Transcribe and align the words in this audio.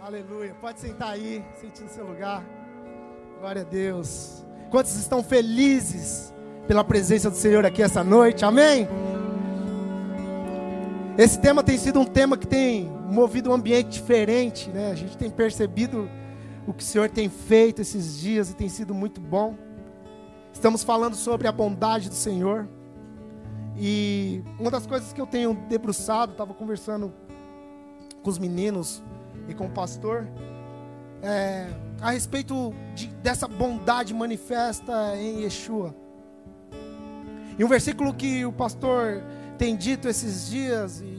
Aleluia. 0.00 0.56
Pode 0.58 0.80
sentar 0.80 1.10
aí, 1.10 1.44
sentir 1.60 1.82
no 1.82 1.90
seu 1.90 2.06
lugar. 2.06 2.42
Glória 3.38 3.60
a 3.60 3.64
Deus. 3.64 4.42
Quantos 4.70 4.96
estão 4.96 5.22
felizes 5.22 6.32
pela 6.66 6.82
presença 6.82 7.28
do 7.28 7.36
Senhor 7.36 7.66
aqui 7.66 7.82
essa 7.82 8.02
noite? 8.02 8.42
Amém? 8.42 8.88
Esse 11.18 11.38
tema 11.38 11.62
tem 11.62 11.76
sido 11.76 12.00
um 12.00 12.06
tema 12.06 12.38
que 12.38 12.46
tem 12.46 12.90
movido 13.10 13.50
um 13.50 13.52
ambiente 13.52 13.90
diferente, 13.90 14.70
né? 14.70 14.90
A 14.90 14.94
gente 14.94 15.18
tem 15.18 15.30
percebido 15.30 16.08
o 16.66 16.72
que 16.72 16.82
o 16.82 16.86
Senhor 16.86 17.10
tem 17.10 17.28
feito 17.28 17.82
esses 17.82 18.18
dias 18.18 18.48
e 18.48 18.56
tem 18.56 18.70
sido 18.70 18.94
muito 18.94 19.20
bom. 19.20 19.54
Estamos 20.50 20.82
falando 20.82 21.14
sobre 21.14 21.46
a 21.46 21.52
bondade 21.52 22.08
do 22.08 22.14
Senhor. 22.14 22.66
E 23.76 24.42
uma 24.58 24.70
das 24.70 24.86
coisas 24.86 25.12
que 25.12 25.20
eu 25.20 25.26
tenho 25.26 25.52
debruçado, 25.68 26.32
estava 26.32 26.54
conversando 26.54 27.12
com 28.22 28.30
os 28.30 28.38
meninos 28.38 29.02
e 29.50 29.54
com 29.54 29.66
o 29.66 29.70
pastor, 29.70 30.26
é, 31.22 31.66
a 32.00 32.12
respeito 32.12 32.72
de, 32.94 33.08
dessa 33.22 33.46
bondade 33.46 34.14
manifesta 34.14 35.16
em 35.16 35.42
Yeshua. 35.42 35.94
E 37.58 37.64
um 37.64 37.68
versículo 37.68 38.14
que 38.14 38.44
o 38.46 38.52
pastor 38.52 39.22
tem 39.58 39.76
dito 39.76 40.08
esses 40.08 40.48
dias 40.48 41.00
e 41.00 41.18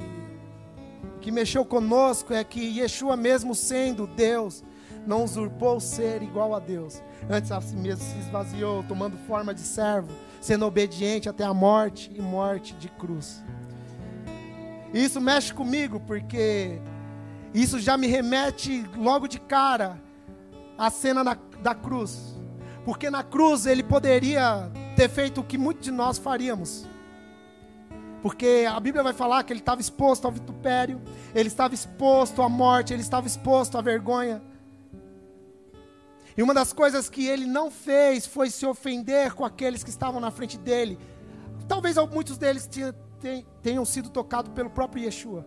que 1.19 1.31
mexeu 1.31 1.63
conosco 1.63 2.33
é 2.33 2.43
que 2.43 2.79
Yeshua, 2.79 3.15
mesmo 3.15 3.53
sendo 3.53 4.07
Deus, 4.07 4.63
não 5.05 5.23
usurpou 5.23 5.79
ser 5.79 6.23
igual 6.23 6.55
a 6.55 6.59
Deus. 6.59 7.01
Antes 7.29 7.51
a 7.51 7.61
si 7.61 7.75
mesmo 7.75 8.03
se 8.03 8.17
esvaziou, 8.19 8.83
tomando 8.83 9.17
forma 9.27 9.53
de 9.53 9.61
servo, 9.61 10.09
sendo 10.39 10.65
obediente 10.65 11.29
até 11.29 11.43
a 11.43 11.53
morte 11.53 12.11
e 12.15 12.21
morte 12.21 12.73
de 12.75 12.89
cruz. 12.89 13.43
E 14.93 15.03
isso 15.03 15.21
mexe 15.21 15.53
comigo 15.53 15.99
porque 15.99 16.81
isso 17.53 17.79
já 17.79 17.97
me 17.97 18.07
remete 18.07 18.85
logo 18.95 19.27
de 19.27 19.39
cara 19.39 20.01
à 20.77 20.89
cena 20.89 21.23
da, 21.23 21.37
da 21.61 21.75
cruz. 21.75 22.39
Porque 22.85 23.09
na 23.09 23.23
cruz 23.23 23.65
ele 23.65 23.83
poderia 23.83 24.71
ter 24.95 25.09
feito 25.09 25.41
o 25.41 25.43
que 25.43 25.57
muitos 25.57 25.83
de 25.83 25.91
nós 25.91 26.17
faríamos. 26.17 26.87
Porque 28.21 28.65
a 28.69 28.79
Bíblia 28.79 29.03
vai 29.03 29.13
falar 29.13 29.43
que 29.43 29.51
ele 29.51 29.59
estava 29.59 29.81
exposto 29.81 30.25
ao 30.25 30.31
vitupério, 30.31 31.01
ele 31.33 31.47
estava 31.47 31.73
exposto 31.73 32.41
à 32.41 32.47
morte, 32.47 32.93
ele 32.93 33.01
estava 33.01 33.27
exposto 33.27 33.77
à 33.77 33.81
vergonha. 33.81 34.41
E 36.37 36.41
uma 36.41 36.53
das 36.53 36.71
coisas 36.71 37.09
que 37.09 37.27
ele 37.27 37.45
não 37.45 37.69
fez 37.69 38.25
foi 38.25 38.49
se 38.49 38.65
ofender 38.65 39.33
com 39.33 39.43
aqueles 39.43 39.83
que 39.83 39.89
estavam 39.89 40.21
na 40.21 40.31
frente 40.31 40.57
dele. 40.57 40.97
Talvez 41.67 41.97
muitos 42.11 42.37
deles 42.37 42.69
tenham 43.61 43.85
sido 43.85 44.09
tocados 44.09 44.51
pelo 44.53 44.69
próprio 44.69 45.03
Yeshua, 45.03 45.45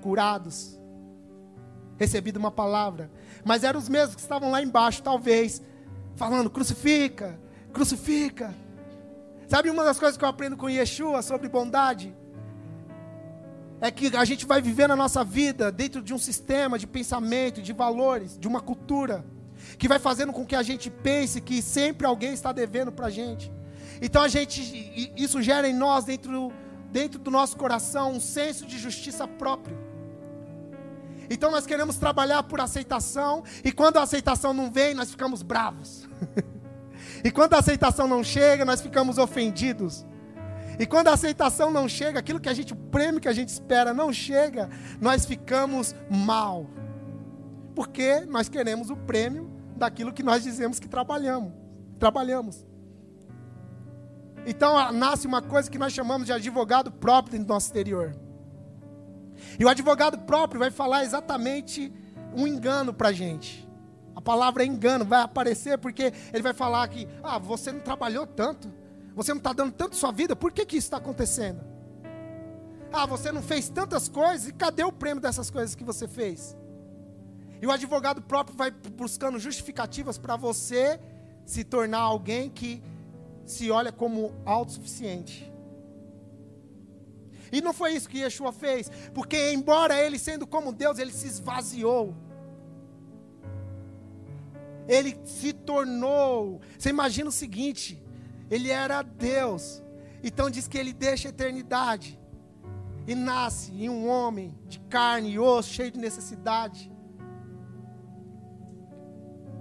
curados, 0.00 0.78
recebido 1.98 2.36
uma 2.38 2.50
palavra, 2.50 3.10
mas 3.44 3.64
eram 3.64 3.78
os 3.78 3.88
mesmos 3.88 4.14
que 4.14 4.20
estavam 4.20 4.50
lá 4.50 4.62
embaixo, 4.62 5.02
talvez, 5.02 5.60
falando: 6.14 6.48
crucifica, 6.48 7.38
crucifica. 7.72 8.54
Sabe 9.48 9.70
uma 9.70 9.82
das 9.82 9.98
coisas 9.98 10.16
que 10.16 10.24
eu 10.24 10.28
aprendo 10.28 10.56
com 10.56 10.68
Yeshua 10.68 11.22
sobre 11.22 11.48
bondade? 11.48 12.14
É 13.80 13.90
que 13.90 14.14
a 14.16 14.24
gente 14.24 14.44
vai 14.44 14.60
viver 14.60 14.88
na 14.88 14.96
nossa 14.96 15.24
vida 15.24 15.70
dentro 15.70 16.02
de 16.02 16.12
um 16.12 16.18
sistema 16.18 16.78
de 16.78 16.86
pensamento, 16.86 17.62
de 17.62 17.72
valores, 17.72 18.36
de 18.38 18.46
uma 18.46 18.60
cultura, 18.60 19.24
que 19.78 19.88
vai 19.88 19.98
fazendo 19.98 20.32
com 20.32 20.44
que 20.44 20.56
a 20.56 20.62
gente 20.62 20.90
pense 20.90 21.40
que 21.40 21.62
sempre 21.62 22.06
alguém 22.06 22.32
está 22.32 22.52
devendo 22.52 22.92
para 22.92 23.06
a 23.06 23.10
gente. 23.10 23.50
Então 24.02 24.22
a 24.22 24.28
gente, 24.28 25.12
isso 25.16 25.40
gera 25.40 25.68
em 25.68 25.74
nós, 25.74 26.04
dentro, 26.04 26.52
dentro 26.90 27.18
do 27.18 27.30
nosso 27.30 27.56
coração, 27.56 28.12
um 28.12 28.20
senso 28.20 28.66
de 28.66 28.78
justiça 28.78 29.26
próprio. 29.26 29.87
Então 31.30 31.50
nós 31.50 31.66
queremos 31.66 31.96
trabalhar 31.96 32.42
por 32.42 32.60
aceitação, 32.60 33.44
e 33.64 33.70
quando 33.70 33.98
a 33.98 34.02
aceitação 34.02 34.52
não 34.52 34.70
vem, 34.70 34.94
nós 34.94 35.10
ficamos 35.10 35.42
bravos. 35.42 36.08
e 37.22 37.30
quando 37.30 37.54
a 37.54 37.58
aceitação 37.58 38.08
não 38.08 38.24
chega, 38.24 38.64
nós 38.64 38.80
ficamos 38.80 39.18
ofendidos. 39.18 40.06
E 40.78 40.86
quando 40.86 41.08
a 41.08 41.12
aceitação 41.12 41.70
não 41.70 41.88
chega, 41.88 42.20
aquilo 42.20 42.38
que 42.38 42.48
a 42.48 42.54
gente, 42.54 42.72
o 42.72 42.76
prêmio 42.76 43.20
que 43.20 43.28
a 43.28 43.32
gente 43.32 43.48
espera 43.48 43.92
não 43.92 44.12
chega, 44.12 44.70
nós 45.00 45.26
ficamos 45.26 45.94
mal. 46.08 46.66
Porque 47.74 48.20
nós 48.20 48.48
queremos 48.48 48.88
o 48.88 48.96
prêmio 48.96 49.50
daquilo 49.76 50.12
que 50.12 50.22
nós 50.22 50.42
dizemos 50.42 50.78
que 50.78 50.88
trabalhamos. 50.88 51.52
Trabalhamos. 51.98 52.64
Então 54.46 54.92
nasce 54.92 55.26
uma 55.26 55.42
coisa 55.42 55.70
que 55.70 55.78
nós 55.78 55.92
chamamos 55.92 56.26
de 56.26 56.32
advogado 56.32 56.92
próprio 56.92 57.40
no 57.40 57.46
nosso 57.46 57.66
exterior. 57.66 58.16
E 59.58 59.64
o 59.64 59.68
advogado 59.68 60.18
próprio 60.18 60.58
vai 60.58 60.70
falar 60.70 61.04
exatamente 61.04 61.92
um 62.34 62.46
engano 62.46 62.92
para 62.92 63.08
a 63.08 63.12
gente. 63.12 63.68
A 64.14 64.20
palavra 64.20 64.64
engano 64.64 65.04
vai 65.04 65.22
aparecer 65.22 65.78
porque 65.78 66.12
ele 66.32 66.42
vai 66.42 66.52
falar 66.52 66.88
que, 66.88 67.06
ah, 67.22 67.38
você 67.38 67.70
não 67.70 67.80
trabalhou 67.80 68.26
tanto, 68.26 68.72
você 69.14 69.32
não 69.32 69.38
está 69.38 69.52
dando 69.52 69.72
tanto 69.72 69.94
sua 69.94 70.10
vida, 70.10 70.34
por 70.34 70.50
que, 70.52 70.66
que 70.66 70.76
isso 70.76 70.86
está 70.86 70.96
acontecendo? 70.96 71.60
Ah, 72.92 73.06
você 73.06 73.30
não 73.30 73.42
fez 73.42 73.68
tantas 73.68 74.08
coisas, 74.08 74.48
e 74.48 74.52
cadê 74.52 74.82
o 74.82 74.90
prêmio 74.90 75.22
dessas 75.22 75.50
coisas 75.50 75.74
que 75.74 75.84
você 75.84 76.08
fez? 76.08 76.56
E 77.60 77.66
o 77.66 77.70
advogado 77.70 78.22
próprio 78.22 78.56
vai 78.56 78.70
buscando 78.70 79.38
justificativas 79.38 80.18
para 80.18 80.36
você 80.36 81.00
se 81.44 81.64
tornar 81.64 82.00
alguém 82.00 82.48
que 82.48 82.82
se 83.44 83.70
olha 83.70 83.90
como 83.90 84.34
autossuficiente. 84.44 85.52
E 87.50 87.60
não 87.60 87.72
foi 87.72 87.92
isso 87.94 88.08
que 88.08 88.18
Yeshua 88.18 88.52
fez, 88.52 88.90
porque 89.14 89.52
embora 89.52 90.00
ele 90.00 90.18
sendo 90.18 90.46
como 90.46 90.72
Deus, 90.72 90.98
ele 90.98 91.12
se 91.12 91.26
esvaziou. 91.26 92.14
Ele 94.86 95.18
se 95.24 95.52
tornou. 95.52 96.60
Você 96.78 96.88
imagina 96.90 97.28
o 97.28 97.32
seguinte: 97.32 98.02
ele 98.50 98.70
era 98.70 99.02
Deus, 99.02 99.82
então 100.22 100.50
diz 100.50 100.66
que 100.66 100.78
ele 100.78 100.92
deixa 100.92 101.28
a 101.28 101.30
eternidade 101.30 102.18
e 103.06 103.14
nasce 103.14 103.72
em 103.72 103.88
um 103.88 104.06
homem 104.06 104.54
de 104.66 104.78
carne 104.80 105.30
e 105.30 105.38
osso, 105.38 105.72
cheio 105.72 105.90
de 105.90 105.98
necessidade, 105.98 106.92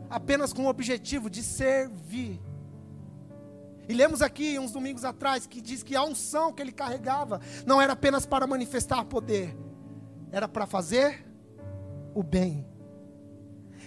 apenas 0.10 0.52
com 0.52 0.66
o 0.66 0.70
objetivo 0.70 1.30
de 1.30 1.42
servir. 1.44 2.42
E 3.88 3.94
lemos 3.94 4.22
aqui 4.22 4.60
uns 4.60 4.72
domingos 4.72 5.06
atrás 5.06 5.48
que 5.48 5.62
diz 5.62 5.82
que 5.82 5.96
a 5.96 6.04
unção 6.04 6.52
que 6.52 6.62
ele 6.62 6.72
carregava 6.72 7.40
não 7.66 7.82
era 7.82 7.94
apenas 7.94 8.26
para 8.26 8.46
manifestar 8.46 9.06
poder, 9.06 9.56
era 10.32 10.48
para 10.48 10.66
fazer 10.66 11.26
o 12.14 12.22
bem. 12.22 12.66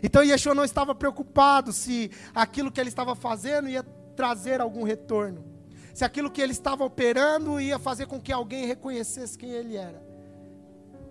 Então 0.03 0.23
Yeshua 0.23 0.55
não 0.55 0.65
estava 0.65 0.95
preocupado 0.95 1.73
se 1.73 2.11
aquilo 2.35 2.73
que 2.73 2.81
ele 2.81 2.89
estava 2.89 3.15
fazendo 3.15 3.69
ia 3.69 3.83
trazer 4.17 4.61
algum 4.61 4.83
retorno, 4.83 5.45
se 5.93 6.05
aquilo 6.05 6.31
que 6.31 6.41
ele 6.41 6.53
estava 6.53 6.85
operando 6.85 7.61
ia 7.61 7.79
fazer 7.79 8.07
com 8.07 8.21
que 8.21 8.33
alguém 8.33 8.67
reconhecesse 8.67 9.37
quem 9.37 9.51
ele 9.51 9.77
era. 9.77 10.03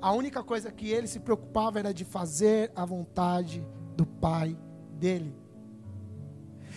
A 0.02 0.12
única 0.14 0.42
coisa 0.44 0.72
que 0.72 0.90
ele 0.90 1.08
se 1.08 1.20
preocupava 1.20 1.78
era 1.78 1.94
de 1.94 2.06
fazer 2.06 2.72
a 2.76 2.86
vontade 2.86 3.66
do 3.96 4.06
Pai 4.06 4.58
dele. 4.94 5.36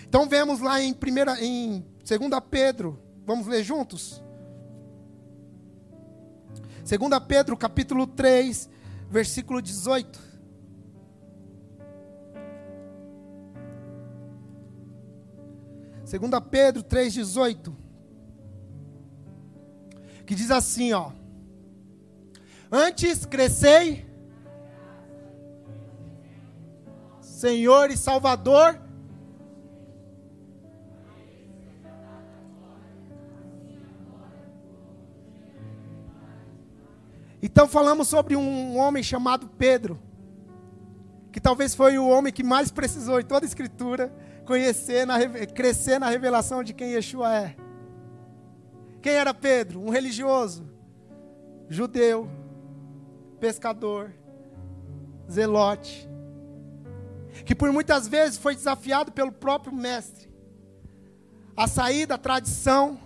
Então 0.06 0.28
vemos 0.28 0.60
lá 0.60 0.82
em, 0.82 0.92
primeira, 0.92 1.42
em 1.42 1.86
2 2.04 2.18
Pedro, 2.50 2.98
vamos 3.24 3.46
ler 3.46 3.64
juntos? 3.64 4.22
2 6.84 6.98
Pedro, 7.26 7.56
capítulo 7.56 8.06
3, 8.06 8.68
versículo 9.08 9.62
18. 9.62 10.32
Segunda 16.04 16.40
Pedro 16.42 16.82
3:18. 16.82 17.74
Que 20.26 20.34
diz 20.34 20.50
assim, 20.50 20.92
ó: 20.92 21.12
Antes 22.70 23.24
crescei 23.24 24.04
Senhor 27.20 27.90
e 27.90 27.96
Salvador 27.96 28.78
Então 37.52 37.68
falamos 37.68 38.08
sobre 38.08 38.34
um 38.34 38.78
homem 38.78 39.02
chamado 39.02 39.46
Pedro, 39.46 40.00
que 41.30 41.38
talvez 41.38 41.74
foi 41.74 41.98
o 41.98 42.08
homem 42.08 42.32
que 42.32 42.42
mais 42.42 42.70
precisou 42.70 43.20
em 43.20 43.24
toda 43.24 43.44
a 43.44 43.46
escritura 43.46 44.10
conhecer, 44.46 45.06
na, 45.06 45.18
crescer 45.54 46.00
na 46.00 46.08
revelação 46.08 46.64
de 46.64 46.72
quem 46.72 46.92
Yeshua 46.92 47.30
é. 47.36 47.56
Quem 49.02 49.12
era 49.12 49.34
Pedro? 49.34 49.80
Um 49.80 49.90
religioso, 49.90 50.66
judeu, 51.68 52.26
pescador, 53.38 54.14
zelote, 55.30 56.08
que 57.44 57.54
por 57.54 57.70
muitas 57.70 58.08
vezes 58.08 58.38
foi 58.38 58.54
desafiado 58.54 59.12
pelo 59.12 59.30
próprio 59.30 59.74
mestre 59.74 60.32
a 61.54 61.68
sair 61.68 62.06
da 62.06 62.16
tradição 62.16 62.98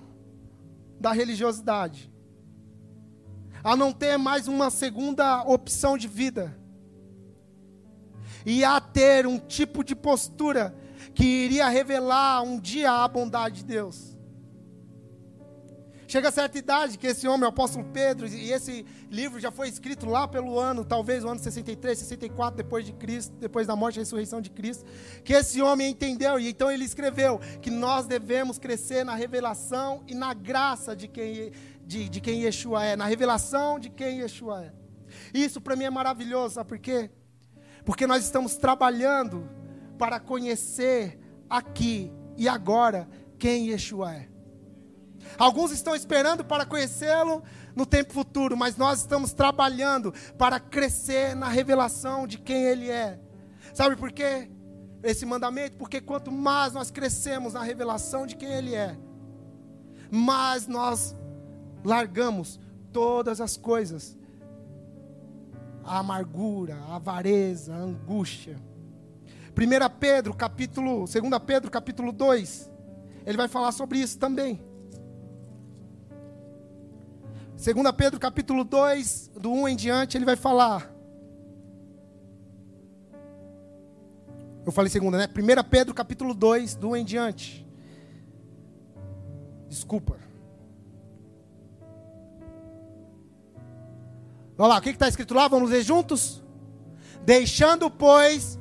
da 1.01 1.11
religiosidade 1.11 2.15
a 3.67 3.75
não 3.75 3.93
ter 3.93 4.17
mais 4.17 4.47
uma 4.47 4.71
segunda 4.71 5.43
opção 5.43 5.99
de 5.99 6.07
vida. 6.07 6.57
e 8.49 8.65
a 8.65 8.81
ter 8.81 9.27
um 9.27 9.41
tipo 9.41 9.83
de 9.83 9.97
postura 9.97 10.73
que 11.13 11.25
iria 11.25 11.69
revelar 11.69 12.45
um 12.45 12.61
dia 12.61 12.93
a 12.93 13.09
bondade 13.09 13.57
de 13.57 13.65
Deus. 13.65 14.17
Chega 16.07 16.29
a 16.29 16.33
certa 16.33 16.57
idade 16.57 16.97
que 16.97 17.09
esse 17.09 17.27
homem, 17.27 17.45
o 17.45 17.49
apóstolo 17.49 17.85
Pedro, 17.93 18.29
e 18.29 18.53
esse 18.53 18.87
livro 19.11 19.41
já 19.41 19.51
foi 19.51 19.69
escrito 19.69 20.07
lá 20.07 20.29
pelo 20.29 20.59
ano, 20.61 20.85
talvez 20.85 21.25
o 21.25 21.29
ano 21.29 21.41
63, 21.41 21.99
64 21.99 22.57
depois 22.57 22.87
de 22.87 22.93
Cristo, 22.93 23.35
depois 23.41 23.67
da 23.67 23.75
morte 23.75 23.97
e 23.97 23.99
ressurreição 23.99 24.41
de 24.41 24.51
Cristo, 24.51 24.85
que 25.25 25.33
esse 25.33 25.61
homem 25.61 25.91
entendeu 25.91 26.39
e 26.39 26.49
então 26.51 26.71
ele 26.71 26.85
escreveu 26.85 27.41
que 27.61 27.71
nós 27.71 28.07
devemos 28.07 28.57
crescer 28.57 29.05
na 29.05 29.17
revelação 29.17 30.05
e 30.07 30.15
na 30.15 30.33
graça 30.33 30.95
de 30.95 31.09
quem 31.09 31.51
de, 31.87 32.09
de 32.09 32.21
quem 32.21 32.43
Yeshua 32.43 32.85
é, 32.85 32.97
na 32.97 33.07
revelação 33.07 33.79
de 33.79 33.89
quem 33.89 34.21
Yeshua 34.21 34.65
é. 34.65 34.73
Isso 35.33 35.61
para 35.61 35.77
mim 35.77 35.85
é 35.85 35.91
maravilhoso, 35.91 36.57
sabe 36.57 36.69
por 36.69 36.79
quê? 36.79 37.11
Porque 37.85 38.07
nós 38.07 38.25
estamos 38.25 38.57
trabalhando 38.57 39.49
para 39.97 40.19
conhecer 40.19 41.19
aqui 41.49 42.13
e 42.37 42.49
agora 42.49 43.09
quem 43.39 43.69
Yeshua 43.69 44.15
é. 44.15 44.29
Alguns 45.39 45.71
estão 45.71 45.95
esperando 45.95 46.45
para 46.45 46.67
conhecê-lo 46.67 47.43
no 47.75 47.87
tempo 47.87 48.13
futuro, 48.13 48.57
mas 48.57 48.77
nós 48.77 49.01
estamos 49.01 49.33
trabalhando 49.33 50.13
para 50.37 50.59
crescer 50.59 51.35
na 51.37 51.49
revelação 51.49 52.27
de 52.27 52.39
quem 52.39 52.65
Ele 52.65 52.91
é. 52.91 53.21
Sabe 53.75 53.97
por 53.97 54.11
quê? 54.11 54.51
Esse 55.03 55.27
mandamento, 55.27 55.77
porque 55.77 56.01
quanto 56.01 56.33
mais 56.33 56.73
nós 56.73 56.91
crescemos 56.91 57.53
na 57.53 57.63
revelação 57.63 58.27
de 58.27 58.35
quem 58.35 58.51
Ele 58.51 58.75
é, 58.75 58.97
mais 60.11 60.67
nós 60.67 61.15
largamos 61.87 62.59
todas 62.93 63.41
as 63.41 63.57
coisas, 63.57 64.19
a 65.85 66.01
amargura, 66.01 66.75
a 66.75 66.97
avareza, 66.97 67.73
a 67.73 67.79
angústia. 67.79 68.57
1 69.57 69.99
Pedro, 70.01 70.35
capítulo, 70.35 71.05
2 71.07 71.15
Pedro, 71.47 71.71
capítulo 71.71 72.11
2, 72.11 72.71
ele 73.25 73.37
vai 73.37 73.47
falar 73.47 73.71
sobre 73.71 74.01
isso 74.01 74.19
também. 74.19 74.61
2 77.53 77.93
Pedro 77.97 78.19
capítulo 78.19 78.65
2, 78.65 79.31
do 79.41 79.53
1 79.53 79.69
em 79.69 79.77
diante, 79.77 80.19
ele 80.19 80.25
vai 80.25 80.37
falar. 80.37 80.93
Eu 84.67 84.73
falei 84.73 84.91
segunda, 84.91 85.17
né? 85.17 85.29
1 85.29 85.69
Pedro 85.71 85.95
capítulo 85.95 86.35
2, 86.35 86.75
do 86.75 86.89
1 86.91 86.97
em 86.97 87.05
diante. 87.05 87.65
Desculpa. 89.69 90.26
Olha 94.59 94.69
lá, 94.69 94.79
o 94.79 94.81
que 94.81 94.91
está 94.91 95.09
escrito 95.09 95.35
lá? 95.35 95.49
Vamos 95.49 95.71
ler 95.71 95.83
juntos? 95.83 96.43
Deixando, 97.25 97.91
pois, 97.91 98.59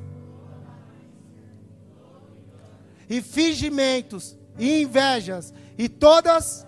e 3.08 3.22
fingimentos, 3.22 4.36
e 4.58 4.82
invejas, 4.82 5.54
e 5.78 5.88
todas 5.88 6.66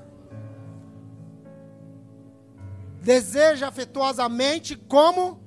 deseja 3.03 3.69
afetuosamente 3.69 4.77
como 4.77 5.47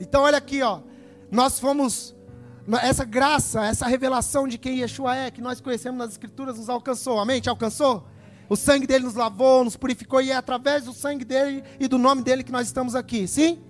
Então 0.00 0.22
olha 0.22 0.38
aqui, 0.38 0.62
ó. 0.62 0.80
Nós 1.30 1.58
fomos 1.58 2.14
essa 2.76 3.04
graça, 3.04 3.64
essa 3.64 3.86
revelação 3.86 4.46
de 4.46 4.58
quem 4.58 4.80
Yeshua 4.80 5.16
é, 5.16 5.30
que 5.30 5.40
nós 5.40 5.60
conhecemos 5.60 5.98
nas 5.98 6.10
escrituras, 6.10 6.58
nos 6.58 6.68
alcançou. 6.68 7.18
Amém? 7.18 7.40
Te 7.40 7.48
alcançou? 7.48 8.06
O 8.48 8.56
sangue 8.56 8.86
dele 8.86 9.04
nos 9.04 9.14
lavou, 9.14 9.64
nos 9.64 9.76
purificou 9.76 10.20
e 10.20 10.30
é 10.30 10.36
através 10.36 10.84
do 10.84 10.92
sangue 10.92 11.24
dele 11.24 11.62
e 11.78 11.86
do 11.86 11.98
nome 11.98 12.22
dele 12.22 12.42
que 12.42 12.52
nós 12.52 12.66
estamos 12.66 12.94
aqui. 12.94 13.26
Sim? 13.26 13.62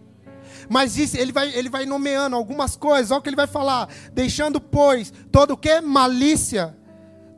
Mas 0.69 0.97
isso, 0.97 1.17
ele 1.17 1.33
vai, 1.33 1.53
ele 1.55 1.69
vai 1.69 1.85
nomeando 1.85 2.35
algumas 2.35 2.77
coisas, 2.77 3.11
olha 3.11 3.21
o 3.21 3.23
que 3.23 3.29
ele 3.29 3.37
vai 3.37 3.47
falar. 3.47 3.89
Deixando, 4.13 4.61
pois, 4.61 5.13
todo 5.31 5.53
o 5.53 5.57
que? 5.57 5.81
Malícia, 5.81 6.77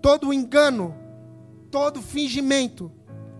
todo 0.00 0.32
engano, 0.32 0.94
todo 1.70 2.00
fingimento, 2.00 2.92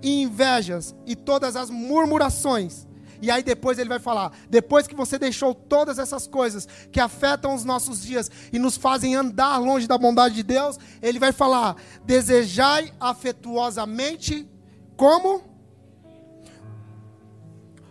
e 0.03 0.23
invejas 0.23 0.95
e 1.07 1.15
todas 1.15 1.57
as 1.57 1.71
murmurações. 1.71 2.87
E 3.23 3.31
aí 3.31 3.43
depois 3.43 3.79
ele 3.79 3.89
vai 3.89 3.99
falar: 3.99 4.33
depois 4.49 4.87
que 4.87 4.95
você 4.95 5.19
deixou 5.19 5.55
todas 5.55 5.99
essas 5.99 6.27
coisas 6.27 6.67
que 6.91 7.01
afetam 7.01 7.55
os 7.55 7.65
nossos 7.65 8.03
dias 8.03 8.31
e 8.53 8.59
nos 8.59 8.77
fazem 8.77 9.15
andar 9.15 9.59
longe 9.59 9.87
da 9.87 9.99
bondade 9.99 10.35
de 10.35 10.43
Deus, 10.43 10.79
ele 11.03 11.19
vai 11.19 11.33
falar: 11.33 11.77
desejai 12.05 12.93
afetuosamente 12.99 14.49
como 14.97 15.43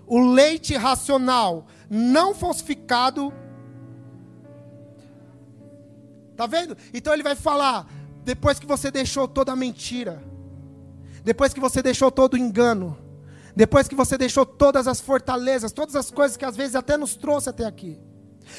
o 0.08 0.20
leite 0.20 0.76
racional 0.76 1.68
não 1.90 2.34
falsificado. 2.34 3.34
Tá 6.36 6.48
vendo? 6.48 6.76
Então 6.94 7.14
ele 7.14 7.24
vai 7.24 7.36
falar: 7.36 7.88
depois 8.24 8.60
que 8.60 8.66
você 8.66 8.90
deixou 8.90 9.28
toda 9.28 9.52
a 9.52 9.56
mentira, 9.56 10.24
depois 11.24 11.54
que 11.54 11.60
você 11.60 11.82
deixou 11.82 12.12
todo 12.12 12.34
o 12.34 12.38
engano, 12.38 12.98
depois 13.56 13.88
que 13.88 13.96
você 13.96 14.18
deixou 14.18 14.46
todas 14.46 14.88
as 14.88 15.02
fortalezas, 15.02 15.72
todas 15.72 15.96
as 15.96 16.12
coisas 16.12 16.38
que 16.38 16.46
às 16.46 16.56
vezes 16.56 16.76
até 16.76 16.98
nos 16.98 17.16
trouxe 17.16 17.50
até 17.50 17.66
aqui, 17.66 18.00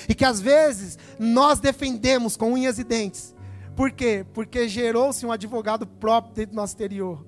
e 0.09 0.15
que 0.15 0.25
às 0.25 0.41
vezes 0.41 0.99
nós 1.19 1.61
defendemos 1.61 2.37
com 2.37 2.53
unhas 2.53 2.79
e 2.79 2.85
dentes. 2.85 3.35
Por 3.75 3.91
quê? 3.91 4.27
Porque 4.35 4.69
gerou-se 4.69 5.25
um 5.25 5.33
advogado 5.33 5.87
próprio 5.87 6.35
dentro 6.35 6.53
do 6.53 6.57
nosso 6.57 6.75
exterior. 6.75 7.25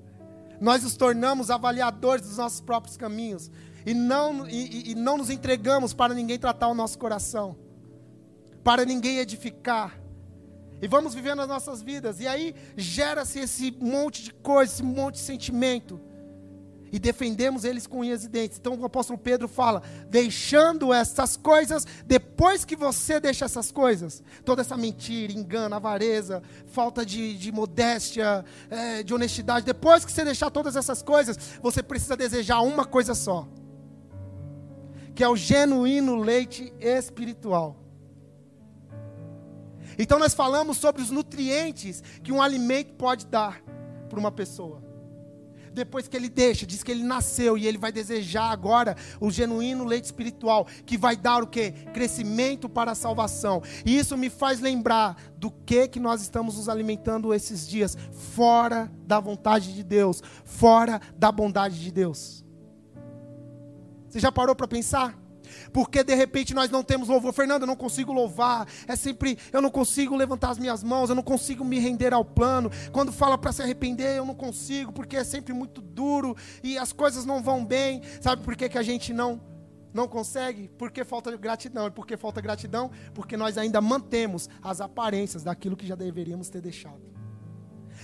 Nós 0.61 0.83
nos 0.83 0.95
tornamos 0.95 1.49
avaliadores 1.49 2.27
dos 2.27 2.37
nossos 2.37 2.61
próprios 2.61 2.95
caminhos 2.95 3.51
e 3.85 3.93
não, 3.93 4.47
e, 4.47 4.91
e 4.91 4.95
não 4.95 5.17
nos 5.17 5.29
entregamos 5.29 5.93
para 5.93 6.13
ninguém 6.13 6.37
tratar 6.37 6.67
o 6.67 6.73
nosso 6.73 6.97
coração, 6.97 7.57
para 8.63 8.85
ninguém 8.85 9.17
edificar. 9.17 9.99
E 10.81 10.87
vamos 10.87 11.13
vivendo 11.13 11.41
as 11.41 11.47
nossas 11.47 11.81
vidas. 11.81 12.19
E 12.19 12.27
aí 12.27 12.53
gera-se 12.75 13.39
esse 13.39 13.71
monte 13.79 14.23
de 14.23 14.33
coisa, 14.33 14.73
esse 14.73 14.83
monte 14.83 15.15
de 15.15 15.21
sentimento. 15.21 15.99
E 16.93 16.99
defendemos 16.99 17.65
eles 17.65 17.87
com 17.87 17.99
unhas 17.99 18.23
e 18.23 18.29
dentes. 18.29 18.59
Então 18.59 18.75
o 18.75 18.85
apóstolo 18.85 19.17
Pedro 19.17 19.47
fala: 19.47 19.81
deixando 20.07 20.93
essas 20.93 21.35
coisas, 21.35 21.85
depois 22.05 22.63
que 22.63 22.75
você 22.75 23.19
deixa 23.19 23.45
essas 23.45 23.71
coisas, 23.71 24.23
toda 24.45 24.61
essa 24.61 24.77
mentira, 24.77 25.33
engano, 25.33 25.75
avareza, 25.75 26.43
falta 26.67 27.03
de, 27.03 27.35
de 27.35 27.51
modéstia, 27.51 28.45
é, 28.69 29.01
de 29.01 29.11
honestidade, 29.11 29.65
depois 29.65 30.05
que 30.05 30.11
você 30.11 30.23
deixar 30.23 30.51
todas 30.51 30.75
essas 30.75 31.01
coisas, 31.01 31.35
você 31.61 31.81
precisa 31.81 32.15
desejar 32.15 32.61
uma 32.61 32.85
coisa 32.85 33.15
só 33.15 33.47
que 35.15 35.23
é 35.23 35.29
o 35.29 35.35
genuíno 35.35 36.15
leite 36.15 36.73
espiritual. 36.79 37.77
Então 39.97 40.17
nós 40.17 40.33
falamos 40.33 40.77
sobre 40.77 41.01
os 41.01 41.11
nutrientes 41.11 42.01
que 42.23 42.31
um 42.31 42.41
alimento 42.41 42.93
pode 42.93 43.27
dar 43.27 43.61
para 44.09 44.19
uma 44.19 44.31
pessoa. 44.31 44.92
Depois 45.73 46.07
que 46.07 46.15
ele 46.15 46.29
deixa, 46.29 46.65
diz 46.65 46.83
que 46.83 46.91
ele 46.91 47.03
nasceu 47.03 47.57
e 47.57 47.65
ele 47.65 47.77
vai 47.77 47.91
desejar 47.91 48.51
agora 48.51 48.95
o 49.19 49.31
genuíno 49.31 49.83
leite 49.83 50.05
espiritual, 50.05 50.67
que 50.85 50.97
vai 50.97 51.15
dar 51.15 51.41
o 51.41 51.47
que? 51.47 51.71
Crescimento 51.93 52.69
para 52.69 52.91
a 52.91 52.95
salvação. 52.95 53.61
E 53.85 53.97
isso 53.97 54.15
me 54.17 54.29
faz 54.29 54.59
lembrar 54.59 55.17
do 55.37 55.49
que 55.49 55.87
que 55.87 55.99
nós 55.99 56.21
estamos 56.21 56.57
nos 56.57 56.69
alimentando 56.69 57.33
esses 57.33 57.67
dias, 57.67 57.97
fora 58.11 58.91
da 59.05 59.19
vontade 59.19 59.73
de 59.73 59.83
Deus, 59.83 60.21
fora 60.45 61.01
da 61.17 61.31
bondade 61.31 61.81
de 61.81 61.91
Deus. 61.91 62.43
Você 64.07 64.19
já 64.19 64.31
parou 64.31 64.55
para 64.55 64.67
pensar? 64.67 65.22
Porque 65.73 66.03
de 66.03 66.13
repente 66.13 66.53
nós 66.53 66.69
não 66.69 66.83
temos 66.83 67.09
louvor. 67.09 67.33
Fernando, 67.33 67.63
eu 67.63 67.67
não 67.67 67.75
consigo 67.75 68.13
louvar. 68.13 68.67
É 68.87 68.95
sempre, 68.95 69.37
eu 69.51 69.61
não 69.61 69.71
consigo 69.71 70.15
levantar 70.15 70.51
as 70.51 70.59
minhas 70.59 70.83
mãos, 70.83 71.09
eu 71.09 71.15
não 71.15 71.23
consigo 71.23 71.65
me 71.65 71.79
render 71.79 72.13
ao 72.13 72.23
plano. 72.23 72.69
Quando 72.91 73.11
fala 73.11 73.37
para 73.37 73.51
se 73.51 73.61
arrepender, 73.61 74.15
eu 74.15 74.25
não 74.25 74.35
consigo, 74.35 74.91
porque 74.93 75.17
é 75.17 75.23
sempre 75.23 75.53
muito 75.53 75.81
duro 75.81 76.37
e 76.63 76.77
as 76.77 76.93
coisas 76.93 77.25
não 77.25 77.41
vão 77.41 77.65
bem. 77.65 78.01
Sabe 78.21 78.43
por 78.43 78.55
que, 78.55 78.69
que 78.69 78.77
a 78.77 78.83
gente 78.83 79.11
não 79.11 79.41
não 79.93 80.07
consegue? 80.07 80.69
Porque 80.77 81.03
falta 81.03 81.35
gratidão. 81.37 81.87
E 81.87 81.91
por 81.91 82.07
que 82.07 82.17
falta 82.17 82.41
gratidão? 82.41 82.89
Porque 83.13 83.37
nós 83.37 83.57
ainda 83.57 83.79
mantemos 83.79 84.49
as 84.61 84.81
aparências 84.81 85.43
daquilo 85.43 85.77
que 85.77 85.85
já 85.85 85.95
deveríamos 85.95 86.49
ter 86.49 86.61
deixado. 86.61 87.01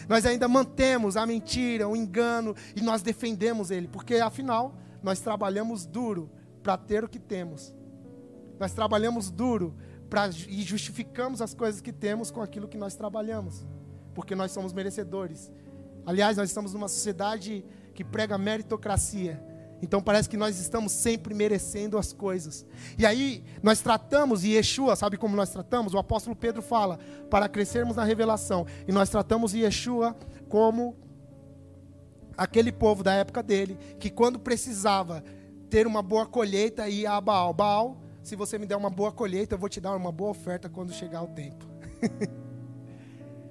Nós 0.08 0.26
ainda 0.26 0.48
mantemos 0.48 1.18
a 1.18 1.26
mentira, 1.26 1.88
o 1.88 1.96
engano 1.96 2.56
e 2.76 2.82
nós 2.82 3.02
defendemos 3.02 3.72
ele, 3.72 3.88
porque 3.88 4.16
afinal 4.16 4.76
nós 5.02 5.20
trabalhamos 5.20 5.86
duro 5.86 6.30
para 6.70 6.78
ter 6.78 7.04
o 7.04 7.10
que 7.10 7.18
temos. 7.18 7.74
Nós 8.60 8.74
trabalhamos 8.74 9.32
duro 9.32 9.76
para 10.08 10.30
e 10.48 10.62
justificamos 10.62 11.42
as 11.42 11.56
coisas 11.56 11.82
que 11.82 11.92
temos 11.92 12.30
com 12.30 12.44
aquilo 12.44 12.68
que 12.68 12.78
nós 12.78 12.94
trabalhamos, 12.94 13.66
porque 14.14 14.36
nós 14.36 14.52
somos 14.52 14.72
merecedores. 14.72 15.52
Aliás, 16.06 16.38
nós 16.38 16.50
estamos 16.50 16.76
numa 16.76 16.88
sociedade 16.88 17.66
que 17.96 18.04
prega 18.04 18.38
meritocracia. 18.38 19.44
Então 19.82 20.00
parece 20.00 20.30
que 20.30 20.38
nós 20.38 20.60
estamos 20.60 20.92
sempre 20.92 21.34
merecendo 21.34 21.98
as 21.98 22.14
coisas. 22.14 22.64
E 23.00 23.04
aí 23.04 23.44
nós 23.64 23.82
tratamos 23.82 24.44
Yeshua, 24.44 24.96
sabe 24.96 25.18
como 25.18 25.36
nós 25.36 25.50
tratamos? 25.50 25.96
O 25.96 25.98
apóstolo 25.98 26.36
Pedro 26.36 26.62
fala, 26.62 27.00
para 27.32 27.50
crescermos 27.50 27.96
na 27.96 28.04
revelação. 28.04 28.68
E 28.88 28.92
nós 28.92 29.10
tratamos 29.10 29.56
Yeshua 29.56 30.16
como 30.48 30.96
aquele 32.38 32.72
povo 32.72 33.04
da 33.04 33.14
época 33.16 33.42
dele, 33.42 33.76
que 34.00 34.12
quando 34.12 34.38
precisava 34.38 35.24
ter 35.70 35.88
uma 35.88 36.02
boa 36.02 36.26
colheita, 36.26 36.90
ia 36.90 37.12
a 37.12 37.22
Baal. 37.22 37.54
Baal, 37.54 38.02
se 38.24 38.36
você 38.36 38.58
me 38.58 38.66
der 38.66 38.76
uma 38.76 38.90
boa 38.90 39.12
colheita, 39.12 39.56
eu 39.56 39.60
vou 39.60 39.70
te 39.70 39.80
dar 39.80 39.96
uma 39.96 40.12
boa 40.12 40.32
oferta 40.32 40.70
quando 40.70 40.92
chegar 40.94 41.22
o 41.22 41.28
tempo. 41.28 41.66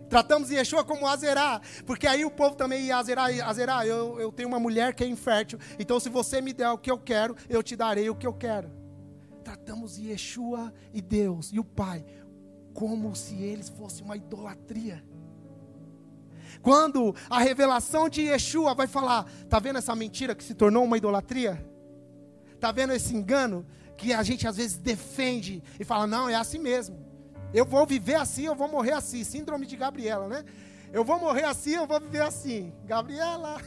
Tratamos 0.08 0.50
Yeshua 0.50 0.84
como 0.84 1.06
Azerá, 1.06 1.60
porque 1.84 2.06
aí 2.06 2.24
o 2.24 2.30
povo 2.30 2.56
também 2.56 2.86
ia 2.86 2.96
Azerá, 2.96 3.24
Azerá, 3.44 3.86
eu, 3.86 4.18
eu 4.18 4.32
tenho 4.32 4.48
uma 4.48 4.58
mulher 4.58 4.94
que 4.94 5.04
é 5.04 5.06
infértil, 5.06 5.58
então 5.78 6.00
se 6.00 6.08
você 6.08 6.40
me 6.40 6.54
der 6.54 6.70
o 6.70 6.78
que 6.78 6.90
eu 6.90 6.98
quero, 6.98 7.36
eu 7.46 7.62
te 7.62 7.76
darei 7.76 8.08
o 8.08 8.14
que 8.14 8.26
eu 8.26 8.32
quero. 8.32 8.70
Tratamos 9.44 9.98
Yeshua 9.98 10.72
e 10.94 11.02
Deus 11.02 11.50
e 11.52 11.60
o 11.60 11.64
Pai 11.64 12.04
como 12.72 13.14
se 13.16 13.34
eles 13.42 13.68
fossem 13.68 14.04
uma 14.04 14.16
idolatria. 14.16 15.04
Quando 16.62 17.14
a 17.28 17.40
revelação 17.40 18.08
de 18.08 18.22
Yeshua 18.22 18.72
vai 18.72 18.86
falar, 18.86 19.24
tá 19.48 19.58
vendo 19.58 19.78
essa 19.78 19.96
mentira 19.96 20.34
que 20.34 20.44
se 20.44 20.54
tornou 20.54 20.84
uma 20.84 20.96
idolatria? 20.96 21.60
Tá 22.60 22.72
vendo 22.72 22.92
esse 22.92 23.14
engano 23.14 23.66
que 23.96 24.12
a 24.12 24.22
gente 24.22 24.46
às 24.46 24.56
vezes 24.56 24.78
defende 24.78 25.62
e 25.78 25.84
fala, 25.84 26.06
não, 26.06 26.28
é 26.28 26.34
assim 26.34 26.58
mesmo. 26.58 27.06
Eu 27.52 27.64
vou 27.64 27.86
viver 27.86 28.14
assim, 28.14 28.44
eu 28.46 28.54
vou 28.54 28.68
morrer 28.68 28.92
assim. 28.92 29.24
Síndrome 29.24 29.66
de 29.66 29.76
Gabriela, 29.76 30.28
né? 30.28 30.44
Eu 30.92 31.04
vou 31.04 31.18
morrer 31.18 31.44
assim, 31.44 31.74
eu 31.74 31.86
vou 31.86 32.00
viver 32.00 32.22
assim. 32.22 32.72
Gabriela. 32.84 33.60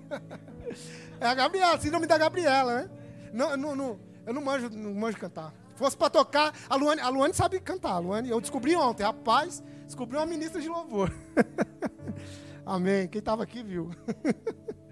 é 1.20 1.26
a 1.26 1.34
Gabriela, 1.34 1.78
síndrome 1.78 2.06
da 2.06 2.18
Gabriela, 2.18 2.82
né? 2.82 2.90
Não, 3.32 3.56
não, 3.56 3.76
não, 3.76 4.00
eu 4.24 4.32
não 4.32 4.42
manjo, 4.42 4.70
não 4.70 4.94
manjo 4.94 5.18
cantar. 5.18 5.52
Se 5.72 5.78
fosse 5.78 5.96
para 5.96 6.08
tocar, 6.08 6.54
a 6.68 6.76
Luane, 6.76 7.00
a 7.00 7.08
Luane 7.08 7.34
sabe 7.34 7.60
cantar. 7.60 7.92
A 7.92 7.98
Luane, 7.98 8.30
eu 8.30 8.40
descobri 8.40 8.74
ontem, 8.76 9.02
rapaz, 9.02 9.62
descobri 9.84 10.16
uma 10.16 10.26
ministra 10.26 10.60
de 10.60 10.68
louvor. 10.68 11.12
Amém. 12.64 13.06
Quem 13.08 13.18
estava 13.18 13.42
aqui 13.42 13.62
viu. 13.62 13.90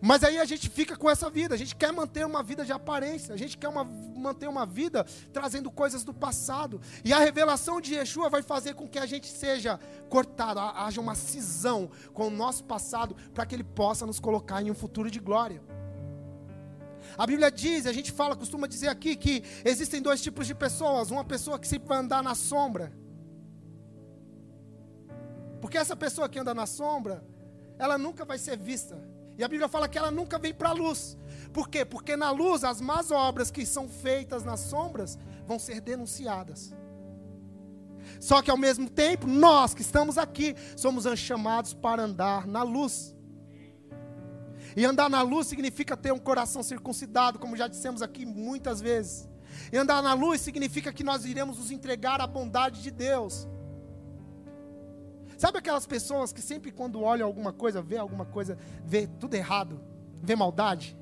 Mas 0.00 0.24
aí 0.24 0.38
a 0.38 0.44
gente 0.44 0.68
fica 0.70 0.96
com 0.96 1.10
essa 1.10 1.28
vida, 1.28 1.54
a 1.54 1.58
gente 1.58 1.76
quer 1.76 1.92
manter 1.92 2.24
uma 2.24 2.42
vida 2.42 2.64
de 2.64 2.72
aparência, 2.72 3.34
a 3.34 3.36
gente 3.36 3.58
quer 3.58 3.68
uma, 3.68 3.84
manter 3.84 4.48
uma 4.48 4.64
vida 4.64 5.04
trazendo 5.32 5.70
coisas 5.70 6.02
do 6.02 6.14
passado. 6.14 6.80
E 7.04 7.12
a 7.12 7.18
revelação 7.18 7.80
de 7.80 7.94
Yeshua 7.94 8.30
vai 8.30 8.42
fazer 8.42 8.74
com 8.74 8.88
que 8.88 8.98
a 8.98 9.04
gente 9.04 9.26
seja 9.26 9.78
cortado, 10.08 10.58
haja 10.58 11.00
uma 11.00 11.14
cisão 11.14 11.90
com 12.14 12.28
o 12.28 12.30
nosso 12.30 12.64
passado, 12.64 13.14
para 13.34 13.44
que 13.44 13.54
ele 13.54 13.64
possa 13.64 14.06
nos 14.06 14.18
colocar 14.18 14.62
em 14.62 14.70
um 14.70 14.74
futuro 14.74 15.10
de 15.10 15.20
glória. 15.20 15.62
A 17.18 17.26
Bíblia 17.26 17.50
diz, 17.50 17.86
a 17.86 17.92
gente 17.92 18.10
fala, 18.10 18.34
costuma 18.36 18.66
dizer 18.66 18.88
aqui 18.88 19.16
que 19.16 19.42
existem 19.64 20.00
dois 20.00 20.22
tipos 20.22 20.46
de 20.46 20.54
pessoas: 20.54 21.10
uma 21.10 21.24
pessoa 21.24 21.58
que 21.58 21.68
sempre 21.68 21.88
vai 21.88 21.98
andar 21.98 22.22
na 22.22 22.34
sombra. 22.34 22.92
Porque 25.60 25.76
essa 25.76 25.94
pessoa 25.94 26.28
que 26.28 26.38
anda 26.38 26.54
na 26.54 26.64
sombra, 26.64 27.22
ela 27.78 27.98
nunca 27.98 28.24
vai 28.24 28.38
ser 28.38 28.56
vista. 28.56 28.98
E 29.40 29.42
a 29.42 29.48
Bíblia 29.48 29.68
fala 29.68 29.88
que 29.88 29.96
ela 29.96 30.10
nunca 30.10 30.38
vem 30.38 30.52
para 30.52 30.68
a 30.68 30.72
luz. 30.74 31.16
Por 31.50 31.70
quê? 31.70 31.82
Porque 31.82 32.14
na 32.14 32.30
luz 32.30 32.62
as 32.62 32.78
más 32.78 33.10
obras 33.10 33.50
que 33.50 33.64
são 33.64 33.88
feitas 33.88 34.44
nas 34.44 34.60
sombras 34.60 35.18
vão 35.46 35.58
ser 35.58 35.80
denunciadas. 35.80 36.74
Só 38.20 38.42
que 38.42 38.50
ao 38.50 38.56
mesmo 38.58 38.90
tempo, 38.90 39.26
nós 39.26 39.72
que 39.72 39.80
estamos 39.80 40.18
aqui, 40.18 40.54
somos 40.76 41.06
chamados 41.18 41.72
para 41.72 42.02
andar 42.02 42.46
na 42.46 42.62
luz. 42.62 43.16
E 44.76 44.84
andar 44.84 45.08
na 45.08 45.22
luz 45.22 45.46
significa 45.46 45.96
ter 45.96 46.12
um 46.12 46.18
coração 46.18 46.62
circuncidado, 46.62 47.38
como 47.38 47.56
já 47.56 47.66
dissemos 47.66 48.02
aqui 48.02 48.26
muitas 48.26 48.78
vezes. 48.78 49.26
E 49.72 49.78
andar 49.78 50.02
na 50.02 50.12
luz 50.12 50.42
significa 50.42 50.92
que 50.92 51.02
nós 51.02 51.24
iremos 51.24 51.56
nos 51.56 51.70
entregar 51.70 52.20
à 52.20 52.26
bondade 52.26 52.82
de 52.82 52.90
Deus. 52.90 53.48
Sabe 55.40 55.56
aquelas 55.56 55.86
pessoas 55.86 56.34
que 56.34 56.42
sempre 56.42 56.70
quando 56.70 57.00
olham 57.00 57.26
alguma 57.26 57.50
coisa, 57.50 57.80
vê 57.80 57.96
alguma 57.96 58.26
coisa, 58.26 58.58
vê 58.84 59.06
tudo 59.06 59.32
errado, 59.32 59.80
vê 60.22 60.36
maldade? 60.36 60.94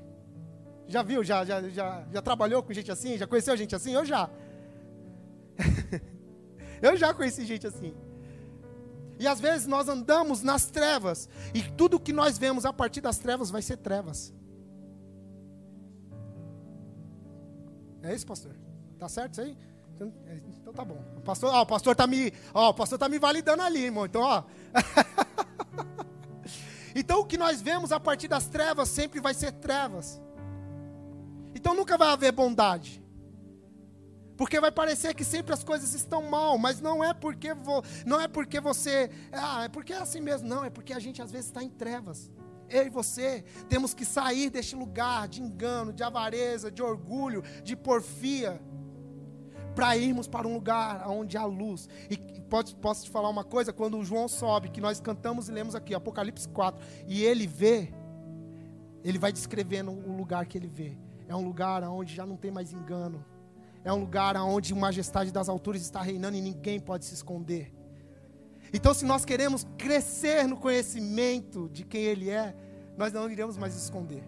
Já 0.87 1.03
viu? 1.03 1.21
Já, 1.25 1.43
já, 1.43 1.61
já, 1.67 2.05
já 2.09 2.21
trabalhou 2.21 2.63
com 2.63 2.71
gente 2.71 2.89
assim? 2.89 3.17
Já 3.17 3.27
conheceu 3.27 3.57
gente 3.57 3.75
assim? 3.75 3.93
Eu 3.93 4.05
já. 4.05 4.29
Eu 6.81 6.95
já 6.95 7.13
conheci 7.13 7.45
gente 7.45 7.67
assim. 7.67 7.93
E 9.19 9.27
às 9.27 9.41
vezes 9.41 9.67
nós 9.67 9.89
andamos 9.89 10.41
nas 10.41 10.67
trevas, 10.67 11.27
e 11.53 11.61
tudo 11.61 11.99
que 11.99 12.13
nós 12.13 12.37
vemos 12.37 12.65
a 12.65 12.71
partir 12.71 13.01
das 13.01 13.17
trevas 13.17 13.51
vai 13.51 13.61
ser 13.61 13.75
trevas. 13.75 14.33
É 18.01 18.15
isso, 18.15 18.25
pastor? 18.25 18.55
Tá 18.97 19.09
certo 19.09 19.33
isso 19.33 19.41
aí? 19.41 19.57
Então, 19.99 20.13
é, 20.27 20.39
então 20.61 20.71
tá 20.71 20.85
bom. 20.85 21.03
O 21.17 21.21
pastor, 21.21 21.53
ó, 21.53 21.61
o 21.61 21.65
pastor 21.65 21.93
tá 21.93 22.07
me, 22.07 22.31
ó, 22.53 22.69
o 22.69 22.73
pastor 22.73 22.97
tá 22.97 23.09
me 23.09 23.19
validando 23.19 23.61
ali, 23.61 23.83
irmão. 23.83 24.05
Então, 24.05 24.21
ó. 24.21 24.43
então 26.95 27.19
o 27.19 27.25
que 27.25 27.37
nós 27.37 27.61
vemos 27.61 27.91
a 27.91 27.99
partir 27.99 28.29
das 28.29 28.47
trevas 28.47 28.87
sempre 28.87 29.19
vai 29.19 29.33
ser 29.33 29.51
trevas. 29.51 30.21
Então 31.53 31.75
nunca 31.75 31.97
vai 31.97 32.11
haver 32.11 32.31
bondade. 32.31 33.03
Porque 34.37 34.57
vai 34.61 34.71
parecer 34.71 35.13
que 35.13 35.25
sempre 35.25 35.53
as 35.53 35.65
coisas 35.65 35.93
estão 35.93 36.21
mal, 36.21 36.57
mas 36.57 36.79
não 36.79 37.03
é 37.03 37.13
porque 37.13 37.53
vo, 37.53 37.83
não 38.05 38.21
é 38.21 38.27
porque 38.29 38.61
você, 38.61 39.11
ah, 39.33 39.65
é 39.65 39.67
porque 39.67 39.91
é 39.91 39.97
assim 39.97 40.21
mesmo, 40.21 40.47
não, 40.47 40.63
é 40.63 40.69
porque 40.69 40.93
a 40.93 40.99
gente 40.99 41.21
às 41.21 41.29
vezes 41.29 41.47
está 41.47 41.61
em 41.61 41.69
trevas. 41.69 42.31
Eu 42.69 42.85
e 42.85 42.89
você 42.89 43.43
temos 43.67 43.93
que 43.93 44.05
sair 44.05 44.49
deste 44.49 44.77
lugar 44.77 45.27
de 45.27 45.41
engano, 45.41 45.91
de 45.91 46.03
avareza, 46.03 46.71
de 46.71 46.81
orgulho, 46.81 47.43
de 47.65 47.75
porfia 47.75 48.61
para 49.79 49.95
irmos 49.95 50.27
para 50.27 50.45
um 50.45 50.53
lugar 50.53 51.07
onde 51.07 51.37
há 51.37 51.45
luz. 51.45 51.87
E 52.09 52.17
pode, 52.17 52.75
posso 52.75 53.05
te 53.05 53.09
falar 53.09 53.29
uma 53.29 53.45
coisa: 53.45 53.71
quando 53.71 53.97
o 53.97 54.03
João 54.03 54.27
sobe, 54.27 54.69
que 54.69 54.81
nós 54.81 54.99
cantamos 54.99 55.47
e 55.47 55.53
lemos 55.53 55.73
aqui, 55.73 55.95
Apocalipse 55.95 56.49
4, 56.49 56.83
e 57.07 57.23
ele 57.23 57.47
vê, 57.47 57.93
ele 59.03 59.17
vai 59.17 59.31
descrevendo 59.31 59.91
o 59.91 60.15
lugar 60.17 60.45
que 60.45 60.57
ele 60.57 60.67
vê. 60.67 60.97
É 61.29 61.35
um 61.35 61.45
lugar 61.45 61.81
onde 61.83 62.13
já 62.13 62.25
não 62.25 62.35
tem 62.35 62.51
mais 62.51 62.73
engano. 62.73 63.23
É 63.85 63.93
um 63.93 63.99
lugar 64.01 64.35
onde 64.35 64.73
a 64.73 64.75
majestade 64.75 65.31
das 65.31 65.47
alturas 65.47 65.81
está 65.81 66.01
reinando 66.01 66.35
e 66.35 66.41
ninguém 66.41 66.79
pode 66.79 67.05
se 67.05 67.13
esconder. 67.13 67.73
Então, 68.73 68.93
se 68.93 69.05
nós 69.05 69.23
queremos 69.23 69.65
crescer 69.77 70.45
no 70.45 70.57
conhecimento 70.57 71.69
de 71.69 71.85
quem 71.85 72.01
Ele 72.01 72.29
é, 72.29 72.53
nós 72.97 73.13
não 73.13 73.29
iremos 73.29 73.57
mais 73.57 73.75
esconder. 73.75 74.23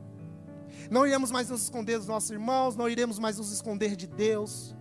Não 0.90 1.06
iremos 1.06 1.30
mais 1.30 1.50
nos 1.50 1.64
esconder 1.64 1.98
dos 1.98 2.08
nossos 2.08 2.32
irmãos, 2.32 2.76
não 2.78 2.88
iremos 2.88 3.20
mais 3.20 3.38
nos 3.38 3.52
esconder 3.52 3.96
de 3.98 4.08
Deus. 4.08 4.74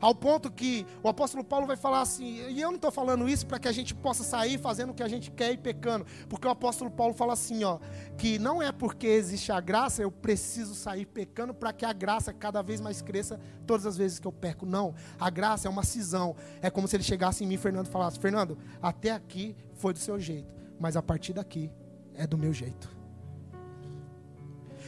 Ao 0.00 0.14
ponto 0.14 0.50
que 0.50 0.86
o 1.02 1.08
apóstolo 1.08 1.44
Paulo 1.44 1.66
vai 1.66 1.76
falar 1.76 2.00
assim, 2.00 2.46
e 2.48 2.60
eu 2.60 2.68
não 2.68 2.76
estou 2.76 2.90
falando 2.90 3.28
isso 3.28 3.46
para 3.46 3.58
que 3.58 3.68
a 3.68 3.72
gente 3.72 3.94
possa 3.94 4.22
sair 4.22 4.58
fazendo 4.58 4.90
o 4.90 4.94
que 4.94 5.02
a 5.02 5.08
gente 5.08 5.30
quer 5.30 5.52
e 5.52 5.56
pecando, 5.56 6.06
porque 6.28 6.46
o 6.46 6.50
apóstolo 6.50 6.90
Paulo 6.90 7.14
fala 7.14 7.32
assim, 7.32 7.64
ó, 7.64 7.78
que 8.16 8.38
não 8.38 8.62
é 8.62 8.72
porque 8.72 9.06
existe 9.06 9.52
a 9.52 9.60
graça, 9.60 10.02
eu 10.02 10.10
preciso 10.10 10.74
sair 10.74 11.06
pecando 11.06 11.54
para 11.54 11.72
que 11.72 11.84
a 11.84 11.92
graça 11.92 12.32
cada 12.32 12.62
vez 12.62 12.80
mais 12.80 13.02
cresça 13.02 13.40
todas 13.66 13.86
as 13.86 13.96
vezes 13.96 14.18
que 14.18 14.26
eu 14.26 14.32
peco. 14.32 14.66
Não, 14.66 14.94
a 15.18 15.30
graça 15.30 15.68
é 15.68 15.70
uma 15.70 15.84
cisão. 15.84 16.36
É 16.60 16.70
como 16.70 16.88
se 16.88 16.96
ele 16.96 17.02
chegasse 17.02 17.44
em 17.44 17.46
mim, 17.46 17.56
Fernando, 17.56 17.86
e 17.86 17.90
falasse: 17.90 18.18
Fernando, 18.18 18.58
até 18.80 19.10
aqui 19.10 19.56
foi 19.74 19.92
do 19.92 19.98
seu 19.98 20.18
jeito, 20.18 20.52
mas 20.78 20.96
a 20.96 21.02
partir 21.02 21.32
daqui 21.32 21.70
é 22.14 22.26
do 22.26 22.38
meu 22.38 22.52
jeito. 22.52 23.01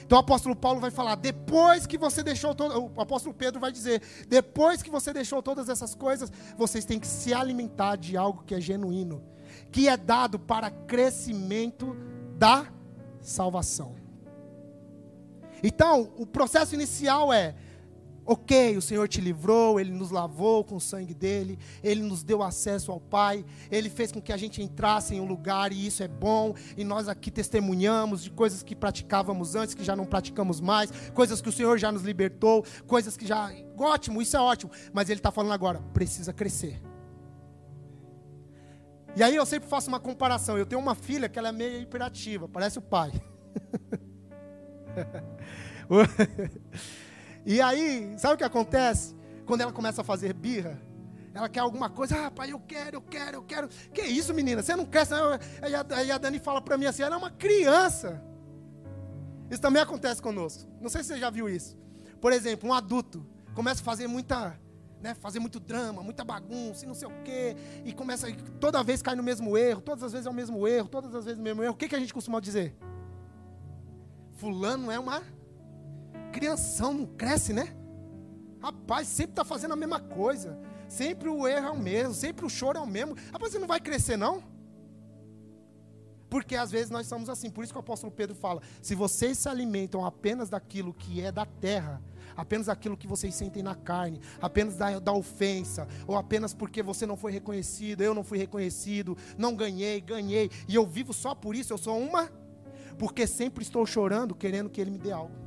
Então 0.05 0.19
o 0.19 0.21
apóstolo 0.21 0.55
Paulo 0.55 0.81
vai 0.81 0.91
falar: 0.91 1.15
depois 1.15 1.87
que 1.87 1.99
você 1.99 2.23
deixou 2.23 2.55
todo, 2.55 2.93
o 2.95 3.01
apóstolo 3.01 3.35
Pedro 3.35 3.61
vai 3.61 3.73
dizer: 3.73 4.03
depois 4.29 4.83
que 4.83 4.91
você 4.91 5.13
deixou 5.13 5.43
todas 5.43 5.69
essas 5.69 5.95
coisas, 5.95 6.31
vocês 6.57 6.85
têm 6.85 7.01
que 7.01 7.07
se 7.07 7.33
alimentar 7.33 7.97
de 7.97 8.17
algo 8.17 8.43
que 8.45 8.55
é 8.55 8.61
genuíno, 8.61 9.23
que 9.71 9.89
é 9.89 9.97
dado 9.97 10.39
para 10.39 10.71
crescimento 10.71 11.97
da 12.37 12.67
salvação. 13.21 13.97
Então, 15.63 16.13
o 16.19 16.27
processo 16.27 16.75
inicial 16.75 17.33
é 17.33 17.55
Ok, 18.27 18.77
o 18.77 18.83
Senhor 18.83 19.07
te 19.07 19.21
livrou, 19.21 19.79
Ele 19.79 19.91
nos 19.91 20.11
lavou 20.11 20.65
com 20.65 20.77
o 20.77 20.81
sangue 20.81 21.13
dele, 21.13 21.59
Ele 21.83 22.01
nos 22.03 22.23
deu 22.23 22.43
acesso 22.43 22.91
ao 22.91 22.99
Pai, 22.99 23.45
Ele 23.71 23.91
fez 23.91 24.11
com 24.11 24.21
que 24.21 24.33
a 24.33 24.37
gente 24.37 24.63
entrasse 24.63 25.15
em 25.15 25.21
um 25.21 25.27
lugar 25.27 25.73
e 25.73 25.87
isso 25.87 26.03
é 26.03 26.09
bom, 26.09 26.55
e 26.77 26.85
nós 26.85 27.07
aqui 27.07 27.31
testemunhamos 27.31 28.25
de 28.25 28.31
coisas 28.31 28.63
que 28.63 28.75
praticávamos 28.75 29.55
antes, 29.55 29.75
que 29.75 29.85
já 29.85 29.95
não 29.95 30.07
praticamos 30.07 30.61
mais, 30.61 30.91
coisas 31.11 31.43
que 31.43 31.49
o 31.51 31.53
Senhor 31.53 31.77
já 31.79 31.93
nos 31.93 32.03
libertou, 32.03 32.65
coisas 32.87 33.17
que 33.17 33.27
já. 33.27 33.53
Ótimo, 33.77 34.23
isso 34.23 34.37
é 34.37 34.41
ótimo, 34.41 34.73
mas 34.93 35.11
Ele 35.11 35.19
está 35.19 35.31
falando 35.31 35.53
agora, 35.53 35.81
precisa 35.93 36.33
crescer. 36.33 36.81
E 39.17 39.23
aí 39.23 39.37
eu 39.37 39.47
sempre 39.47 39.69
faço 39.69 39.89
uma 39.89 40.01
comparação. 40.01 40.59
Eu 40.59 40.67
tenho 40.67 40.81
uma 40.81 40.97
filha 40.97 41.29
que 41.29 41.39
ela 41.39 41.51
é 41.51 41.53
meio 41.53 41.81
hiperativa, 41.81 42.49
parece 42.49 42.79
o 42.79 42.83
pai. 42.83 43.13
E 47.45 47.61
aí, 47.61 48.15
sabe 48.19 48.35
o 48.35 48.39
que 48.39 48.45
acontece? 48.45 49.15
Quando 49.45 49.61
ela 49.61 49.73
começa 49.73 50.01
a 50.01 50.05
fazer 50.05 50.33
birra, 50.33 50.81
ela 51.35 51.49
quer 51.49 51.61
alguma 51.61 51.91
coisa, 51.91 52.27
ah, 52.27 52.31
pai, 52.31 52.53
eu 52.53 52.61
quero, 52.61 52.97
eu 52.97 53.03
quero, 53.03 53.37
eu 53.39 53.43
quero. 53.43 53.69
Que 53.93 54.03
isso, 54.03 54.33
menina? 54.33 54.63
Você 54.63 54.75
não 54.77 54.87
quer? 54.87 55.07
Aí 55.91 56.11
a 56.11 56.19
Dani 56.19 56.39
fala 56.39 56.61
para 56.63 56.79
mim 56.79 56.87
assim: 56.87 57.03
ela 57.03 57.17
é 57.17 57.19
uma 57.19 57.31
criança. 57.31 58.23
Isso 59.51 59.61
também 59.61 59.83
acontece 59.83 60.23
conosco. 60.23 60.71
Não 60.81 60.89
sei 60.89 61.03
se 61.03 61.09
você 61.09 61.19
já 61.19 61.31
viu 61.31 61.49
isso. 61.49 61.77
Por 62.21 62.33
exemplo, 62.33 62.69
um 62.69 62.73
adulto 62.73 63.27
começa 63.55 63.83
a 63.83 63.85
fazer 63.85 64.07
muita, 64.07 64.59
né, 65.01 65.15
fazer 65.15 65.39
muito 65.39 65.61
drama, 65.61 66.03
muita 66.03 66.25
bagunça 66.25 66.85
e 66.85 66.89
não 66.89 66.95
sei 66.95 67.09
o 67.09 67.23
quê, 67.23 67.57
e 67.85 67.93
começa, 67.93 68.27
toda 68.59 68.83
vez 68.83 69.03
cai 69.03 69.15
no 69.15 69.23
mesmo 69.23 69.57
erro, 69.57 69.81
todas 69.81 70.03
as 70.03 70.13
vezes 70.13 70.27
é 70.27 70.31
o 70.31 70.35
mesmo 70.35 70.67
erro, 70.67 70.89
todas 70.89 71.15
as 71.15 71.25
vezes 71.25 71.39
é 71.39 71.41
o 71.41 71.45
mesmo 71.45 71.63
erro. 71.63 71.75
O 71.75 71.77
que, 71.77 71.89
que 71.89 71.95
a 71.95 72.01
gente 72.01 72.15
costuma 72.15 72.41
dizer? 72.41 72.77
Fulano 74.33 74.91
é 74.91 74.99
uma 74.99 75.23
crianção, 76.35 76.93
não 76.93 77.07
cresce, 77.07 77.53
né? 77.53 77.73
Rapaz, 78.61 79.07
sempre 79.07 79.33
está 79.33 79.45
fazendo 79.45 79.73
a 79.73 79.77
mesma 79.77 80.01
coisa. 80.01 80.59
Sempre 80.89 81.29
o 81.29 81.47
erro 81.47 81.67
é 81.67 81.71
o 81.71 81.79
mesmo, 81.79 82.13
sempre 82.13 82.45
o 82.45 82.51
choro 82.51 82.79
é 82.79 82.81
o 82.81 82.87
mesmo. 82.87 83.15
Rapaz, 83.33 83.53
você 83.53 83.59
não 83.59 83.69
vai 83.69 83.81
crescer, 83.81 84.17
não? 84.17 84.43
Porque 86.29 86.57
às 86.57 86.73
vezes 86.73 86.91
nós 86.91 87.07
somos 87.07 87.29
assim. 87.29 87.49
Por 87.49 87.63
isso 87.63 87.73
que 87.73 87.79
o 87.79 87.81
apóstolo 87.81 88.13
Pedro 88.13 88.35
fala: 88.35 88.61
se 88.83 88.95
vocês 88.95 89.39
se 89.39 89.49
alimentam 89.49 90.05
apenas 90.05 90.51
daquilo 90.51 90.93
que 90.93 91.21
é 91.21 91.31
da 91.31 91.47
terra, 91.47 92.03
apenas 92.37 92.67
daquilo 92.67 92.97
que 92.97 93.07
vocês 93.07 93.33
sentem 93.35 93.63
na 93.63 93.77
carne, 93.77 94.21
apenas 94.41 94.77
da, 94.77 94.99
da 94.99 95.13
ofensa, 95.13 95.87
ou 96.07 96.17
apenas 96.17 96.53
porque 96.53 96.83
você 96.83 97.07
não 97.07 97.17
foi 97.17 97.31
reconhecido, 97.31 98.03
eu 98.03 98.13
não 98.13 98.25
fui 98.25 98.39
reconhecido, 98.39 99.17
não 99.39 99.55
ganhei, 99.55 100.01
ganhei, 100.01 100.51
e 100.67 100.75
eu 100.75 100.85
vivo 100.85 101.13
só 101.13 101.35
por 101.35 101.55
isso, 101.55 101.73
eu 101.73 101.79
sou 101.79 101.97
uma, 101.97 102.29
porque 102.99 103.27
sempre 103.27 103.63
estou 103.63 103.87
chorando, 103.87 104.35
querendo 104.35 104.69
que 104.69 104.81
ele 104.81 104.91
me 104.91 104.99
dê 104.99 105.13
algo. 105.13 105.45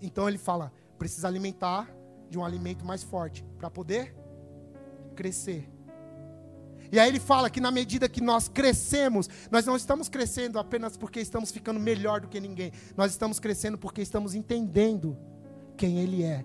Então 0.00 0.28
ele 0.28 0.38
fala: 0.38 0.72
precisa 0.98 1.28
alimentar 1.28 1.88
de 2.28 2.38
um 2.38 2.44
alimento 2.44 2.84
mais 2.84 3.02
forte 3.02 3.44
para 3.58 3.70
poder 3.70 4.14
crescer. 5.14 5.68
E 6.90 7.00
aí 7.00 7.08
ele 7.08 7.18
fala 7.18 7.50
que 7.50 7.60
na 7.60 7.70
medida 7.70 8.08
que 8.08 8.20
nós 8.20 8.48
crescemos, 8.48 9.28
nós 9.50 9.66
não 9.66 9.76
estamos 9.76 10.08
crescendo 10.08 10.58
apenas 10.58 10.96
porque 10.96 11.20
estamos 11.20 11.50
ficando 11.50 11.80
melhor 11.80 12.20
do 12.20 12.28
que 12.28 12.38
ninguém. 12.40 12.72
Nós 12.96 13.10
estamos 13.10 13.40
crescendo 13.40 13.76
porque 13.76 14.02
estamos 14.02 14.34
entendendo 14.34 15.16
quem 15.76 15.98
ele 15.98 16.22
é. 16.22 16.44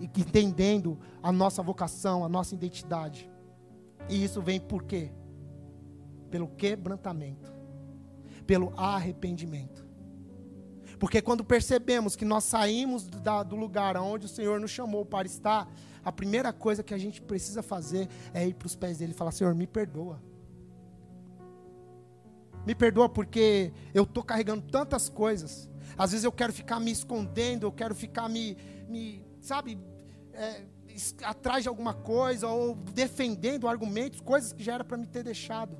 E 0.00 0.04
entendendo 0.20 0.98
a 1.22 1.30
nossa 1.30 1.62
vocação, 1.62 2.24
a 2.24 2.28
nossa 2.28 2.54
identidade. 2.54 3.30
E 4.08 4.24
isso 4.24 4.40
vem 4.42 4.58
por 4.58 4.82
quê? 4.84 5.12
Pelo 6.30 6.48
quebrantamento. 6.48 7.52
Pelo 8.46 8.72
arrependimento. 8.76 9.86
Porque 11.00 11.22
quando 11.22 11.42
percebemos 11.42 12.14
que 12.14 12.26
nós 12.26 12.44
saímos 12.44 13.08
do 13.48 13.56
lugar 13.56 13.96
onde 13.96 14.26
o 14.26 14.28
Senhor 14.28 14.60
nos 14.60 14.70
chamou 14.70 15.02
para 15.02 15.26
estar, 15.26 15.66
a 16.04 16.12
primeira 16.12 16.52
coisa 16.52 16.82
que 16.82 16.92
a 16.92 16.98
gente 16.98 17.22
precisa 17.22 17.62
fazer 17.62 18.06
é 18.34 18.46
ir 18.46 18.52
para 18.52 18.66
os 18.66 18.76
pés 18.76 18.98
dele 18.98 19.12
e 19.12 19.14
falar: 19.14 19.32
Senhor, 19.32 19.54
me 19.54 19.66
perdoa. 19.66 20.22
Me 22.66 22.74
perdoa 22.74 23.08
porque 23.08 23.72
eu 23.94 24.02
estou 24.02 24.22
carregando 24.22 24.70
tantas 24.70 25.08
coisas. 25.08 25.70
Às 25.96 26.10
vezes 26.10 26.22
eu 26.22 26.32
quero 26.32 26.52
ficar 26.52 26.78
me 26.78 26.90
escondendo, 26.90 27.66
eu 27.66 27.72
quero 27.72 27.94
ficar 27.94 28.28
me, 28.28 28.54
me 28.86 29.24
sabe, 29.40 29.78
é, 30.34 30.66
atrás 31.22 31.62
de 31.62 31.68
alguma 31.70 31.94
coisa, 31.94 32.46
ou 32.46 32.74
defendendo 32.74 33.66
argumentos, 33.66 34.20
coisas 34.20 34.52
que 34.52 34.62
já 34.62 34.74
era 34.74 34.84
para 34.84 34.98
me 34.98 35.06
ter 35.06 35.22
deixado. 35.22 35.78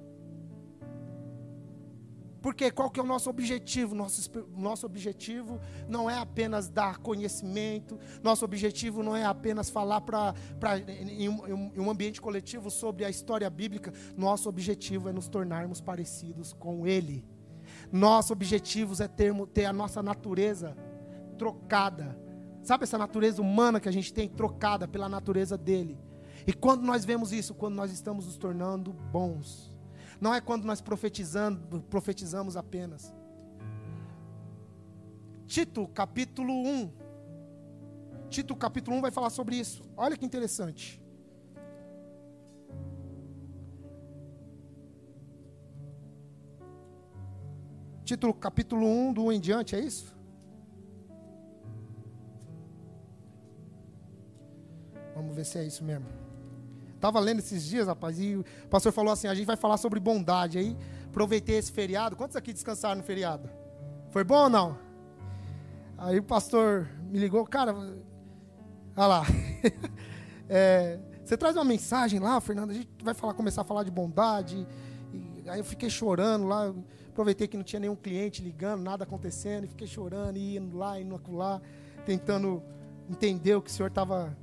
Porque 2.40 2.70
qual 2.70 2.90
que 2.90 2.98
é 2.98 3.02
o 3.02 3.06
nosso 3.06 3.28
objetivo? 3.28 3.94
Nosso, 3.94 4.30
nosso 4.56 4.86
objetivo 4.86 5.60
não 5.88 6.08
é 6.08 6.18
apenas 6.18 6.68
dar 6.68 6.98
conhecimento, 6.98 7.98
nosso 8.22 8.44
objetivo 8.44 9.02
não 9.02 9.14
é 9.14 9.24
apenas 9.24 9.68
falar 9.68 10.00
pra, 10.00 10.34
pra, 10.58 10.78
em, 10.78 11.28
um, 11.28 11.72
em 11.74 11.80
um 11.80 11.90
ambiente 11.90 12.20
coletivo 12.20 12.70
sobre 12.70 13.04
a 13.04 13.10
história 13.10 13.48
bíblica, 13.50 13.92
nosso 14.16 14.48
objetivo 14.48 15.08
é 15.08 15.12
nos 15.12 15.28
tornarmos 15.28 15.80
parecidos 15.80 16.52
com 16.52 16.86
Ele. 16.86 17.24
Nosso 17.92 18.32
objetivo 18.32 19.00
é 19.02 19.08
ter, 19.08 19.34
ter 19.48 19.66
a 19.66 19.72
nossa 19.72 20.02
natureza 20.02 20.76
trocada. 21.36 22.18
Sabe 22.62 22.84
essa 22.84 22.98
natureza 22.98 23.40
humana 23.40 23.80
que 23.80 23.88
a 23.88 23.92
gente 23.92 24.12
tem 24.12 24.28
trocada 24.28 24.86
pela 24.88 25.08
natureza 25.08 25.56
dele? 25.56 25.98
E 26.46 26.52
quando 26.52 26.82
nós 26.82 27.04
vemos 27.04 27.32
isso, 27.32 27.54
quando 27.54 27.74
nós 27.74 27.92
estamos 27.92 28.26
nos 28.26 28.36
tornando 28.36 28.92
bons 28.92 29.69
não 30.20 30.34
é 30.34 30.40
quando 30.40 30.64
nós 30.64 30.80
profetizando, 30.80 31.80
profetizamos 31.82 32.56
apenas. 32.56 33.12
Tito, 35.46 35.88
capítulo 35.88 36.52
1. 36.52 36.92
Tito, 38.28 38.54
capítulo 38.54 38.96
1 38.98 39.00
vai 39.00 39.10
falar 39.10 39.30
sobre 39.30 39.56
isso. 39.56 39.82
Olha 39.96 40.16
que 40.16 40.24
interessante. 40.26 41.02
Tito, 48.04 48.32
capítulo 48.34 48.86
1, 48.86 49.12
do 49.12 49.24
1 49.24 49.32
em 49.32 49.40
diante, 49.40 49.74
é 49.74 49.80
isso? 49.80 50.14
Vamos 55.14 55.34
ver 55.34 55.44
se 55.44 55.58
é 55.58 55.64
isso 55.64 55.82
mesmo. 55.84 56.19
Estava 57.00 57.18
lendo 57.18 57.38
esses 57.38 57.64
dias, 57.64 57.86
rapaz, 57.86 58.20
e 58.20 58.36
o 58.36 58.44
pastor 58.68 58.92
falou 58.92 59.10
assim: 59.10 59.26
a 59.26 59.34
gente 59.34 59.46
vai 59.46 59.56
falar 59.56 59.78
sobre 59.78 59.98
bondade. 59.98 60.58
Aí 60.58 60.76
aproveitei 61.06 61.56
esse 61.56 61.72
feriado. 61.72 62.14
Quantos 62.14 62.36
aqui 62.36 62.52
descansaram 62.52 62.98
no 62.98 63.02
feriado? 63.02 63.48
Foi 64.10 64.22
bom 64.22 64.42
ou 64.42 64.50
não? 64.50 64.78
Aí 65.96 66.18
o 66.18 66.22
pastor 66.22 66.90
me 67.10 67.18
ligou, 67.18 67.46
cara, 67.46 67.74
olha 67.74 69.06
lá. 69.06 69.22
é, 70.46 70.98
você 71.24 71.38
traz 71.38 71.56
uma 71.56 71.64
mensagem 71.64 72.20
lá, 72.20 72.38
Fernando, 72.38 72.72
a 72.72 72.74
gente 72.74 72.90
vai 73.02 73.14
falar, 73.14 73.32
começar 73.32 73.62
a 73.62 73.64
falar 73.64 73.82
de 73.82 73.90
bondade. 73.90 74.66
E, 75.10 75.48
aí 75.48 75.58
eu 75.58 75.64
fiquei 75.64 75.88
chorando 75.88 76.46
lá, 76.46 76.70
aproveitei 77.08 77.48
que 77.48 77.56
não 77.56 77.64
tinha 77.64 77.80
nenhum 77.80 77.96
cliente 77.96 78.42
ligando, 78.42 78.82
nada 78.82 79.04
acontecendo, 79.04 79.64
e 79.64 79.68
fiquei 79.68 79.86
chorando, 79.86 80.36
e 80.36 80.58
indo 80.58 80.76
lá, 80.76 81.00
indo 81.00 81.18
lá, 81.32 81.62
tentando 82.04 82.62
entender 83.08 83.54
o 83.54 83.62
que 83.62 83.70
o 83.70 83.72
senhor 83.72 83.88
estava 83.88 84.36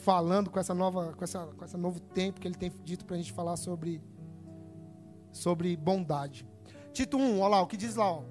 falando 0.00 0.50
com 0.50 0.58
essa 0.58 0.74
nova, 0.74 1.12
com 1.12 1.24
essa, 1.24 1.46
com 1.46 1.64
esse 1.64 1.76
novo 1.76 2.00
tempo 2.00 2.40
que 2.40 2.48
ele 2.48 2.54
tem 2.54 2.72
dito 2.84 3.04
para 3.04 3.16
a 3.16 3.18
gente 3.18 3.32
falar 3.32 3.56
sobre, 3.56 4.02
sobre 5.32 5.76
bondade. 5.76 6.46
Tito 6.92 7.16
1, 7.16 7.40
olha 7.40 7.48
lá, 7.48 7.62
o 7.62 7.66
que 7.66 7.76
diz 7.76 7.96
lá, 7.96 8.10
ó. 8.10 8.22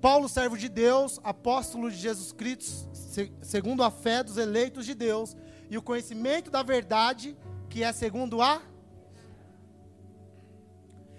Paulo, 0.00 0.28
servo 0.28 0.56
de 0.56 0.68
Deus, 0.68 1.18
apóstolo 1.24 1.90
de 1.90 1.96
Jesus 1.96 2.30
Cristo, 2.32 2.88
segundo 3.40 3.82
a 3.82 3.90
fé 3.90 4.22
dos 4.22 4.36
eleitos 4.36 4.84
de 4.84 4.94
Deus 4.94 5.36
e 5.70 5.78
o 5.78 5.82
conhecimento 5.82 6.50
da 6.50 6.62
verdade, 6.62 7.36
que 7.68 7.82
é 7.82 7.92
segundo 7.92 8.42
a 8.42 8.62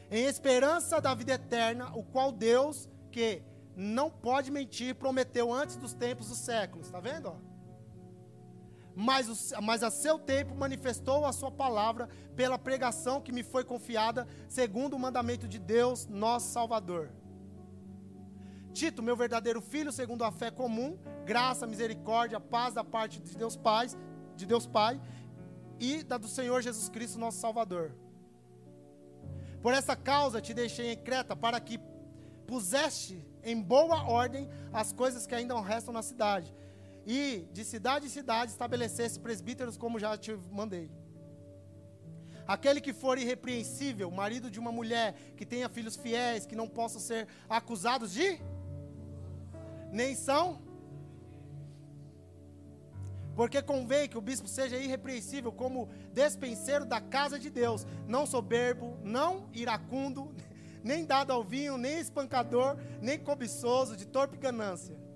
em 0.09 0.23
esperança 0.23 1.01
da 1.01 1.13
vida 1.13 1.33
eterna, 1.33 1.91
o 1.93 2.03
qual 2.03 2.31
Deus, 2.31 2.87
que 3.11 3.41
não 3.75 4.09
pode 4.09 4.49
mentir, 4.49 4.95
prometeu 4.95 5.51
antes 5.51 5.75
dos 5.75 5.93
tempos 5.93 6.29
dos 6.29 6.37
séculos. 6.37 6.85
Está 6.85 6.99
vendo? 6.99 7.27
Ó? 7.27 7.56
Mas, 8.99 9.29
o, 9.29 9.61
mas 9.61 9.83
a 9.83 9.91
seu 9.91 10.17
tempo 10.17 10.55
manifestou 10.55 11.23
a 11.23 11.31
sua 11.31 11.51
palavra 11.51 12.09
pela 12.35 12.57
pregação 12.57 13.21
que 13.21 13.31
me 13.31 13.43
foi 13.43 13.63
confiada, 13.63 14.27
segundo 14.49 14.95
o 14.95 14.99
mandamento 14.99 15.47
de 15.47 15.59
Deus, 15.59 16.07
nosso 16.07 16.51
Salvador. 16.51 17.11
Tito, 18.73 19.03
meu 19.03 19.15
verdadeiro 19.15 19.61
filho, 19.61 19.91
segundo 19.91 20.23
a 20.23 20.31
fé 20.31 20.49
comum, 20.49 20.97
graça, 21.25 21.67
misericórdia, 21.67 22.39
paz 22.39 22.73
da 22.73 22.83
parte 22.83 23.21
de 23.21 23.37
Deus 23.37 23.55
Pai, 23.55 23.87
de 24.35 24.47
Deus 24.47 24.65
Pai 24.65 24.99
e 25.79 26.01
da 26.01 26.17
do 26.17 26.27
Senhor 26.27 26.59
Jesus 26.63 26.89
Cristo, 26.89 27.19
nosso 27.19 27.37
Salvador. 27.37 27.91
Por 29.61 29.73
essa 29.73 29.95
causa 29.95 30.41
te 30.41 30.55
deixei 30.55 30.91
em 30.93 30.97
Creta 30.97 31.35
para 31.35 31.59
que 31.59 31.79
puseste 32.47 33.23
em 33.43 33.61
boa 33.61 34.09
ordem 34.09 34.49
as 34.73 34.91
coisas 34.91 35.27
que 35.27 35.35
ainda 35.35 35.59
restam 35.61 35.93
na 35.93 36.01
cidade 36.01 36.51
e 37.07 37.47
de 37.53 37.63
cidade 37.63 38.05
em 38.05 38.09
cidade 38.09 38.51
estabelecesse 38.51 39.17
presbíteros 39.17 39.77
como 39.77 39.97
já 39.97 40.17
te 40.17 40.37
mandei. 40.51 40.91
Aquele 42.45 42.81
que 42.81 42.91
for 42.91 43.17
irrepreensível, 43.17 44.11
marido 44.11 44.51
de 44.51 44.59
uma 44.59 44.73
mulher 44.73 45.13
que 45.37 45.45
tenha 45.45 45.69
filhos 45.69 45.95
fiéis, 45.95 46.45
que 46.45 46.55
não 46.55 46.67
possam 46.67 46.99
ser 46.99 47.25
acusados 47.49 48.11
de? 48.11 48.41
Nem 49.89 50.15
são? 50.15 50.61
Porque 53.37 53.61
convém 53.61 54.09
que 54.09 54.17
o 54.17 54.21
bispo 54.21 54.47
seja 54.47 54.77
irrepreensível 54.77 55.51
como 55.51 55.89
despenseiro 56.11 56.85
da 56.85 56.99
casa 56.99 57.39
de 57.39 57.49
Deus, 57.49 57.87
não 58.05 58.25
soberbo, 58.25 58.97
não 59.01 59.49
iracundo, 59.53 60.35
nem 60.83 61.05
dado 61.05 61.31
ao 61.31 61.43
vinho, 61.43 61.77
nem 61.77 61.99
espancador, 61.99 62.77
nem 63.01 63.17
cobiçoso, 63.17 63.95
de 63.95 64.05
torpe 64.05 64.37
ganância 64.37 65.06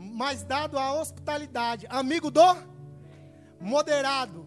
mas 0.00 0.42
dado 0.42 0.78
à 0.78 0.94
hospitalidade, 0.94 1.86
amigo 1.90 2.30
do 2.30 2.56
moderado. 3.60 4.46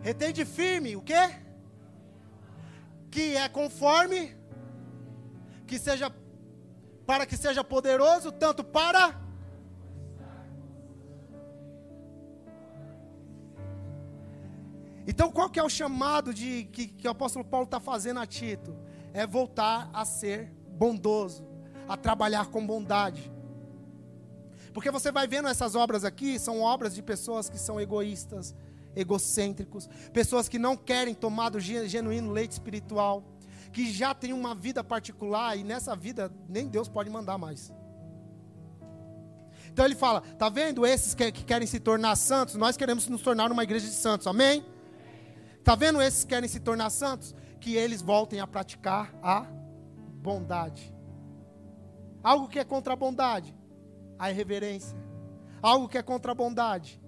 Retende 0.00 0.46
firme, 0.46 0.96
o 0.96 1.02
quê? 1.02 1.36
Que 3.10 3.36
é 3.36 3.46
conforme 3.46 4.34
que 5.66 5.78
seja 5.78 6.10
para 7.04 7.26
que 7.26 7.36
seja 7.36 7.62
poderoso 7.62 8.32
tanto 8.32 8.64
para 8.64 9.20
Então, 15.06 15.28
qual 15.32 15.50
que 15.50 15.58
é 15.58 15.62
o 15.62 15.68
chamado 15.68 16.32
de 16.32 16.64
que, 16.72 16.86
que 16.86 17.08
o 17.08 17.10
apóstolo 17.10 17.44
Paulo 17.44 17.64
está 17.64 17.80
fazendo 17.80 18.20
a 18.20 18.26
Tito? 18.26 18.76
É 19.12 19.26
voltar 19.26 19.90
a 19.92 20.04
ser 20.04 20.52
bondoso, 20.80 21.46
a 21.86 21.94
trabalhar 21.94 22.46
com 22.46 22.66
bondade. 22.66 23.30
Porque 24.72 24.90
você 24.90 25.12
vai 25.12 25.28
vendo 25.28 25.46
essas 25.46 25.74
obras 25.74 26.04
aqui, 26.04 26.38
são 26.38 26.62
obras 26.62 26.94
de 26.94 27.02
pessoas 27.02 27.50
que 27.50 27.58
são 27.58 27.78
egoístas, 27.78 28.54
egocêntricos, 28.96 29.90
pessoas 30.10 30.48
que 30.48 30.58
não 30.58 30.78
querem 30.78 31.14
tomar 31.14 31.50
do 31.50 31.60
genuíno 31.60 32.32
leite 32.32 32.52
espiritual, 32.52 33.22
que 33.74 33.92
já 33.92 34.14
tem 34.14 34.32
uma 34.32 34.54
vida 34.54 34.82
particular 34.82 35.54
e 35.54 35.62
nessa 35.62 35.94
vida 35.94 36.32
nem 36.48 36.66
Deus 36.66 36.88
pode 36.88 37.10
mandar 37.10 37.36
mais. 37.36 37.70
Então 39.70 39.84
ele 39.84 39.94
fala: 39.94 40.22
tá 40.38 40.48
vendo 40.48 40.86
esses 40.86 41.14
que, 41.14 41.30
que 41.30 41.44
querem 41.44 41.68
se 41.68 41.78
tornar 41.78 42.16
santos? 42.16 42.54
Nós 42.54 42.78
queremos 42.78 43.06
nos 43.06 43.20
tornar 43.20 43.52
uma 43.52 43.64
igreja 43.64 43.86
de 43.86 43.92
santos, 43.92 44.26
amém? 44.26 44.64
Tá 45.62 45.74
vendo 45.74 46.00
esses 46.00 46.24
que 46.24 46.30
querem 46.30 46.48
se 46.48 46.58
tornar 46.58 46.88
santos? 46.88 47.34
Que 47.60 47.76
eles 47.76 48.00
voltem 48.00 48.40
a 48.40 48.46
praticar 48.46 49.14
a 49.22 49.46
bondade. 50.20 50.94
Algo 52.22 52.48
que 52.48 52.58
é 52.58 52.64
contra 52.64 52.92
a 52.92 52.96
bondade, 52.96 53.56
a 54.18 54.30
irreverência. 54.30 54.96
Algo 55.62 55.88
que 55.88 55.98
é 55.98 56.02
contra 56.02 56.32
a 56.32 56.34
bondade, 56.34 57.00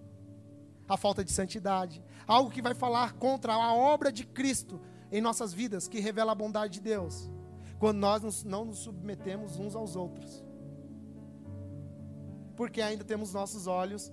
a 0.89 0.97
falta 0.97 1.25
de 1.25 1.33
santidade. 1.33 2.03
Algo 2.27 2.51
que 2.51 2.63
vai 2.63 2.75
falar 2.75 3.15
contra 3.15 3.55
a 3.55 3.75
obra 3.75 4.11
de 4.11 4.25
Cristo 4.25 4.81
em 5.11 5.21
nossas 5.21 5.53
vidas, 5.53 5.89
que 5.89 6.01
revela 6.01 6.33
a 6.33 6.35
bondade 6.35 6.75
de 6.75 6.81
Deus. 6.81 7.31
Quando 7.79 7.99
nós 7.99 8.45
não 8.45 8.65
nos 8.65 8.79
submetemos 8.79 9.59
uns 9.59 9.75
aos 9.75 9.97
outros. 9.97 10.45
Porque 12.57 12.81
ainda 12.81 13.05
temos 13.05 13.33
nossos 13.33 13.67
olhos 13.67 14.13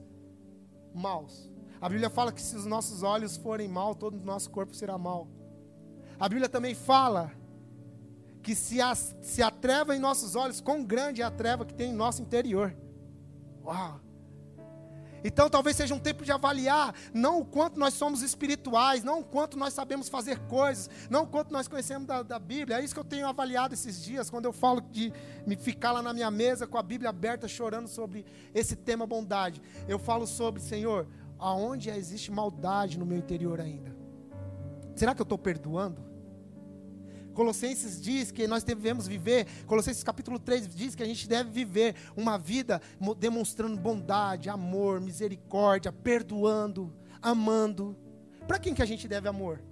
maus. 0.94 1.52
A 1.80 1.88
Bíblia 1.88 2.10
fala 2.10 2.34
que 2.34 2.42
se 2.42 2.56
os 2.56 2.66
nossos 2.66 3.04
olhos 3.04 3.38
forem 3.38 3.68
mal, 3.68 3.96
todo 3.96 4.16
o 4.16 4.26
nosso 4.26 4.50
corpo 4.50 4.76
será 4.76 4.98
mal. 4.98 5.28
A 6.20 6.28
Bíblia 6.28 6.50
também 6.50 6.76
fala 6.76 7.32
que 8.50 8.56
se 8.56 8.82
a, 8.82 8.96
se 8.96 9.44
a 9.44 9.52
treva 9.52 9.96
em 9.96 10.00
nossos 10.00 10.36
olhos, 10.36 10.60
quão 10.60 10.84
grande 10.84 11.22
é 11.22 11.24
a 11.24 11.30
treva 11.30 11.64
que 11.64 11.72
tem 11.72 11.92
em 11.92 11.94
nosso 11.94 12.24
interior. 12.24 12.76
Uau! 13.64 14.02
Então 15.24 15.48
talvez 15.52 15.78
seja 15.78 15.94
um 15.94 16.00
tempo 16.00 16.26
de 16.26 16.32
avaliar 16.32 16.96
não 17.14 17.42
o 17.42 17.46
quanto 17.46 17.80
nós 17.80 17.94
somos 17.94 18.24
espirituais, 18.24 19.04
não 19.04 19.20
o 19.20 19.24
quanto 19.24 19.56
nós 19.56 19.72
sabemos 19.76 20.10
fazer 20.10 20.40
coisas, 20.48 20.90
não 21.12 21.26
o 21.26 21.28
quanto 21.28 21.54
nós 21.54 21.68
conhecemos 21.68 22.08
da, 22.08 22.24
da, 22.24 22.40
Bíblia. 22.40 22.80
É 22.80 22.84
isso 22.84 22.96
que 22.96 23.00
eu 23.00 23.04
tenho 23.04 23.28
avaliado 23.28 23.76
esses 23.76 24.04
dias, 24.04 24.32
quando 24.32 24.46
eu 24.46 24.52
falo 24.52 24.82
de 24.82 25.14
me 25.46 25.56
ficar 25.56 25.92
lá 25.92 26.02
na 26.02 26.12
minha 26.12 26.32
mesa 26.32 26.66
com 26.66 26.80
a 26.80 26.82
Bíblia 26.82 27.12
aberta, 27.12 27.48
chorando 27.48 27.88
sobre 27.88 28.26
esse 28.52 28.76
tema 28.76 29.06
bondade. 29.06 29.62
Eu 29.88 30.00
falo 30.00 30.26
sobre, 30.26 30.60
Senhor, 30.60 31.06
aonde 31.38 31.92
existe 31.92 32.32
maldade 32.32 32.98
no 32.98 33.06
meu 33.06 33.20
interior 33.20 33.62
ainda? 33.62 33.96
Será 34.96 35.14
que 35.14 35.22
eu 35.22 35.24
estou 35.24 35.38
perdoando? 35.38 36.09
Colossenses 37.40 38.02
diz 38.02 38.32
que 38.32 38.46
nós 38.50 38.66
devemos 38.66 39.08
viver, 39.08 39.48
Colossenses 39.66 40.04
capítulo 40.04 40.38
3 40.38 40.76
diz 40.76 40.94
que 40.94 41.02
a 41.02 41.06
gente 41.06 41.26
deve 41.26 41.50
viver 41.50 41.96
uma 42.14 42.38
vida 42.38 42.82
demonstrando 43.18 43.78
bondade, 43.78 44.50
amor, 44.50 45.00
misericórdia, 45.00 45.90
perdoando, 45.90 46.94
amando. 47.22 47.96
Para 48.46 48.60
quem 48.60 48.74
que 48.74 48.82
a 48.82 48.86
gente 48.86 49.08
deve 49.08 49.30
amor? 49.30 49.64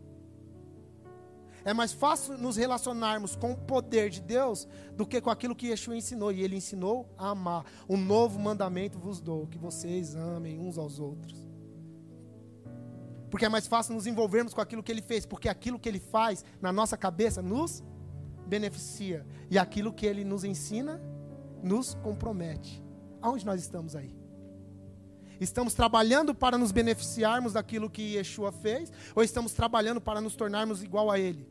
É 1.66 1.74
mais 1.74 1.92
fácil 1.92 2.38
nos 2.38 2.56
relacionarmos 2.56 3.36
com 3.36 3.52
o 3.52 3.58
poder 3.58 4.10
de 4.12 4.22
Deus 4.22 4.66
do 4.96 5.06
que 5.06 5.20
com 5.20 5.30
aquilo 5.30 5.54
que 5.54 5.68
Yeshua 5.68 5.98
ensinou. 5.98 6.32
E 6.32 6.42
ele 6.42 6.56
ensinou 6.56 7.14
a 7.18 7.32
amar. 7.32 7.66
Um 7.90 7.98
novo 7.98 8.40
mandamento 8.40 8.98
vos 8.98 9.20
dou, 9.20 9.46
que 9.46 9.58
vocês 9.58 10.16
amem 10.16 10.58
uns 10.58 10.78
aos 10.78 11.00
outros. 11.00 11.47
Porque 13.30 13.46
é 13.46 13.50
mais 13.50 13.68
fácil 13.68 13.94
nos 13.94 14.08
envolvermos 14.08 14.54
com 14.54 14.62
aquilo 14.62 14.82
que 14.82 14.92
ele 14.92 15.02
fez, 15.02 15.26
porque 15.26 15.50
aquilo 15.50 15.80
que 15.80 15.90
ele 15.90 16.00
faz 16.00 16.46
na 16.62 16.72
nossa 16.72 16.96
cabeça 16.96 17.42
nos 17.42 17.84
beneficia. 18.48 19.26
E 19.50 19.58
aquilo 19.58 19.92
que 19.92 20.06
ele 20.06 20.24
nos 20.24 20.44
ensina 20.44 21.02
nos 21.62 21.94
compromete. 21.96 22.84
Aonde 23.22 23.46
nós 23.46 23.62
estamos 23.62 23.96
aí? 23.96 24.16
Estamos 25.40 25.74
trabalhando 25.74 26.34
para 26.34 26.58
nos 26.58 26.72
beneficiarmos 26.72 27.54
daquilo 27.54 27.90
que 27.90 28.16
Yeshua 28.16 28.52
fez, 28.52 28.92
ou 29.16 29.24
estamos 29.24 29.54
trabalhando 29.54 30.02
para 30.02 30.20
nos 30.20 30.36
tornarmos 30.36 30.82
igual 30.82 31.12
a 31.12 31.20
Ele? 31.20 31.48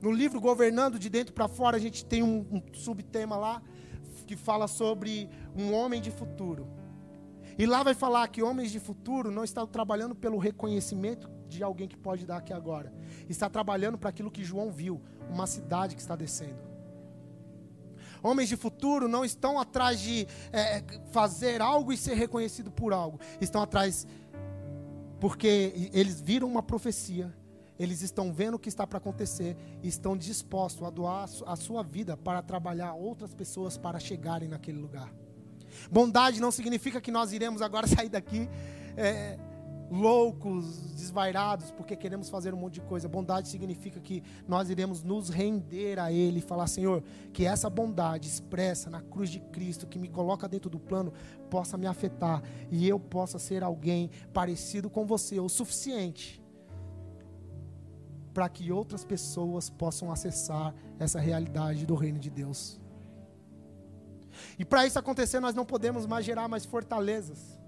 No 0.00 0.12
livro 0.12 0.40
Governando 0.40 0.98
de 0.98 1.08
Dentro 1.08 1.32
para 1.32 1.48
Fora, 1.48 1.76
a 1.76 1.80
gente 1.80 2.04
tem 2.04 2.22
um, 2.22 2.46
um 2.50 2.62
subtema 2.74 3.36
lá 3.36 3.62
que 4.26 4.36
fala 4.36 4.68
sobre 4.68 5.28
um 5.56 5.72
homem 5.72 6.00
de 6.00 6.10
futuro. 6.10 6.68
E 7.58 7.66
lá 7.66 7.82
vai 7.82 7.92
falar 7.92 8.28
que 8.28 8.40
homens 8.40 8.70
de 8.70 8.78
futuro 8.78 9.32
não 9.32 9.42
estão 9.42 9.66
trabalhando 9.66 10.14
pelo 10.14 10.38
reconhecimento 10.38 11.28
de 11.48 11.60
alguém 11.62 11.88
que 11.88 11.96
pode 11.96 12.24
dar 12.24 12.36
aqui 12.36 12.52
agora. 12.52 12.92
Está 13.28 13.50
trabalhando 13.50 13.98
para 13.98 14.10
aquilo 14.10 14.30
que 14.30 14.44
João 14.44 14.70
viu, 14.70 15.02
uma 15.28 15.46
cidade 15.46 15.96
que 15.96 16.00
está 16.00 16.14
descendo. 16.14 16.68
Homens 18.22 18.48
de 18.48 18.56
futuro 18.56 19.08
não 19.08 19.24
estão 19.24 19.58
atrás 19.58 19.98
de 20.00 20.26
é, 20.52 20.84
fazer 21.10 21.60
algo 21.60 21.92
e 21.92 21.96
ser 21.96 22.14
reconhecido 22.14 22.70
por 22.70 22.92
algo. 22.92 23.18
Estão 23.40 23.60
atrás 23.60 24.06
porque 25.18 25.90
eles 25.92 26.20
viram 26.20 26.46
uma 26.46 26.62
profecia. 26.62 27.34
Eles 27.76 28.02
estão 28.02 28.32
vendo 28.32 28.54
o 28.54 28.58
que 28.58 28.68
está 28.68 28.86
para 28.86 28.98
acontecer 28.98 29.56
e 29.82 29.88
estão 29.88 30.16
dispostos 30.16 30.86
a 30.86 30.90
doar 30.90 31.28
a 31.46 31.56
sua 31.56 31.82
vida 31.82 32.16
para 32.16 32.42
trabalhar 32.42 32.94
outras 32.94 33.34
pessoas 33.34 33.76
para 33.76 33.98
chegarem 33.98 34.48
naquele 34.48 34.78
lugar. 34.78 35.12
Bondade 35.90 36.40
não 36.40 36.50
significa 36.50 37.00
que 37.00 37.10
nós 37.10 37.32
iremos 37.32 37.62
agora 37.62 37.86
sair 37.88 38.08
daqui 38.08 38.48
é, 38.96 39.38
loucos, 39.90 40.92
desvairados, 40.94 41.70
porque 41.70 41.96
queremos 41.96 42.28
fazer 42.28 42.52
um 42.52 42.58
monte 42.58 42.74
de 42.74 42.80
coisa. 42.82 43.08
Bondade 43.08 43.48
significa 43.48 44.00
que 44.00 44.22
nós 44.46 44.70
iremos 44.70 45.02
nos 45.02 45.28
render 45.28 45.98
a 45.98 46.12
Ele 46.12 46.38
e 46.38 46.42
falar: 46.42 46.66
Senhor, 46.66 47.02
que 47.32 47.46
essa 47.46 47.70
bondade 47.70 48.28
expressa 48.28 48.90
na 48.90 49.00
cruz 49.00 49.30
de 49.30 49.40
Cristo, 49.40 49.86
que 49.86 49.98
me 49.98 50.08
coloca 50.08 50.48
dentro 50.48 50.70
do 50.70 50.78
plano, 50.78 51.12
possa 51.50 51.76
me 51.76 51.86
afetar 51.86 52.42
e 52.70 52.88
eu 52.88 52.98
possa 53.00 53.38
ser 53.38 53.62
alguém 53.62 54.10
parecido 54.32 54.90
com 54.90 55.06
você, 55.06 55.40
o 55.40 55.48
suficiente 55.48 56.42
para 58.38 58.48
que 58.48 58.70
outras 58.70 59.04
pessoas 59.04 59.68
possam 59.68 60.12
acessar 60.12 60.72
essa 60.96 61.18
realidade 61.18 61.84
do 61.84 61.96
reino 61.96 62.20
de 62.20 62.30
Deus. 62.30 62.80
E 64.58 64.64
para 64.64 64.86
isso 64.86 64.98
acontecer, 64.98 65.40
nós 65.40 65.54
não 65.54 65.64
podemos 65.64 66.06
mais 66.06 66.24
gerar 66.24 66.48
mais 66.48 66.64
fortalezas. 66.64 67.58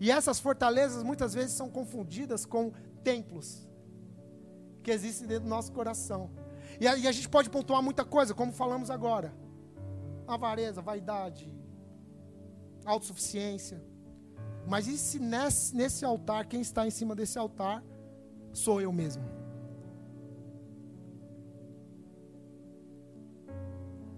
E 0.00 0.10
essas 0.10 0.38
fortalezas 0.38 1.02
muitas 1.02 1.34
vezes 1.34 1.52
são 1.52 1.70
confundidas 1.70 2.44
com 2.44 2.72
templos 3.02 3.66
que 4.82 4.90
existem 4.90 5.26
dentro 5.26 5.44
do 5.44 5.50
nosso 5.50 5.72
coração. 5.72 6.30
E 6.80 6.86
a, 6.86 6.96
e 6.96 7.06
a 7.06 7.12
gente 7.12 7.28
pode 7.28 7.48
pontuar 7.48 7.82
muita 7.82 8.04
coisa, 8.04 8.34
como 8.34 8.52
falamos 8.52 8.90
agora: 8.90 9.32
avareza, 10.26 10.82
vaidade, 10.82 11.52
autossuficiência. 12.84 13.82
Mas 14.66 14.86
e 14.86 14.96
se 14.96 15.18
nesse, 15.18 15.74
nesse 15.74 16.04
altar, 16.04 16.46
quem 16.46 16.60
está 16.60 16.86
em 16.86 16.90
cima 16.90 17.14
desse 17.14 17.38
altar, 17.38 17.82
sou 18.52 18.80
eu 18.80 18.92
mesmo? 18.92 19.43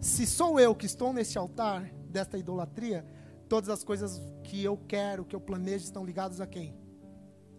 Se 0.01 0.27
sou 0.27 0.61
eu 0.61 0.75
que 0.75 0.87
estou 0.87 1.13
nesse 1.13 1.39
altar 1.39 1.91
desta 2.11 2.39
idolatria, 2.39 3.05
todas 3.49 3.69
as 3.69 3.83
coisas 3.83 4.23
que 4.43 4.63
eu 4.63 4.77
quero, 4.77 5.25
que 5.25 5.35
eu 5.35 5.41
planejo, 5.41 5.85
estão 5.85 6.05
ligadas 6.05 6.41
a 6.41 6.47
quem? 6.47 6.75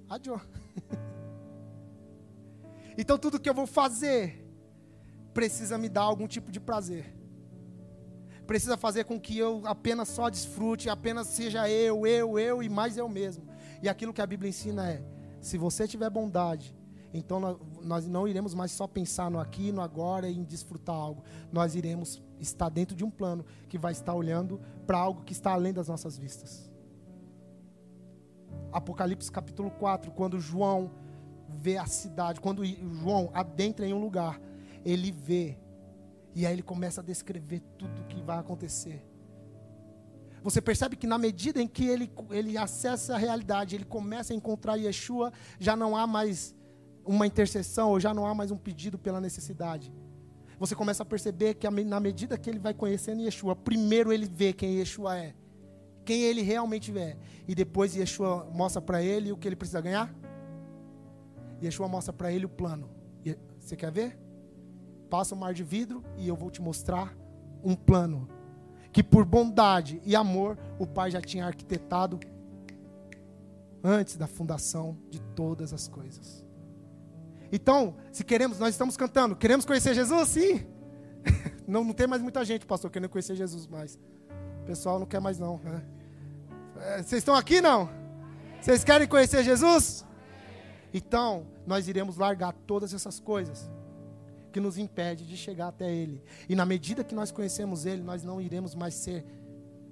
A 0.09 0.19
Joe. 0.21 0.39
então 2.97 3.17
tudo 3.17 3.39
que 3.39 3.49
eu 3.49 3.53
vou 3.53 3.67
fazer 3.67 4.45
precisa 5.33 5.77
me 5.77 5.89
dar 5.89 6.01
algum 6.01 6.27
tipo 6.27 6.51
de 6.51 6.59
prazer. 6.59 7.13
Precisa 8.45 8.77
fazer 8.77 9.03
com 9.03 9.19
que 9.19 9.37
eu 9.37 9.61
apenas 9.65 10.07
só 10.07 10.29
desfrute, 10.29 10.89
apenas 10.89 11.27
seja 11.27 11.69
eu, 11.69 12.07
eu, 12.07 12.39
eu 12.39 12.63
e 12.63 12.69
mais 12.69 12.97
eu 12.97 13.09
mesmo. 13.09 13.45
E 13.83 13.89
aquilo 13.89 14.13
que 14.13 14.21
a 14.21 14.25
Bíblia 14.25 14.49
ensina 14.49 14.89
é: 14.89 15.03
se 15.41 15.57
você 15.57 15.85
tiver 15.85 16.09
bondade, 16.09 16.73
então 17.13 17.59
nós 17.81 18.07
não 18.07 18.27
iremos 18.27 18.53
mais 18.53 18.71
só 18.71 18.87
pensar 18.87 19.29
no 19.29 19.39
aqui, 19.39 19.71
no 19.71 19.81
agora 19.81 20.29
e 20.29 20.37
em 20.37 20.43
desfrutar 20.43 20.95
algo. 20.95 21.23
Nós 21.51 21.75
iremos 21.75 22.21
estar 22.39 22.69
dentro 22.69 22.95
de 22.95 23.03
um 23.03 23.09
plano 23.09 23.45
que 23.67 23.77
vai 23.77 23.91
estar 23.91 24.13
olhando 24.13 24.59
para 24.85 24.97
algo 24.97 25.23
que 25.23 25.33
está 25.33 25.51
além 25.51 25.73
das 25.73 25.87
nossas 25.87 26.17
vistas. 26.17 26.69
Apocalipse 28.71 29.31
capítulo 29.31 29.71
4, 29.71 30.11
quando 30.11 30.39
João 30.39 30.91
vê 31.49 31.77
a 31.77 31.85
cidade, 31.85 32.39
quando 32.39 32.63
João 32.65 33.29
adentra 33.33 33.87
em 33.87 33.93
um 33.93 33.99
lugar, 33.99 34.39
ele 34.85 35.11
vê 35.11 35.57
e 36.35 36.45
aí 36.45 36.53
ele 36.53 36.61
começa 36.61 37.01
a 37.01 37.03
descrever 37.03 37.61
tudo 37.77 38.01
o 38.01 38.05
que 38.05 38.21
vai 38.21 38.37
acontecer. 38.37 39.03
Você 40.43 40.61
percebe 40.61 40.95
que 40.95 41.07
na 41.07 41.17
medida 41.17 41.61
em 41.61 41.67
que 41.67 41.85
ele, 41.85 42.11
ele 42.29 42.57
acessa 42.57 43.15
a 43.15 43.17
realidade, 43.17 43.75
ele 43.75 43.85
começa 43.85 44.33
a 44.33 44.35
encontrar 44.35 44.75
Yeshua, 44.75 45.33
já 45.59 45.75
não 45.75 45.95
há 45.95 46.05
mais 46.05 46.55
uma 47.03 47.25
intercessão, 47.25 47.89
ou 47.89 47.99
já 47.99 48.13
não 48.13 48.25
há 48.25 48.35
mais 48.35 48.51
um 48.51 48.57
pedido 48.57 48.99
pela 48.99 49.19
necessidade 49.19 49.91
você 50.59 50.75
começa 50.75 51.03
a 51.03 51.05
perceber 51.05 51.53
que 51.55 51.69
na 51.69 51.99
medida 51.99 52.37
que 52.37 52.49
ele 52.49 52.59
vai 52.59 52.73
conhecendo 52.73 53.21
Yeshua, 53.21 53.55
primeiro 53.55 54.11
ele 54.11 54.25
vê 54.25 54.53
quem 54.53 54.79
Yeshua 54.79 55.17
é, 55.17 55.35
quem 56.03 56.23
ele 56.23 56.41
realmente 56.41 56.97
é, 56.97 57.17
e 57.47 57.53
depois 57.53 57.95
Yeshua 57.95 58.49
mostra 58.53 58.81
para 58.81 59.01
ele 59.01 59.31
o 59.31 59.37
que 59.37 59.47
ele 59.47 59.55
precisa 59.55 59.81
ganhar. 59.81 60.13
Yeshua 61.61 61.87
mostra 61.87 62.13
para 62.13 62.31
ele 62.31 62.45
o 62.45 62.49
plano. 62.49 62.89
Você 63.59 63.75
quer 63.75 63.91
ver? 63.91 64.17
passa 65.07 65.33
o 65.33 65.37
mar 65.37 65.53
de 65.53 65.63
vidro 65.63 66.03
e 66.17 66.27
eu 66.27 66.35
vou 66.35 66.51
te 66.51 66.61
mostrar 66.61 67.15
um 67.63 67.75
plano 67.75 68.27
que 68.91 69.03
por 69.03 69.25
bondade 69.25 70.01
e 70.05 70.15
amor 70.15 70.57
o 70.77 70.85
Pai 70.85 71.11
já 71.11 71.21
tinha 71.21 71.45
arquitetado 71.45 72.19
antes 73.83 74.17
da 74.17 74.27
fundação 74.27 74.97
de 75.09 75.19
todas 75.19 75.73
as 75.73 75.87
coisas. 75.87 76.45
Então, 77.51 77.95
se 78.11 78.23
queremos, 78.23 78.59
nós 78.59 78.69
estamos 78.69 78.97
cantando, 78.97 79.35
queremos 79.35 79.65
conhecer 79.65 79.93
Jesus? 79.93 80.29
Sim. 80.29 80.65
Não, 81.67 81.83
não 81.83 81.93
tem 81.93 82.07
mais 82.07 82.21
muita 82.21 82.45
gente, 82.45 82.65
pastor, 82.65 82.89
querendo 82.89 83.09
conhecer 83.09 83.35
Jesus 83.35 83.67
mais. 83.67 83.99
O 84.61 84.65
pessoal 84.65 84.97
não 84.97 85.05
quer 85.05 85.19
mais 85.19 85.37
não. 85.37 85.59
Né? 85.59 85.83
É, 86.79 87.03
vocês 87.03 87.19
estão 87.19 87.35
aqui 87.35 87.59
não? 87.59 87.89
Vocês 88.61 88.85
querem 88.85 89.05
conhecer 89.05 89.43
Jesus? 89.43 90.05
Então, 90.93 91.45
nós 91.65 91.89
iremos 91.89 92.15
largar 92.15 92.53
todas 92.65 92.93
essas 92.93 93.19
coisas 93.19 93.69
que 94.53 94.61
nos 94.61 94.77
impede 94.77 95.25
de 95.25 95.35
chegar 95.35 95.67
até 95.67 95.93
Ele. 95.93 96.23
E 96.47 96.55
na 96.55 96.65
medida 96.65 97.03
que 97.03 97.13
nós 97.13 97.31
conhecemos 97.31 97.85
Ele, 97.85 98.01
nós 98.01 98.23
não 98.23 98.39
iremos 98.39 98.73
mais 98.73 98.93
ser 98.93 99.25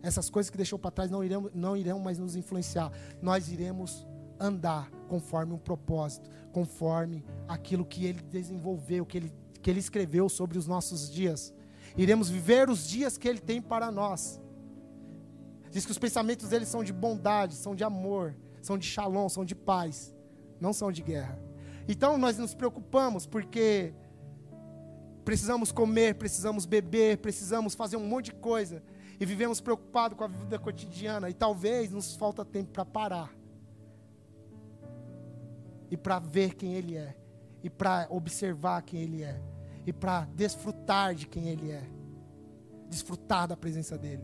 essas 0.02 0.30
coisas 0.30 0.50
que 0.50 0.58
deixou 0.58 0.78
para 0.78 0.92
trás 0.92 1.10
não 1.10 1.24
irão, 1.24 1.50
não 1.54 1.76
irão 1.76 2.00
mais 2.00 2.20
nos 2.20 2.36
influenciar. 2.36 2.92
Nós 3.22 3.52
iremos 3.52 4.06
andar 4.40 4.90
conforme 5.08 5.54
um 5.54 5.58
propósito, 5.58 6.30
conforme 6.52 7.24
aquilo 7.48 7.86
que 7.86 8.06
Ele 8.06 8.22
desenvolveu, 8.22 9.06
que 9.06 9.18
Ele, 9.18 9.34
que 9.62 9.70
ele 9.70 9.80
escreveu 9.80 10.30
sobre 10.30 10.58
os 10.58 10.68
nossos 10.68 11.12
dias. 11.12 11.54
Iremos 11.98 12.30
viver 12.30 12.70
os 12.70 12.88
dias 12.88 13.18
que 13.18 13.28
Ele 13.28 13.40
tem 13.40 13.62
para 13.62 13.92
nós. 13.92 14.40
Diz 15.72 15.86
que 15.86 15.92
os 15.92 15.98
pensamentos 15.98 16.50
dele 16.50 16.66
são 16.66 16.84
de 16.84 16.94
bondade, 16.94 17.56
são 17.56 17.76
de 17.76 17.84
amor, 17.84 18.36
são 18.62 18.78
de 18.78 18.86
shalom, 18.86 19.28
são 19.28 19.44
de 19.44 19.56
paz, 19.56 20.16
não 20.60 20.72
são 20.72 20.92
de 20.92 21.02
guerra. 21.02 21.38
Então 21.88 22.18
nós 22.18 22.38
nos 22.38 22.54
preocupamos 22.54 23.26
porque 23.28 23.94
precisamos 25.24 25.72
comer, 25.72 26.16
precisamos 26.16 26.66
beber, 26.66 27.18
precisamos 27.18 27.76
fazer 27.76 27.98
um 27.98 28.08
monte 28.08 28.26
de 28.26 28.36
coisa 28.36 28.82
e 29.20 29.26
vivemos 29.26 29.60
preocupados 29.60 30.18
com 30.18 30.24
a 30.24 30.28
vida 30.28 30.58
cotidiana 30.58 31.30
e 31.30 31.34
talvez 31.34 31.92
nos 31.92 32.16
falta 32.16 32.46
tempo 32.46 32.72
para 32.72 32.86
parar 32.86 33.45
e 35.90 35.98
para 35.98 36.20
ver 36.20 36.56
quem 36.56 36.74
Ele 36.74 36.98
é 36.98 37.16
e 37.64 37.70
para 37.70 38.08
observar 38.10 38.82
quem 38.82 39.02
Ele 39.02 39.24
é 39.24 39.42
e 39.86 39.94
para 39.94 40.26
desfrutar 40.26 41.14
de 41.14 41.28
quem 41.28 41.48
Ele 41.50 41.72
é, 41.72 41.84
desfrutar 42.90 43.48
da 43.48 43.56
presença 43.56 43.98
dele. 43.98 44.24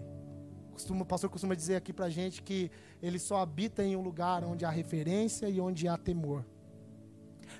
o 0.89 1.05
pastor 1.05 1.29
costuma 1.29 1.55
dizer 1.55 1.75
aqui 1.75 1.93
para 1.93 2.05
a 2.05 2.09
gente 2.09 2.41
que 2.41 2.71
ele 3.01 3.19
só 3.19 3.37
habita 3.37 3.83
em 3.83 3.95
um 3.95 4.01
lugar 4.01 4.43
onde 4.43 4.65
há 4.65 4.69
referência 4.69 5.47
e 5.47 5.59
onde 5.61 5.87
há 5.87 5.97
temor, 5.97 6.45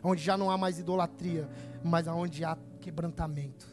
onde 0.04 0.22
já 0.22 0.38
não 0.38 0.50
há 0.50 0.58
mais 0.58 0.80
idolatria, 0.80 1.50
mas 1.84 2.08
onde 2.08 2.44
há 2.44 2.58
quebrantamento. 2.80 3.68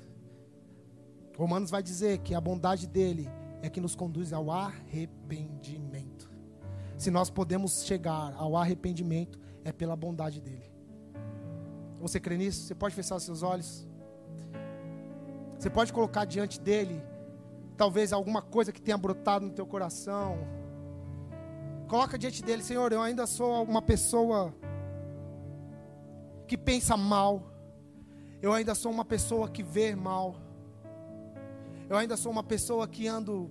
Romanos 1.36 1.70
vai 1.70 1.82
dizer 1.82 2.18
que 2.18 2.34
a 2.34 2.40
bondade 2.40 2.86
dele 2.86 3.28
é 3.62 3.70
que 3.70 3.80
nos 3.80 3.94
conduz 3.94 4.32
ao 4.32 4.50
arrependimento. 4.50 6.30
Se 6.96 7.10
nós 7.10 7.30
podemos 7.30 7.84
chegar 7.84 8.34
ao 8.36 8.56
arrependimento, 8.56 9.38
é 9.64 9.72
pela 9.72 9.96
bondade 9.96 10.40
dele. 10.40 10.70
Você 12.00 12.20
crê 12.20 12.36
nisso? 12.36 12.62
Você 12.62 12.74
pode 12.74 12.94
fechar 12.94 13.16
os 13.16 13.22
seus 13.22 13.42
olhos? 13.42 13.86
Você 15.58 15.68
pode 15.68 15.92
colocar 15.92 16.24
diante 16.24 16.60
dele, 16.60 17.02
talvez 17.76 18.12
alguma 18.12 18.40
coisa 18.40 18.72
que 18.72 18.80
tenha 18.80 18.96
brotado 18.96 19.46
no 19.46 19.52
teu 19.52 19.66
coração. 19.66 20.38
Coloca 21.88 22.16
diante 22.16 22.42
dele, 22.42 22.62
Senhor, 22.62 22.92
eu 22.92 23.02
ainda 23.02 23.26
sou 23.26 23.64
uma 23.64 23.82
pessoa 23.82 24.54
que 26.46 26.56
pensa 26.56 26.96
mal. 26.96 27.42
Eu 28.40 28.52
ainda 28.52 28.74
sou 28.74 28.92
uma 28.92 29.04
pessoa 29.04 29.48
que 29.48 29.62
vê 29.62 29.96
mal. 29.96 30.36
Eu 31.88 31.96
ainda 31.96 32.16
sou 32.16 32.30
uma 32.30 32.44
pessoa 32.44 32.86
que 32.86 33.08
ando 33.08 33.50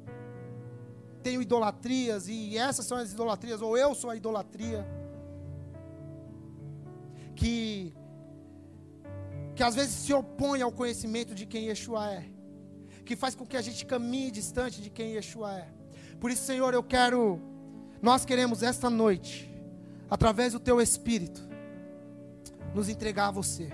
tenho 1.21 1.41
idolatrias 1.41 2.29
e 2.29 2.57
essas 2.57 2.85
são 2.85 2.97
as 2.97 3.11
idolatrias 3.11 3.61
ou 3.61 3.77
eu 3.77 3.93
sou 3.93 4.09
a 4.09 4.15
idolatria. 4.15 4.87
Que 7.39 7.55
que 9.55 9.63
às 9.63 9.73
vezes 9.79 9.93
se 10.03 10.13
opõe 10.21 10.61
ao 10.61 10.71
conhecimento 10.79 11.33
de 11.39 11.45
quem 11.51 11.67
Yeshua 11.69 12.03
é. 12.19 12.23
Que 13.07 13.15
faz 13.15 13.33
com 13.33 13.45
que 13.51 13.57
a 13.57 13.61
gente 13.67 13.85
caminhe 13.91 14.29
distante 14.39 14.81
de 14.85 14.89
quem 14.97 15.13
Yeshua 15.15 15.51
é. 15.63 15.67
Por 16.21 16.29
isso, 16.29 16.43
Senhor, 16.51 16.71
eu 16.73 16.83
quero 16.95 17.21
nós 18.01 18.25
queremos 18.25 18.61
esta 18.61 18.89
noite, 18.89 19.49
através 20.09 20.53
do 20.53 20.59
teu 20.59 20.79
espírito, 20.79 21.41
nos 22.73 22.89
entregar 22.89 23.27
a 23.27 23.31
você. 23.31 23.71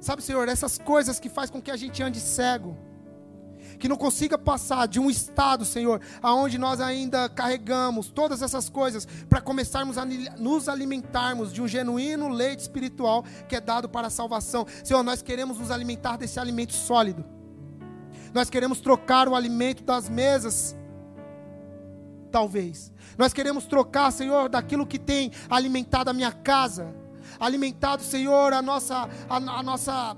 Sabe, 0.00 0.22
Senhor, 0.22 0.48
essas 0.48 0.78
coisas 0.78 1.20
que 1.20 1.28
faz 1.28 1.50
com 1.50 1.62
que 1.62 1.70
a 1.70 1.76
gente 1.76 2.02
ande 2.02 2.20
cego, 2.20 2.76
que 3.80 3.88
não 3.88 3.96
consiga 3.96 4.38
passar 4.38 4.86
de 4.86 5.00
um 5.00 5.10
estado, 5.10 5.64
Senhor, 5.64 6.00
aonde 6.22 6.58
nós 6.58 6.80
ainda 6.80 7.28
carregamos 7.28 8.08
todas 8.08 8.42
essas 8.42 8.68
coisas 8.68 9.08
para 9.28 9.40
começarmos 9.40 9.98
a 9.98 10.04
nos 10.04 10.68
alimentarmos 10.68 11.52
de 11.52 11.60
um 11.60 11.66
genuíno 11.66 12.28
leite 12.28 12.60
espiritual 12.60 13.24
que 13.48 13.56
é 13.56 13.60
dado 13.60 13.88
para 13.88 14.08
a 14.08 14.10
salvação. 14.10 14.66
Senhor, 14.84 15.02
nós 15.02 15.22
queremos 15.22 15.58
nos 15.58 15.70
alimentar 15.70 16.16
desse 16.16 16.38
alimento 16.38 16.74
sólido. 16.74 17.24
Nós 18.32 18.48
queremos 18.48 18.80
trocar 18.80 19.26
o 19.26 19.34
alimento 19.34 19.82
das 19.82 20.08
mesas 20.08 20.76
talvez. 22.30 22.92
Nós 23.18 23.32
queremos 23.32 23.64
trocar, 23.64 24.12
Senhor, 24.12 24.48
daquilo 24.48 24.86
que 24.86 24.98
tem 24.98 25.32
alimentado 25.48 26.10
a 26.10 26.12
minha 26.12 26.30
casa 26.30 26.94
alimentado, 27.38 28.02
Senhor, 28.02 28.52
a 28.52 28.60
nossa, 28.62 29.08
a, 29.28 29.36
a 29.36 29.62
nossa 29.62 30.16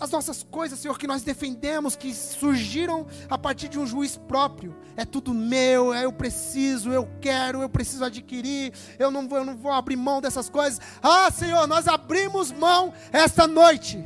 as 0.00 0.10
nossas 0.10 0.42
coisas, 0.42 0.78
Senhor, 0.78 0.98
que 0.98 1.06
nós 1.06 1.22
defendemos, 1.22 1.96
que 1.96 2.14
surgiram 2.14 3.06
a 3.28 3.36
partir 3.36 3.68
de 3.68 3.78
um 3.78 3.86
juiz 3.86 4.16
próprio. 4.16 4.76
É 4.96 5.04
tudo 5.04 5.34
meu, 5.34 5.92
é 5.92 6.04
eu 6.04 6.12
preciso, 6.12 6.92
eu 6.92 7.08
quero, 7.20 7.62
eu 7.62 7.68
preciso 7.68 8.04
adquirir, 8.04 8.72
eu 8.98 9.10
não 9.10 9.28
vou, 9.28 9.38
eu 9.38 9.44
não 9.44 9.56
vou 9.56 9.72
abrir 9.72 9.96
mão 9.96 10.20
dessas 10.20 10.48
coisas. 10.48 10.80
Ah, 11.02 11.30
Senhor, 11.30 11.66
nós 11.66 11.88
abrimos 11.88 12.52
mão 12.52 12.92
esta 13.12 13.46
noite. 13.46 14.04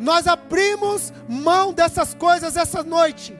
Nós 0.00 0.26
abrimos 0.26 1.12
mão 1.28 1.72
dessas 1.72 2.14
coisas 2.14 2.56
essa 2.56 2.82
noite. 2.82 3.36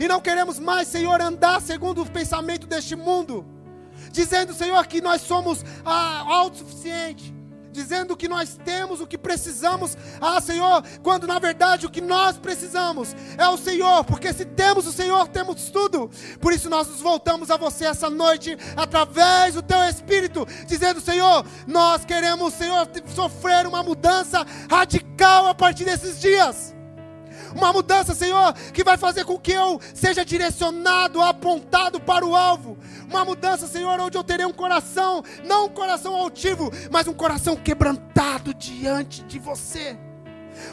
E 0.00 0.08
não 0.08 0.20
queremos 0.20 0.58
mais, 0.58 0.88
Senhor, 0.88 1.20
andar 1.20 1.60
segundo 1.60 2.02
o 2.02 2.10
pensamento 2.10 2.66
deste 2.66 2.96
mundo 2.96 3.46
dizendo, 4.14 4.54
Senhor, 4.54 4.86
que 4.86 5.00
nós 5.00 5.22
somos 5.22 5.64
ah, 5.84 6.22
autossuficientes, 6.26 7.33
dizendo 7.74 8.16
que 8.16 8.28
nós 8.28 8.56
temos 8.64 9.00
o 9.00 9.06
que 9.06 9.18
precisamos, 9.18 9.98
ah, 10.20 10.40
Senhor, 10.40 10.82
quando 11.02 11.26
na 11.26 11.40
verdade 11.40 11.86
o 11.86 11.90
que 11.90 12.00
nós 12.00 12.38
precisamos 12.38 13.14
é 13.36 13.48
o 13.48 13.58
Senhor, 13.58 14.04
porque 14.04 14.32
se 14.32 14.44
temos 14.44 14.86
o 14.86 14.92
Senhor, 14.92 15.26
temos 15.28 15.70
tudo. 15.70 16.08
Por 16.40 16.52
isso 16.52 16.70
nós 16.70 16.86
nos 16.86 17.00
voltamos 17.00 17.50
a 17.50 17.56
você 17.56 17.84
essa 17.84 18.08
noite, 18.08 18.56
através 18.76 19.54
do 19.54 19.62
Teu 19.62 19.82
Espírito, 19.82 20.46
dizendo, 20.66 21.00
Senhor, 21.00 21.44
nós 21.66 22.04
queremos, 22.04 22.54
Senhor, 22.54 22.88
sofrer 23.12 23.66
uma 23.66 23.82
mudança 23.82 24.46
radical 24.70 25.48
a 25.48 25.54
partir 25.54 25.84
desses 25.84 26.20
dias. 26.20 26.74
Uma 27.54 27.72
mudança, 27.72 28.14
Senhor, 28.14 28.52
que 28.72 28.82
vai 28.82 28.96
fazer 28.96 29.24
com 29.24 29.38
que 29.38 29.52
eu 29.52 29.80
seja 29.94 30.24
direcionado, 30.24 31.22
apontado 31.22 32.00
para 32.00 32.26
o 32.26 32.34
alvo. 32.34 32.76
Uma 33.14 33.24
mudança, 33.24 33.68
Senhor, 33.68 34.00
onde 34.00 34.18
eu 34.18 34.24
terei 34.24 34.44
um 34.44 34.52
coração, 34.52 35.22
não 35.44 35.66
um 35.66 35.68
coração 35.68 36.16
altivo, 36.16 36.68
mas 36.90 37.06
um 37.06 37.14
coração 37.14 37.54
quebrantado 37.54 38.52
diante 38.52 39.22
de 39.22 39.38
você. 39.38 39.96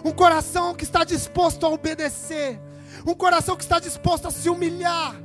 Um 0.04 0.12
coração 0.12 0.74
que 0.74 0.84
está 0.84 1.04
disposto 1.04 1.68
a 1.68 1.70
obedecer. 1.70 2.60
Um 3.06 3.14
coração 3.14 3.56
que 3.56 3.62
está 3.62 3.78
disposto 3.78 4.28
a 4.28 4.32
se 4.32 4.50
humilhar. 4.50 5.16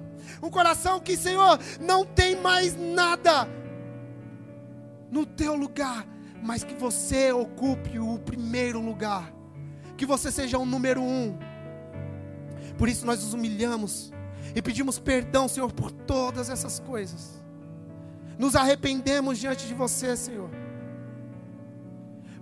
Um 0.42 0.50
coração 0.50 1.00
que, 1.00 1.16
Senhor, 1.16 1.58
não 1.80 2.04
tem 2.04 2.36
mais 2.36 2.76
nada 2.76 3.48
no 5.10 5.24
teu 5.24 5.54
lugar, 5.56 6.06
mas 6.42 6.64
que 6.64 6.74
você 6.74 7.32
ocupe 7.32 7.98
o 7.98 8.18
primeiro 8.18 8.78
lugar 8.78 9.32
que 9.96 10.04
você 10.04 10.30
seja 10.30 10.58
o 10.58 10.66
número 10.66 11.00
um. 11.00 11.34
Por 12.76 12.90
isso 12.90 13.06
nós 13.06 13.24
nos 13.24 13.32
humilhamos 13.32 14.12
e 14.56 14.62
pedimos 14.62 14.98
perdão, 14.98 15.46
Senhor, 15.46 15.70
por 15.72 15.92
todas 15.92 16.50
essas 16.50 16.80
coisas. 16.80 17.44
Nos 18.36 18.56
arrependemos 18.56 19.38
diante 19.38 19.68
de 19.68 19.74
você, 19.74 20.16
Senhor 20.16 20.50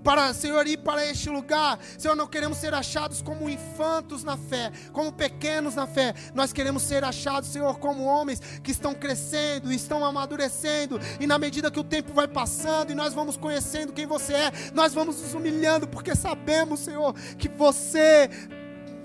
para, 0.05 0.33
Senhor, 0.35 0.65
ir 0.67 0.77
para 0.77 1.05
este 1.05 1.31
lugar. 1.31 1.79
Senhor, 1.97 2.15
não 2.15 2.27
queremos 2.27 2.59
ser 2.59 2.75
achados 2.75 3.23
como 3.23 3.49
infantos 3.49 4.23
na 4.23 4.37
fé, 4.37 4.71
como 4.93 5.11
pequenos 5.11 5.75
na 5.75 5.87
fé. 5.87 6.15
Nós 6.35 6.53
queremos 6.53 6.83
ser 6.83 7.03
achados, 7.03 7.49
Senhor, 7.49 7.79
como 7.79 8.05
homens 8.05 8.41
que 8.63 8.71
estão 8.71 8.95
crescendo, 8.95 9.73
estão 9.73 10.05
amadurecendo, 10.05 11.01
e 11.19 11.27
na 11.27 11.39
medida 11.39 11.71
que 11.71 11.81
o 11.81 11.85
tempo 11.85 12.13
vai 12.13 12.29
passando 12.29 12.91
e 12.93 12.95
nós 12.95 13.15
vamos 13.15 13.39
conhecendo 13.39 13.93
quem 13.93 14.05
você 14.05 14.35
é, 14.35 14.53
nós 14.75 14.93
vamos 14.93 15.21
nos 15.23 15.33
humilhando, 15.33 15.89
porque 15.89 16.15
sabemos, 16.15 16.81
Senhor, 16.81 17.15
que 17.39 17.49
você 17.49 18.29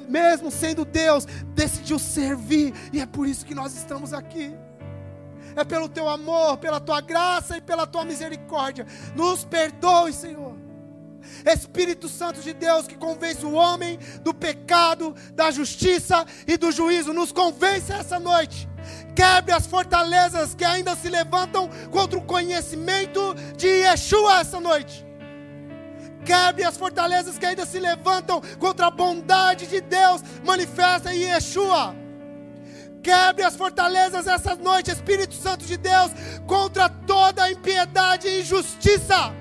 mesmo 0.09 0.49
sendo 0.49 0.83
Deus, 0.83 1.25
decidiu 1.53 1.99
servir, 1.99 2.73
e 2.91 2.99
é 2.99 3.05
por 3.05 3.27
isso 3.27 3.45
que 3.45 3.55
nós 3.55 3.75
estamos 3.75 4.13
aqui. 4.13 4.53
É 5.55 5.63
pelo 5.63 5.89
teu 5.89 6.07
amor, 6.07 6.57
pela 6.57 6.79
tua 6.79 7.01
graça 7.01 7.57
e 7.57 7.61
pela 7.61 7.85
tua 7.87 8.05
misericórdia. 8.05 8.85
Nos 9.15 9.43
perdoe, 9.43 10.13
Senhor. 10.13 10.55
Espírito 11.45 12.07
Santo 12.07 12.41
de 12.41 12.53
Deus 12.53 12.87
que 12.87 12.95
convence 12.95 13.45
o 13.45 13.53
homem 13.53 13.99
do 14.21 14.33
pecado, 14.33 15.15
da 15.33 15.51
justiça 15.51 16.25
e 16.47 16.57
do 16.57 16.71
juízo, 16.71 17.13
nos 17.13 17.31
convence 17.31 17.91
essa 17.91 18.19
noite. 18.19 18.69
Quebre 19.15 19.53
as 19.53 19.67
fortalezas 19.67 20.55
que 20.55 20.63
ainda 20.63 20.95
se 20.95 21.09
levantam 21.09 21.69
contra 21.91 22.17
o 22.17 22.23
conhecimento 22.23 23.35
de 23.57 23.67
Yeshua 23.67 24.39
essa 24.39 24.59
noite. 24.59 25.08
Quebre 26.25 26.63
as 26.63 26.77
fortalezas 26.77 27.37
que 27.37 27.45
ainda 27.45 27.65
se 27.65 27.79
levantam 27.79 28.41
contra 28.59 28.87
a 28.87 28.91
bondade 28.91 29.67
de 29.67 29.81
Deus 29.81 30.21
manifesta 30.43 31.13
em 31.13 31.23
Yeshua. 31.23 31.95
Quebre 33.01 33.43
as 33.43 33.55
fortalezas 33.55 34.27
essa 34.27 34.55
noite, 34.55 34.91
Espírito 34.91 35.33
Santo 35.33 35.65
de 35.65 35.77
Deus, 35.77 36.11
contra 36.45 36.89
toda 36.89 37.43
a 37.43 37.51
impiedade 37.51 38.27
e 38.27 38.41
injustiça 38.41 39.33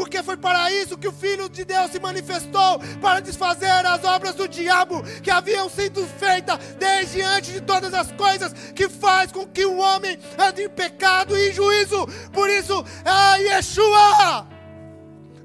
porque 0.00 0.22
foi 0.22 0.38
para 0.38 0.72
isso 0.72 0.96
que 0.96 1.06
o 1.06 1.12
Filho 1.12 1.46
de 1.46 1.62
Deus 1.62 1.90
se 1.90 2.00
manifestou 2.00 2.78
para 3.02 3.20
desfazer 3.20 3.84
as 3.84 4.02
obras 4.02 4.34
do 4.34 4.48
diabo 4.48 5.02
que 5.22 5.30
haviam 5.30 5.68
sido 5.68 6.06
feitas 6.06 6.58
desde 6.78 7.20
antes 7.20 7.52
de 7.52 7.60
todas 7.60 7.92
as 7.92 8.10
coisas 8.12 8.50
que 8.74 8.88
faz 8.88 9.30
com 9.30 9.46
que 9.46 9.66
o 9.66 9.76
homem 9.76 10.18
ande 10.38 10.62
em 10.62 10.70
pecado 10.70 11.36
e 11.36 11.52
juízo. 11.52 12.06
Por 12.32 12.48
isso, 12.48 12.82
ah, 13.04 13.36
Yeshua, 13.36 14.46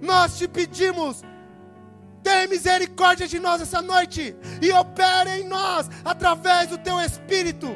nós 0.06 0.38
te 0.38 0.48
pedimos. 0.48 1.24
Tenha 2.24 2.48
misericórdia 2.48 3.28
de 3.28 3.40
nós 3.40 3.62
essa 3.62 3.82
noite 3.82 4.36
e 4.62 4.72
opere 4.72 5.42
em 5.42 5.44
nós 5.48 5.90
através 6.04 6.70
do 6.70 6.78
teu 6.78 7.00
Espírito 7.02 7.68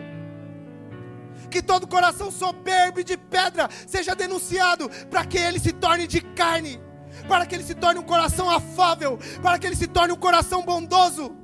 que 1.49 1.61
todo 1.61 1.87
coração 1.87 2.31
soberbo 2.31 2.99
e 2.99 3.03
de 3.03 3.17
pedra 3.17 3.67
seja 3.87 4.15
denunciado, 4.15 4.87
para 5.09 5.25
que 5.25 5.37
ele 5.37 5.59
se 5.59 5.73
torne 5.73 6.07
de 6.07 6.21
carne, 6.21 6.79
para 7.27 7.45
que 7.45 7.55
ele 7.55 7.63
se 7.63 7.75
torne 7.75 7.99
um 7.99 8.03
coração 8.03 8.49
afável, 8.49 9.19
para 9.41 9.57
que 9.57 9.65
ele 9.65 9.75
se 9.75 9.87
torne 9.87 10.13
um 10.13 10.17
coração 10.17 10.61
bondoso. 10.61 11.35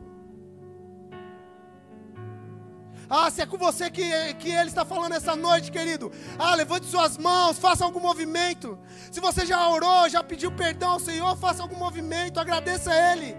Ah, 3.09 3.29
se 3.29 3.41
é 3.41 3.45
com 3.45 3.57
você 3.57 3.89
que, 3.89 4.33
que 4.35 4.49
Ele 4.49 4.69
está 4.69 4.83
falando 4.83 5.13
essa 5.13 5.35
noite, 5.35 5.71
querido. 5.71 6.11
Ah, 6.39 6.55
levante 6.55 6.85
suas 6.87 7.17
mãos, 7.17 7.57
faça 7.57 7.83
algum 7.83 7.99
movimento. 7.99 8.77
Se 9.11 9.19
você 9.19 9.45
já 9.45 9.67
orou, 9.69 10.09
já 10.09 10.23
pediu 10.23 10.51
perdão 10.51 10.91
ao 10.91 10.99
Senhor, 10.99 11.35
faça 11.37 11.61
algum 11.61 11.77
movimento, 11.77 12.39
agradeça 12.39 12.91
a 12.91 13.13
Ele. 13.13 13.35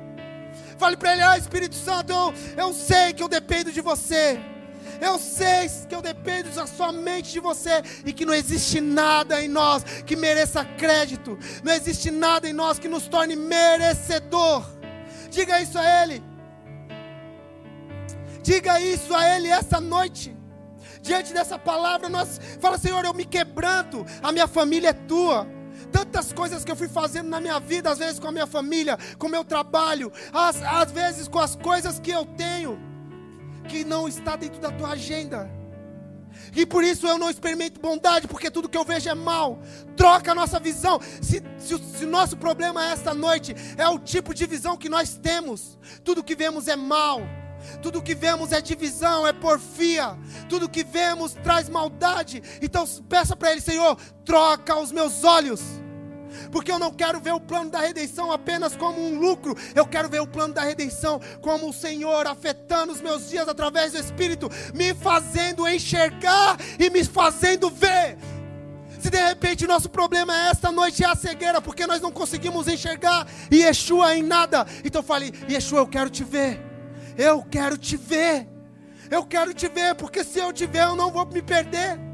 Fale 0.78 0.96
para 0.96 1.12
Ele, 1.12 1.22
ah, 1.22 1.38
Espírito 1.38 1.74
Santo, 1.74 2.12
eu, 2.12 2.34
eu 2.56 2.72
sei 2.72 3.12
que 3.12 3.22
eu 3.22 3.28
dependo 3.28 3.72
de 3.72 3.80
você. 3.80 4.40
Eu 5.00 5.18
sei 5.18 5.68
que 5.88 5.94
eu 5.94 6.00
dependo 6.00 6.48
somente 6.66 7.32
de 7.32 7.40
você 7.40 7.82
e 8.04 8.12
que 8.12 8.24
não 8.24 8.32
existe 8.32 8.80
nada 8.80 9.42
em 9.42 9.48
nós 9.48 9.82
que 10.06 10.16
mereça 10.16 10.64
crédito, 10.64 11.38
não 11.62 11.72
existe 11.72 12.10
nada 12.10 12.48
em 12.48 12.52
nós 12.52 12.78
que 12.78 12.88
nos 12.88 13.06
torne 13.06 13.36
merecedor. 13.36 14.64
Diga 15.30 15.60
isso 15.60 15.78
a 15.78 16.02
Ele. 16.02 16.22
Diga 18.46 18.80
isso 18.80 19.12
a 19.12 19.28
Ele 19.28 19.48
essa 19.48 19.80
noite. 19.80 20.32
Diante 21.02 21.32
dessa 21.32 21.58
palavra, 21.58 22.08
nós 22.08 22.40
fala, 22.60 22.78
Senhor, 22.78 23.04
eu 23.04 23.12
me 23.12 23.24
quebranto, 23.24 24.06
a 24.22 24.30
minha 24.30 24.46
família 24.46 24.90
é 24.90 24.92
tua 24.92 25.48
tantas 25.90 26.32
coisas 26.32 26.64
que 26.64 26.70
eu 26.70 26.76
fui 26.76 26.88
fazendo 26.88 27.28
na 27.28 27.40
minha 27.40 27.58
vida, 27.58 27.90
às 27.90 27.98
vezes 27.98 28.20
com 28.20 28.28
a 28.28 28.32
minha 28.32 28.46
família, 28.46 28.96
com 29.18 29.26
o 29.26 29.30
meu 29.30 29.44
trabalho, 29.44 30.12
às, 30.32 30.62
às 30.62 30.92
vezes 30.92 31.26
com 31.26 31.38
as 31.38 31.56
coisas 31.56 31.98
que 31.98 32.10
eu 32.10 32.24
tenho 32.24 32.78
que 33.68 33.84
não 33.84 34.06
está 34.06 34.36
dentro 34.36 34.60
da 34.60 34.70
tua 34.70 34.90
agenda. 34.90 35.50
E 36.54 36.64
por 36.64 36.84
isso 36.84 37.06
eu 37.06 37.18
não 37.18 37.28
experimento 37.28 37.80
bondade, 37.80 38.28
porque 38.28 38.50
tudo 38.50 38.68
que 38.68 38.78
eu 38.78 38.84
vejo 38.84 39.08
é 39.08 39.14
mal. 39.14 39.58
Troca 39.96 40.30
a 40.30 40.34
nossa 40.34 40.60
visão. 40.60 41.00
Se, 41.20 41.42
se, 41.58 41.78
se 41.78 42.04
o 42.04 42.08
nosso 42.08 42.36
problema 42.36 42.84
esta 42.84 43.12
noite 43.12 43.56
é 43.76 43.88
o 43.88 43.98
tipo 43.98 44.32
de 44.32 44.46
visão 44.46 44.76
que 44.76 44.88
nós 44.88 45.16
temos, 45.16 45.78
tudo 46.04 46.22
que 46.22 46.36
vemos 46.36 46.68
é 46.68 46.76
mal. 46.76 47.20
Tudo 47.82 48.02
que 48.02 48.14
vemos 48.14 48.52
é 48.52 48.60
divisão, 48.60 49.26
é 49.26 49.32
porfia. 49.32 50.16
Tudo 50.48 50.68
que 50.68 50.84
vemos 50.84 51.34
traz 51.34 51.68
maldade. 51.68 52.42
Então 52.60 52.86
peça 53.08 53.36
para 53.36 53.52
Ele, 53.52 53.60
Senhor, 53.60 53.96
troca 54.24 54.76
os 54.78 54.92
meus 54.92 55.24
olhos 55.24 55.62
porque 56.50 56.70
eu 56.70 56.78
não 56.78 56.92
quero 56.92 57.20
ver 57.20 57.32
o 57.32 57.40
plano 57.40 57.70
da 57.70 57.80
redenção 57.80 58.30
apenas 58.30 58.76
como 58.76 59.00
um 59.00 59.18
lucro, 59.18 59.56
eu 59.74 59.86
quero 59.86 60.08
ver 60.08 60.20
o 60.20 60.26
plano 60.26 60.54
da 60.54 60.62
redenção 60.62 61.20
como 61.40 61.68
o 61.68 61.72
Senhor 61.72 62.26
afetando 62.26 62.92
os 62.92 63.00
meus 63.00 63.28
dias 63.28 63.48
através 63.48 63.92
do 63.92 63.98
Espírito, 63.98 64.50
me 64.74 64.94
fazendo 64.94 65.68
enxergar 65.68 66.58
e 66.78 66.90
me 66.90 67.04
fazendo 67.04 67.70
ver. 67.70 68.18
Se 68.98 69.10
de 69.10 69.18
repente 69.18 69.66
nosso 69.66 69.88
problema 69.88 70.36
é 70.36 70.50
esta 70.50 70.72
noite 70.72 71.04
é 71.04 71.06
a 71.06 71.14
cegueira, 71.14 71.60
porque 71.60 71.86
nós 71.86 72.00
não 72.00 72.10
conseguimos 72.10 72.66
enxergar 72.66 73.26
Yeshua 73.52 74.16
em 74.16 74.22
nada, 74.22 74.66
então 74.84 75.02
fale, 75.02 75.32
Yeshua, 75.48 75.80
eu 75.80 75.86
quero 75.86 76.10
te 76.10 76.24
ver, 76.24 76.58
eu 77.16 77.42
quero 77.42 77.76
te 77.78 77.96
ver, 77.96 78.48
eu 79.10 79.24
quero 79.24 79.54
te 79.54 79.68
ver, 79.68 79.94
porque 79.94 80.22
se 80.22 80.38
eu 80.38 80.52
te 80.52 80.66
ver, 80.66 80.82
eu 80.82 80.96
não 80.96 81.10
vou 81.10 81.26
me 81.26 81.42
perder. 81.42 82.05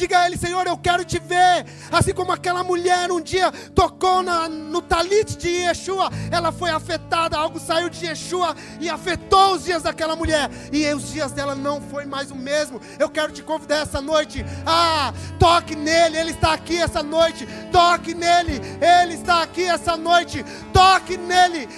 Diga 0.00 0.20
a 0.20 0.26
Ele, 0.26 0.38
Senhor, 0.38 0.66
eu 0.66 0.78
quero 0.78 1.04
te 1.04 1.18
ver. 1.18 1.66
Assim 1.92 2.14
como 2.14 2.32
aquela 2.32 2.64
mulher 2.64 3.12
um 3.12 3.20
dia 3.20 3.52
tocou 3.74 4.22
na, 4.22 4.48
no 4.48 4.80
talite 4.80 5.36
de 5.36 5.48
Yeshua, 5.50 6.08
ela 6.30 6.50
foi 6.50 6.70
afetada, 6.70 7.36
algo 7.36 7.60
saiu 7.60 7.90
de 7.90 8.06
Yeshua 8.06 8.56
e 8.80 8.88
afetou 8.88 9.56
os 9.56 9.64
dias 9.66 9.82
daquela 9.82 10.16
mulher. 10.16 10.50
E 10.72 10.90
os 10.94 11.12
dias 11.12 11.32
dela 11.32 11.54
não 11.54 11.82
foi 11.82 12.06
mais 12.06 12.30
o 12.30 12.34
mesmo. 12.34 12.80
Eu 12.98 13.10
quero 13.10 13.30
te 13.30 13.42
convidar 13.42 13.80
essa 13.80 14.00
noite. 14.00 14.42
Ah, 14.64 15.12
toque 15.38 15.76
nele, 15.76 16.16
ele 16.16 16.30
está 16.30 16.54
aqui 16.54 16.78
essa 16.78 17.02
noite. 17.02 17.46
Toque 17.70 18.14
nele, 18.14 18.58
ele 18.80 19.16
está 19.16 19.42
aqui 19.42 19.64
essa 19.64 19.98
noite. 19.98 20.42
Toque 20.72 21.18
nele, 21.18 21.68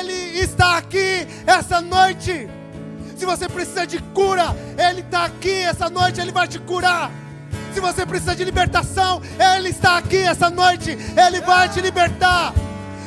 ele 0.00 0.38
está 0.38 0.76
aqui 0.76 1.26
essa 1.44 1.80
noite. 1.80 2.48
Se 3.16 3.26
você 3.26 3.48
precisa 3.48 3.84
de 3.84 3.98
cura, 4.14 4.54
Ele 4.78 5.00
está 5.00 5.24
aqui 5.24 5.50
essa 5.50 5.90
noite, 5.90 6.20
Ele 6.20 6.32
vai 6.32 6.46
te 6.46 6.60
curar. 6.60 7.10
Se 7.74 7.80
você 7.80 8.04
precisa 8.04 8.36
de 8.36 8.44
libertação, 8.44 9.22
Ele 9.56 9.70
está 9.70 9.98
aqui 9.98 10.18
essa 10.18 10.50
noite, 10.50 10.90
Ele 10.90 11.40
vai 11.40 11.68
te 11.68 11.80
libertar. 11.80 12.52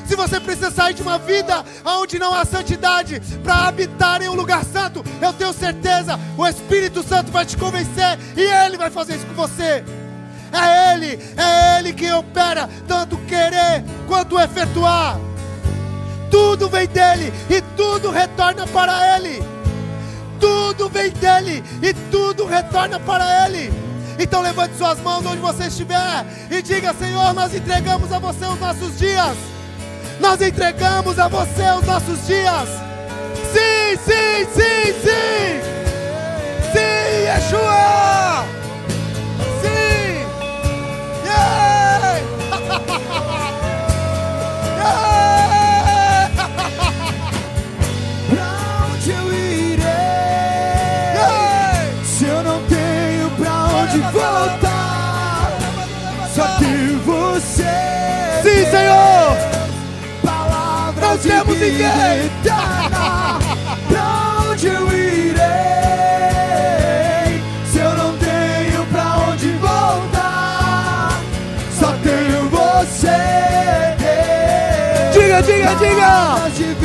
Se 0.08 0.16
você 0.16 0.40
precisa 0.40 0.70
sair 0.70 0.94
de 0.94 1.02
uma 1.02 1.18
vida 1.18 1.66
onde 1.84 2.20
não 2.20 2.34
há 2.34 2.46
santidade 2.46 3.20
para 3.44 3.68
habitar 3.68 4.22
em 4.22 4.30
um 4.30 4.36
lugar 4.36 4.64
santo, 4.64 5.04
eu 5.22 5.34
tenho 5.34 5.52
certeza, 5.52 6.20
o 6.38 6.46
Espírito 6.46 7.02
Santo 7.02 7.32
vai 7.32 7.46
te 7.46 7.58
convencer 7.58 8.20
e 8.36 8.42
Ele 8.42 8.78
vai 8.78 8.90
fazer 8.90 9.16
isso 9.16 9.26
com 9.26 9.34
você. 9.34 9.84
É 10.52 10.94
Ele, 10.94 11.20
é 11.36 11.80
Ele 11.80 11.94
que 11.94 12.12
opera 12.12 12.70
tanto 12.88 13.18
querer 13.18 13.84
quanto 14.08 14.40
efetuar. 14.40 15.20
Tudo 16.30 16.70
vem 16.70 16.88
dele 16.88 17.34
e 17.50 17.62
tudo 17.76 18.12
retorna 18.12 18.68
para 18.68 19.16
Ele. 19.16 19.44
Tudo 20.40 20.90
vem 20.90 21.12
dele 21.12 21.64
e 21.82 21.94
tudo 22.12 22.46
retorna 22.46 23.00
para 23.00 23.46
Ele. 23.46 23.85
Então 24.18 24.42
levante 24.42 24.78
suas 24.78 25.00
mãos 25.00 25.26
onde 25.26 25.42
você 25.42 25.66
estiver 25.66 26.26
e 26.50 26.62
diga: 26.62 26.94
Senhor, 26.94 27.34
nós 27.34 27.54
entregamos 27.54 28.12
a 28.12 28.20
você 28.20 28.46
os 28.46 28.60
nossos 28.60 28.98
dias. 28.98 29.38
Nós 30.20 30.42
entregamos 30.42 31.20
a 31.20 31.28
você 31.28 31.64
os 31.78 31.86
nossos 31.86 32.26
dias. 32.26 32.70
Sim, 33.52 33.98
sim, 33.98 34.46
sim, 34.54 34.94
sim. 35.02 35.76
Sim, 36.72 37.26
Yeshua. 37.26 38.65
Temos 61.26 61.58
ninguém. 61.58 62.26
eterna. 62.26 63.40
Pra 63.88 64.50
onde 64.52 64.68
eu 64.68 64.88
irei? 64.88 65.44
Se 67.72 67.80
eu 67.80 67.96
não 67.96 68.16
tenho 68.18 68.86
pra 68.92 69.18
onde 69.30 69.50
voltar, 69.54 71.20
só 71.80 71.92
tenho 72.04 72.50
você. 72.50 73.08
Diga, 75.14 75.42
diga, 75.42 75.76
diga. 75.76 76.85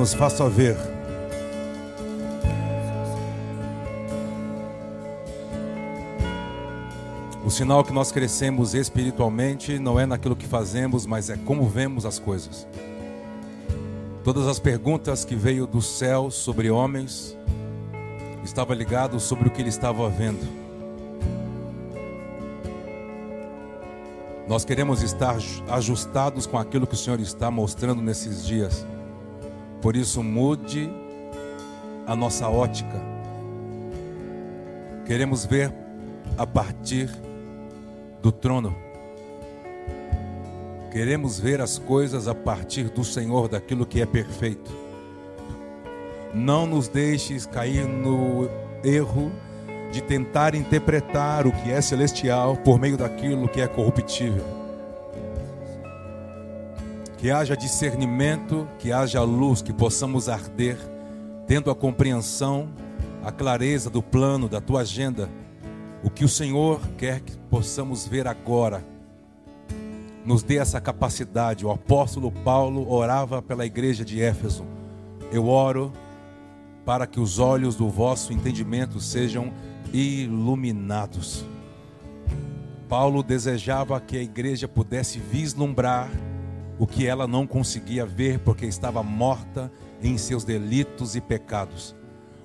nos 0.00 0.14
faça 0.14 0.48
ver. 0.48 0.78
O 7.44 7.50
sinal 7.50 7.84
que 7.84 7.92
nós 7.92 8.10
crescemos 8.10 8.72
espiritualmente 8.72 9.78
não 9.78 10.00
é 10.00 10.06
naquilo 10.06 10.34
que 10.34 10.46
fazemos, 10.46 11.04
mas 11.04 11.28
é 11.28 11.36
como 11.36 11.68
vemos 11.68 12.06
as 12.06 12.18
coisas. 12.18 12.66
Todas 14.24 14.46
as 14.46 14.58
perguntas 14.58 15.22
que 15.22 15.34
veio 15.34 15.66
do 15.66 15.82
céu 15.82 16.30
sobre 16.30 16.70
homens 16.70 17.36
estava 18.42 18.74
ligado 18.74 19.20
sobre 19.20 19.48
o 19.48 19.50
que 19.50 19.60
ele 19.60 19.68
estava 19.68 20.08
vendo. 20.08 20.48
Nós 24.48 24.64
queremos 24.64 25.02
estar 25.02 25.36
ajustados 25.68 26.46
com 26.46 26.56
aquilo 26.56 26.86
que 26.86 26.94
o 26.94 26.96
Senhor 26.96 27.20
está 27.20 27.50
mostrando 27.50 28.00
nesses 28.00 28.46
dias. 28.46 28.86
Por 29.80 29.96
isso, 29.96 30.22
mude 30.22 30.90
a 32.06 32.14
nossa 32.14 32.48
ótica. 32.48 33.00
Queremos 35.06 35.44
ver 35.44 35.72
a 36.36 36.46
partir 36.46 37.10
do 38.22 38.30
trono. 38.30 38.74
Queremos 40.90 41.38
ver 41.38 41.60
as 41.60 41.78
coisas 41.78 42.28
a 42.28 42.34
partir 42.34 42.90
do 42.90 43.04
Senhor, 43.04 43.48
daquilo 43.48 43.86
que 43.86 44.00
é 44.00 44.06
perfeito. 44.06 44.70
Não 46.34 46.66
nos 46.66 46.88
deixes 46.88 47.46
cair 47.46 47.86
no 47.86 48.48
erro 48.84 49.32
de 49.92 50.00
tentar 50.02 50.54
interpretar 50.54 51.46
o 51.46 51.52
que 51.52 51.70
é 51.70 51.80
celestial 51.80 52.56
por 52.56 52.78
meio 52.78 52.96
daquilo 52.96 53.48
que 53.48 53.60
é 53.60 53.66
corruptível. 53.66 54.59
Que 57.20 57.30
haja 57.30 57.54
discernimento, 57.54 58.66
que 58.78 58.90
haja 58.92 59.20
luz, 59.20 59.60
que 59.60 59.74
possamos 59.74 60.26
arder, 60.26 60.78
tendo 61.46 61.70
a 61.70 61.74
compreensão, 61.74 62.70
a 63.22 63.30
clareza 63.30 63.90
do 63.90 64.02
plano, 64.02 64.48
da 64.48 64.58
tua 64.58 64.80
agenda, 64.80 65.28
o 66.02 66.08
que 66.08 66.24
o 66.24 66.28
Senhor 66.30 66.80
quer 66.96 67.20
que 67.20 67.36
possamos 67.36 68.06
ver 68.06 68.26
agora. 68.26 68.82
Nos 70.24 70.42
dê 70.42 70.56
essa 70.56 70.80
capacidade. 70.80 71.66
O 71.66 71.70
apóstolo 71.70 72.32
Paulo 72.32 72.90
orava 72.90 73.42
pela 73.42 73.66
igreja 73.66 74.02
de 74.02 74.22
Éfeso. 74.22 74.64
Eu 75.30 75.46
oro 75.46 75.92
para 76.86 77.06
que 77.06 77.20
os 77.20 77.38
olhos 77.38 77.76
do 77.76 77.90
vosso 77.90 78.32
entendimento 78.32 78.98
sejam 78.98 79.52
iluminados. 79.92 81.44
Paulo 82.88 83.22
desejava 83.22 84.00
que 84.00 84.16
a 84.16 84.22
igreja 84.22 84.66
pudesse 84.66 85.18
vislumbrar 85.18 86.08
o 86.80 86.86
que 86.86 87.06
ela 87.06 87.26
não 87.26 87.46
conseguia 87.46 88.06
ver 88.06 88.38
porque 88.38 88.64
estava 88.64 89.02
morta 89.02 89.70
em 90.02 90.16
seus 90.16 90.44
delitos 90.44 91.14
e 91.14 91.20
pecados, 91.20 91.94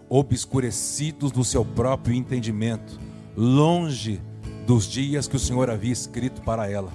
obscurecidos 0.09 1.31
do 1.31 1.41
seu 1.41 1.63
próprio 1.63 2.13
entendimento, 2.13 2.99
longe 3.33 4.21
dos 4.67 4.87
dias 4.87 5.25
que 5.25 5.37
o 5.37 5.39
Senhor 5.39 5.69
havia 5.69 5.93
escrito 5.93 6.41
para 6.41 6.69
ela. 6.69 6.91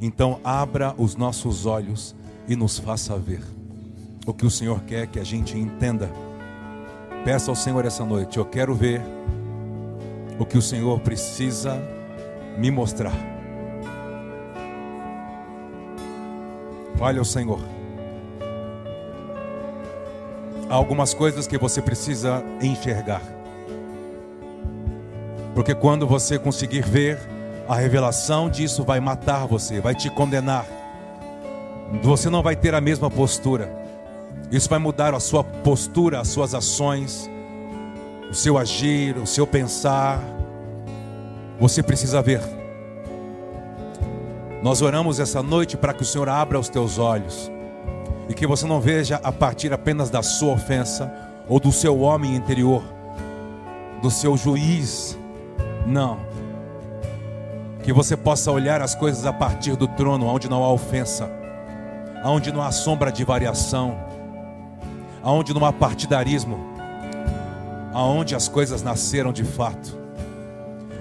Então, 0.00 0.40
abra 0.42 0.92
os 0.98 1.14
nossos 1.14 1.66
olhos 1.66 2.16
e 2.48 2.56
nos 2.56 2.80
faça 2.80 3.16
ver 3.16 3.44
o 4.26 4.34
que 4.34 4.44
o 4.44 4.50
Senhor 4.50 4.80
quer 4.82 5.06
que 5.06 5.20
a 5.20 5.24
gente 5.24 5.56
entenda. 5.56 6.10
Peça 7.24 7.52
ao 7.52 7.54
Senhor 7.54 7.84
essa 7.84 8.04
noite: 8.04 8.38
eu 8.38 8.44
quero 8.44 8.74
ver 8.74 9.00
o 10.36 10.44
que 10.44 10.58
o 10.58 10.62
Senhor 10.62 10.98
precisa 10.98 11.80
me 12.58 12.72
mostrar. 12.72 13.39
Fale 17.00 17.18
ao 17.18 17.24
Senhor. 17.24 17.58
Há 20.68 20.74
algumas 20.74 21.12
coisas 21.12 21.48
que 21.48 21.58
você 21.58 21.82
precisa 21.82 22.44
enxergar. 22.62 23.22
Porque 25.52 25.74
quando 25.74 26.06
você 26.06 26.38
conseguir 26.38 26.82
ver, 26.82 27.18
a 27.68 27.74
revelação 27.74 28.48
disso 28.48 28.84
vai 28.84 29.00
matar 29.00 29.46
você, 29.48 29.80
vai 29.80 29.96
te 29.96 30.08
condenar. 30.08 30.64
Você 32.04 32.30
não 32.30 32.40
vai 32.40 32.54
ter 32.54 32.72
a 32.72 32.80
mesma 32.80 33.10
postura. 33.10 33.68
Isso 34.52 34.68
vai 34.68 34.78
mudar 34.78 35.12
a 35.12 35.18
sua 35.18 35.42
postura, 35.42 36.20
as 36.20 36.28
suas 36.28 36.54
ações 36.54 37.28
o 38.30 38.34
seu 38.34 38.56
agir, 38.56 39.18
o 39.18 39.26
seu 39.26 39.46
pensar. 39.46 40.22
Você 41.58 41.82
precisa 41.82 42.22
ver. 42.22 42.59
Nós 44.62 44.82
oramos 44.82 45.18
essa 45.18 45.42
noite 45.42 45.76
para 45.76 45.94
que 45.94 46.02
o 46.02 46.06
Senhor 46.06 46.28
abra 46.28 46.58
os 46.58 46.68
teus 46.68 46.98
olhos 46.98 47.50
e 48.28 48.34
que 48.34 48.46
você 48.46 48.66
não 48.66 48.80
veja 48.80 49.18
a 49.22 49.32
partir 49.32 49.72
apenas 49.72 50.10
da 50.10 50.22
sua 50.22 50.52
ofensa 50.52 51.12
ou 51.48 51.58
do 51.58 51.72
seu 51.72 52.00
homem 52.00 52.36
interior, 52.36 52.82
do 54.02 54.10
seu 54.10 54.36
juiz. 54.36 55.18
Não. 55.86 56.18
Que 57.82 57.92
você 57.92 58.16
possa 58.16 58.52
olhar 58.52 58.82
as 58.82 58.94
coisas 58.94 59.24
a 59.24 59.32
partir 59.32 59.76
do 59.76 59.88
trono, 59.88 60.26
onde 60.26 60.48
não 60.48 60.62
há 60.62 60.70
ofensa, 60.70 61.30
onde 62.24 62.52
não 62.52 62.60
há 62.60 62.70
sombra 62.70 63.10
de 63.10 63.24
variação, 63.24 63.96
onde 65.24 65.54
não 65.54 65.64
há 65.64 65.72
partidarismo 65.72 66.70
aonde 67.92 68.34
as 68.34 68.48
coisas 68.48 68.82
nasceram 68.82 69.32
de 69.32 69.44
fato, 69.44 69.98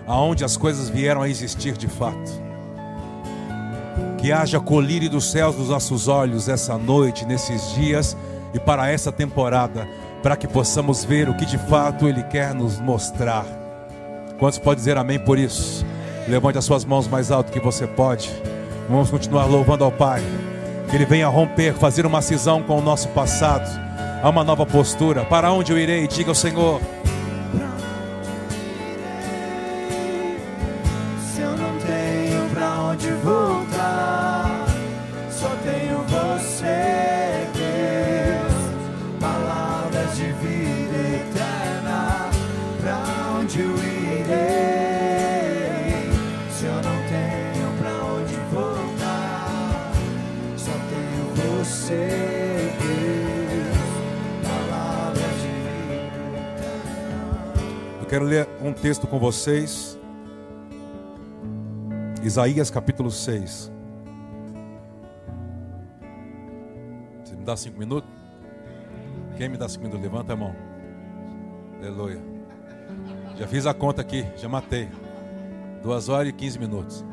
aonde 0.07 0.43
as 0.43 0.57
coisas 0.57 0.89
vieram 0.89 1.21
a 1.21 1.29
existir 1.29 1.77
de 1.77 1.87
fato. 1.87 2.48
Que 4.17 4.31
haja 4.31 4.59
colírio 4.59 5.09
dos 5.09 5.31
céus 5.31 5.57
nos 5.57 5.69
nossos 5.69 6.07
olhos 6.07 6.49
essa 6.49 6.77
noite, 6.77 7.25
nesses 7.25 7.73
dias 7.73 8.15
e 8.53 8.59
para 8.59 8.89
essa 8.89 9.11
temporada, 9.11 9.87
para 10.21 10.35
que 10.35 10.47
possamos 10.47 11.05
ver 11.05 11.29
o 11.29 11.35
que 11.35 11.45
de 11.45 11.57
fato 11.57 12.07
Ele 12.07 12.23
quer 12.23 12.53
nos 12.53 12.79
mostrar. 12.79 13.45
Quantos 14.37 14.59
pode 14.59 14.79
dizer 14.79 14.97
amém 14.97 15.19
por 15.19 15.37
isso? 15.37 15.85
Levante 16.27 16.57
as 16.57 16.65
suas 16.65 16.85
mãos 16.85 17.07
mais 17.07 17.31
alto 17.31 17.51
que 17.51 17.59
você 17.59 17.87
pode. 17.87 18.29
Vamos 18.89 19.09
continuar 19.09 19.45
louvando 19.45 19.83
ao 19.83 19.91
Pai. 19.91 20.21
Que 20.89 20.95
Ele 20.95 21.05
venha 21.05 21.27
romper, 21.27 21.73
fazer 21.73 22.05
uma 22.05 22.21
cisão 22.21 22.63
com 22.63 22.77
o 22.77 22.81
nosso 22.81 23.07
passado 23.09 23.69
a 24.21 24.29
uma 24.29 24.43
nova 24.43 24.65
postura. 24.65 25.23
Para 25.25 25.51
onde 25.51 25.71
eu 25.71 25.77
irei? 25.77 26.07
Diga 26.07 26.31
ao 26.31 26.35
Senhor. 26.35 26.81
Quero 58.19 58.25
ler 58.25 58.49
um 58.61 58.73
texto 58.73 59.07
com 59.07 59.17
vocês. 59.17 59.97
Isaías 62.21 62.69
capítulo 62.69 63.09
6. 63.09 63.71
Você 67.23 67.35
me 67.37 67.45
dá 67.45 67.55
cinco 67.55 67.79
minutos? 67.79 68.09
Quem 69.37 69.47
me 69.47 69.55
dá 69.55 69.69
cinco 69.69 69.85
minutos? 69.85 70.03
Levanta 70.03 70.33
a 70.33 70.35
mão. 70.35 70.53
Aleluia. 71.77 72.19
Já 73.37 73.47
fiz 73.47 73.65
a 73.65 73.73
conta 73.73 74.01
aqui, 74.01 74.27
já 74.35 74.49
matei. 74.49 74.89
Duas 75.81 76.09
horas 76.09 76.27
e 76.27 76.33
quinze 76.33 76.59
minutos. 76.59 77.05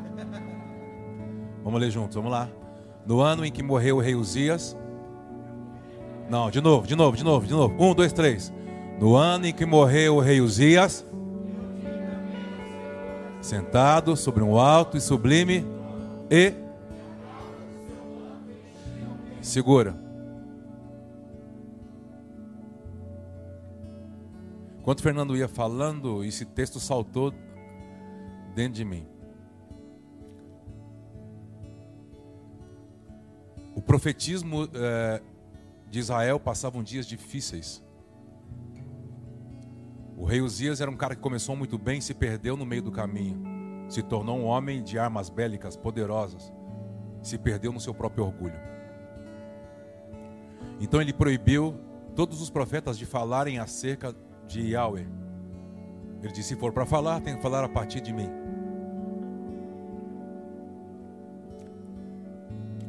Vamos 1.63 1.79
ler 1.79 1.89
juntos, 1.89 2.15
vamos 2.15 2.31
lá. 2.31 2.49
No 3.05 3.21
ano 3.21 3.45
em 3.45 3.51
que 3.51 3.63
morreu 3.63 3.95
o 3.95 4.01
rei 4.01 4.13
Uzias. 4.13 4.75
Não, 6.29 6.51
de 6.51 6.59
novo, 6.59 6.85
de 6.85 6.97
novo, 6.97 7.15
de 7.15 7.23
novo, 7.23 7.47
de 7.47 7.53
novo. 7.53 7.81
Um, 7.81 7.95
dois, 7.95 8.11
três. 8.11 8.51
No 8.99 9.15
ano 9.15 9.45
em 9.45 9.53
que 9.53 9.65
morreu 9.65 10.15
o 10.15 10.19
rei 10.19 10.41
Uzias, 10.41 11.05
sentado 13.41 14.15
sobre 14.15 14.43
um 14.43 14.57
alto 14.57 14.97
e 14.97 15.01
sublime 15.01 15.63
e 16.29 16.53
segura. 19.41 19.95
Enquanto 24.79 25.03
Fernando 25.03 25.35
ia 25.35 25.47
falando, 25.47 26.23
esse 26.23 26.45
texto 26.45 26.79
saltou 26.79 27.33
dentro 28.55 28.73
de 28.73 28.85
mim. 28.85 29.05
O 33.75 33.81
profetismo 33.81 34.67
é, 34.73 35.21
de 35.89 35.99
Israel 35.99 36.39
passavam 36.39 36.81
dias 36.81 37.05
difíceis. 37.05 37.85
O 40.17 40.25
rei 40.25 40.41
Uzias 40.41 40.81
era 40.81 40.89
um 40.89 40.97
cara 40.97 41.15
que 41.15 41.21
começou 41.21 41.55
muito 41.55 41.77
bem 41.77 42.01
se 42.01 42.11
perdeu 42.11 42.57
no 42.57 42.65
meio 42.65 42.81
do 42.81 42.91
caminho. 42.91 43.39
Se 43.87 44.01
tornou 44.01 44.39
um 44.39 44.45
homem 44.45 44.81
de 44.81 44.97
armas 44.97 45.29
bélicas 45.29 45.77
poderosas. 45.77 46.51
Se 47.21 47.37
perdeu 47.37 47.71
no 47.71 47.79
seu 47.79 47.93
próprio 47.93 48.25
orgulho. 48.25 48.59
Então 50.79 50.99
ele 50.99 51.13
proibiu 51.13 51.79
todos 52.15 52.41
os 52.41 52.49
profetas 52.49 52.97
de 52.97 53.05
falarem 53.05 53.59
acerca 53.59 54.15
de 54.47 54.71
Yahweh. 54.71 55.05
Ele 56.23 56.33
disse: 56.33 56.49
se 56.49 56.55
for 56.55 56.73
para 56.73 56.85
falar, 56.85 57.21
tem 57.21 57.35
que 57.35 57.41
falar 57.41 57.63
a 57.63 57.69
partir 57.69 58.01
de 58.01 58.11
mim. 58.11 58.29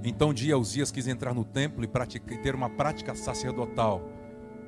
Então 0.02 0.30
um 0.30 0.34
dia 0.34 0.56
Uzias 0.56 0.90
quis 0.90 1.06
entrar 1.06 1.34
no 1.34 1.44
templo 1.44 1.84
e, 1.84 1.86
praticar, 1.86 2.32
e 2.32 2.38
ter 2.38 2.54
uma 2.54 2.70
prática 2.70 3.14
sacerdotal. 3.14 4.00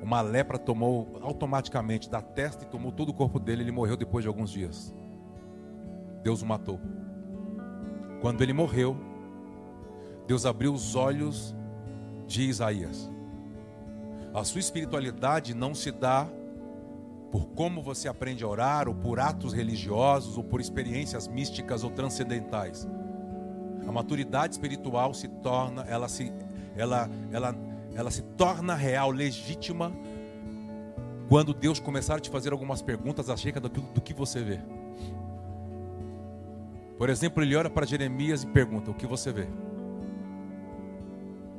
Uma 0.01 0.21
lepra 0.21 0.57
tomou 0.57 1.19
automaticamente 1.21 2.09
da 2.09 2.21
testa 2.21 2.63
e 2.63 2.67
tomou 2.67 2.91
todo 2.91 3.09
o 3.09 3.13
corpo 3.13 3.39
dele. 3.39 3.63
Ele 3.63 3.71
morreu 3.71 3.95
depois 3.95 4.23
de 4.23 4.27
alguns 4.27 4.49
dias. 4.49 4.93
Deus 6.23 6.41
o 6.41 6.45
matou. 6.45 6.79
Quando 8.21 8.41
ele 8.41 8.53
morreu, 8.53 8.97
Deus 10.27 10.45
abriu 10.45 10.73
os 10.73 10.95
olhos 10.95 11.55
de 12.27 12.43
Isaías. 12.43 13.11
A 14.33 14.43
sua 14.43 14.59
espiritualidade 14.59 15.53
não 15.53 15.75
se 15.75 15.91
dá 15.91 16.27
por 17.31 17.47
como 17.49 17.81
você 17.81 18.07
aprende 18.07 18.43
a 18.43 18.47
orar, 18.47 18.87
ou 18.89 18.95
por 18.95 19.19
atos 19.19 19.53
religiosos, 19.53 20.37
ou 20.37 20.43
por 20.43 20.59
experiências 20.59 21.27
místicas 21.27 21.83
ou 21.83 21.89
transcendentais. 21.89 22.87
A 23.87 23.91
maturidade 23.91 24.53
espiritual 24.53 25.13
se 25.13 25.27
torna, 25.27 25.83
ela 25.83 26.09
se, 26.09 26.31
ela, 26.75 27.09
ela, 27.31 27.55
ela 27.95 28.11
se 28.11 28.21
torna 28.21 28.73
real, 28.73 29.11
legítima, 29.11 29.91
quando 31.27 31.53
Deus 31.53 31.79
começar 31.79 32.15
a 32.15 32.19
te 32.19 32.29
fazer 32.29 32.51
algumas 32.51 32.81
perguntas 32.81 33.29
acerca 33.29 33.59
do, 33.59 33.69
do 33.69 34.01
que 34.01 34.13
você 34.13 34.41
vê. 34.41 34.59
Por 36.97 37.09
exemplo, 37.09 37.41
ele 37.41 37.55
olha 37.55 37.69
para 37.69 37.85
Jeremias 37.85 38.43
e 38.43 38.47
pergunta: 38.47 38.91
O 38.91 38.93
que 38.93 39.07
você 39.07 39.31
vê? 39.31 39.47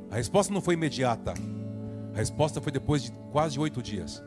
A 0.09 0.15
resposta 0.15 0.53
não 0.53 0.61
foi 0.61 0.75
imediata. 0.75 1.33
A 2.13 2.17
resposta 2.17 2.61
foi 2.61 2.71
depois 2.71 3.03
de 3.03 3.11
quase 3.31 3.59
oito 3.59 3.81
dias. 3.81 4.23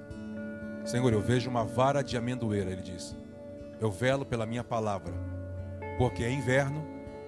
Senhor, 0.85 1.13
eu 1.13 1.21
vejo 1.21 1.49
uma 1.49 1.65
vara 1.65 2.03
de 2.03 2.17
amendoeira, 2.17 2.71
ele 2.71 2.83
diz. 2.83 3.17
Eu 3.81 3.91
velo 3.91 4.25
pela 4.25 4.47
minha 4.47 4.65
palavra, 4.65 5.15
porque 5.97 6.25
é 6.25 6.33
inverno, 6.33 6.85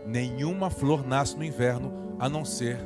nenhuma 0.06 0.70
flor 0.70 1.06
nasce 1.06 1.36
no 1.36 1.44
inverno 1.44 2.16
a 2.18 2.28
não 2.28 2.44
ser 2.44 2.78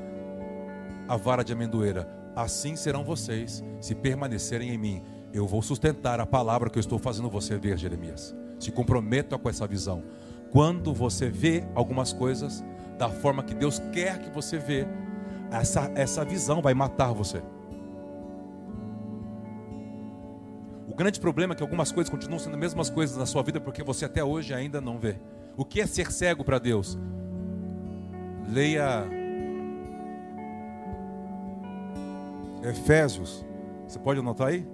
a 1.08 1.16
vara 1.16 1.42
de 1.42 1.52
amendoeira. 1.52 2.08
Assim 2.34 2.76
serão 2.76 3.04
vocês, 3.04 3.62
se 3.80 3.94
permanecerem 3.94 4.70
em 4.70 4.78
mim. 4.78 5.02
Eu 5.32 5.46
vou 5.46 5.62
sustentar 5.62 6.20
a 6.20 6.26
palavra 6.26 6.70
que 6.70 6.78
eu 6.78 6.80
estou 6.80 6.98
fazendo 6.98 7.28
você 7.28 7.56
ver, 7.56 7.78
Jeremias. 7.78 8.34
Se 8.58 8.70
comprometa 8.70 9.38
com 9.38 9.48
essa 9.48 9.66
visão. 9.66 10.02
Quando 10.50 10.92
você 10.92 11.28
vê 11.28 11.64
algumas 11.74 12.12
coisas 12.12 12.64
da 12.98 13.08
forma 13.08 13.42
que 13.42 13.54
Deus 13.54 13.78
quer 13.92 14.18
que 14.18 14.30
você 14.30 14.58
vê, 14.58 14.86
essa, 15.50 15.90
essa 15.94 16.24
visão 16.24 16.62
vai 16.62 16.74
matar 16.74 17.12
você. 17.12 17.42
O 20.88 20.94
grande 20.94 21.18
problema 21.18 21.54
é 21.54 21.56
que 21.56 21.62
algumas 21.62 21.90
coisas 21.90 22.10
continuam 22.10 22.38
sendo 22.38 22.52
as 22.54 22.60
mesmas 22.60 22.90
coisas 22.90 23.16
na 23.16 23.24
sua 23.24 23.42
vida 23.42 23.58
porque 23.58 23.82
você 23.82 24.04
até 24.04 24.22
hoje 24.22 24.52
ainda 24.52 24.80
não 24.80 24.98
vê. 24.98 25.16
O 25.56 25.64
que 25.64 25.80
é 25.80 25.86
ser 25.86 26.12
cego 26.12 26.44
para 26.44 26.58
Deus? 26.58 26.98
Leia 28.46 29.08
Efésios. 32.62 33.44
Você 33.86 33.98
pode 33.98 34.20
anotar 34.20 34.48
aí? 34.48 34.66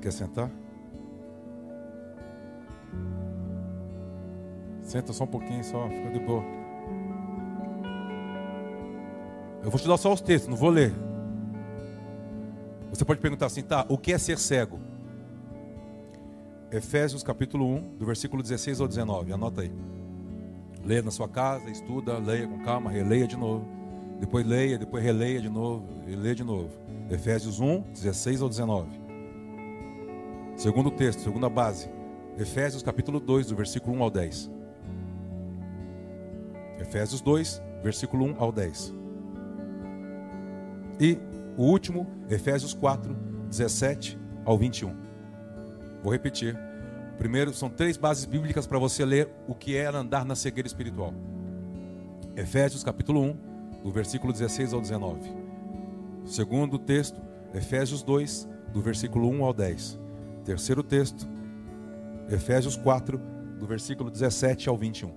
Quer 0.00 0.12
sentar? 0.12 0.50
Senta 4.82 5.12
só 5.12 5.24
um 5.24 5.28
pouquinho, 5.28 5.64
só, 5.64 5.88
fica 5.88 6.10
de 6.10 6.20
boa. 6.20 6.42
Eu 9.62 9.70
vou 9.70 9.80
te 9.80 9.88
dar 9.88 9.96
só 9.96 10.12
os 10.12 10.20
textos, 10.20 10.48
não 10.48 10.56
vou 10.56 10.68
ler. 10.68 10.92
Você 12.90 13.04
pode 13.04 13.18
perguntar 13.18 13.46
assim, 13.46 13.62
tá, 13.62 13.86
o 13.88 13.96
que 13.96 14.12
é 14.12 14.18
ser 14.18 14.38
cego? 14.38 14.78
Efésios 16.70 17.22
capítulo 17.22 17.66
1, 17.66 17.96
do 17.96 18.04
versículo 18.04 18.42
16 18.42 18.80
ao 18.80 18.86
19, 18.86 19.32
anota 19.32 19.62
aí. 19.62 19.72
Leia 20.84 21.02
na 21.02 21.10
sua 21.10 21.28
casa, 21.28 21.70
estuda, 21.70 22.18
leia 22.18 22.46
com 22.46 22.58
calma, 22.62 22.90
releia 22.90 23.26
de 23.26 23.36
novo. 23.36 23.66
Depois 24.20 24.46
leia, 24.46 24.78
depois 24.78 25.02
releia 25.02 25.40
de 25.40 25.48
novo, 25.48 25.86
e 26.06 26.14
leia 26.14 26.34
de 26.34 26.44
novo. 26.44 26.70
Efésios 27.10 27.58
1, 27.58 27.80
16 27.92 28.42
ao 28.42 28.48
19. 28.48 28.88
Segundo 30.56 30.90
texto, 30.90 31.20
segunda 31.20 31.48
base. 31.48 31.88
Efésios 32.38 32.82
capítulo 32.82 33.18
2, 33.18 33.46
do 33.46 33.56
versículo 33.56 33.96
1 33.96 34.02
ao 34.02 34.10
10. 34.10 34.50
Efésios 36.78 37.20
2, 37.20 37.62
versículo 37.82 38.26
1 38.26 38.34
ao 38.38 38.52
10. 38.52 38.94
E 41.00 41.18
o 41.56 41.64
último, 41.64 42.06
Efésios 42.28 42.74
4, 42.74 43.14
17 43.48 44.18
ao 44.44 44.58
21. 44.58 44.94
Vou 46.02 46.12
repetir. 46.12 46.58
Primeiro, 47.18 47.54
são 47.54 47.70
três 47.70 47.96
bases 47.96 48.24
bíblicas 48.24 48.66
para 48.66 48.78
você 48.78 49.04
ler 49.04 49.28
o 49.46 49.54
que 49.54 49.76
é 49.76 49.86
andar 49.86 50.24
na 50.24 50.34
cegueira 50.34 50.66
espiritual. 50.66 51.14
Efésios 52.36 52.82
capítulo 52.82 53.22
1, 53.22 53.36
do 53.84 53.92
versículo 53.92 54.32
16 54.32 54.72
ao 54.72 54.80
19. 54.80 55.20
Segundo 56.24 56.78
texto, 56.78 57.20
Efésios 57.54 58.02
2, 58.02 58.48
do 58.72 58.80
versículo 58.80 59.28
1 59.28 59.44
ao 59.44 59.52
10. 59.52 60.00
Terceiro 60.44 60.82
texto, 60.82 61.28
Efésios 62.28 62.76
4, 62.76 63.18
do 63.58 63.66
versículo 63.66 64.10
17 64.10 64.68
ao 64.68 64.76
21. 64.76 65.12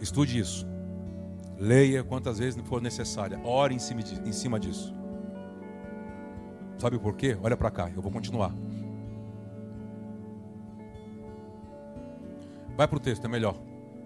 Estude 0.00 0.38
isso. 0.38 0.66
Leia 1.58 2.02
quantas 2.04 2.38
vezes 2.38 2.60
for 2.66 2.80
necessária. 2.80 3.38
Ore 3.44 3.74
em 3.74 3.78
cima, 3.78 4.58
disso. 4.58 4.94
Sabe 6.78 6.98
por 6.98 7.16
quê? 7.16 7.36
Olha 7.42 7.56
para 7.56 7.70
cá, 7.70 7.90
eu 7.94 8.02
vou 8.02 8.12
continuar. 8.12 8.52
Vai 12.76 12.86
para 12.86 12.96
o 12.96 13.00
texto, 13.00 13.24
é 13.24 13.28
melhor. 13.28 13.56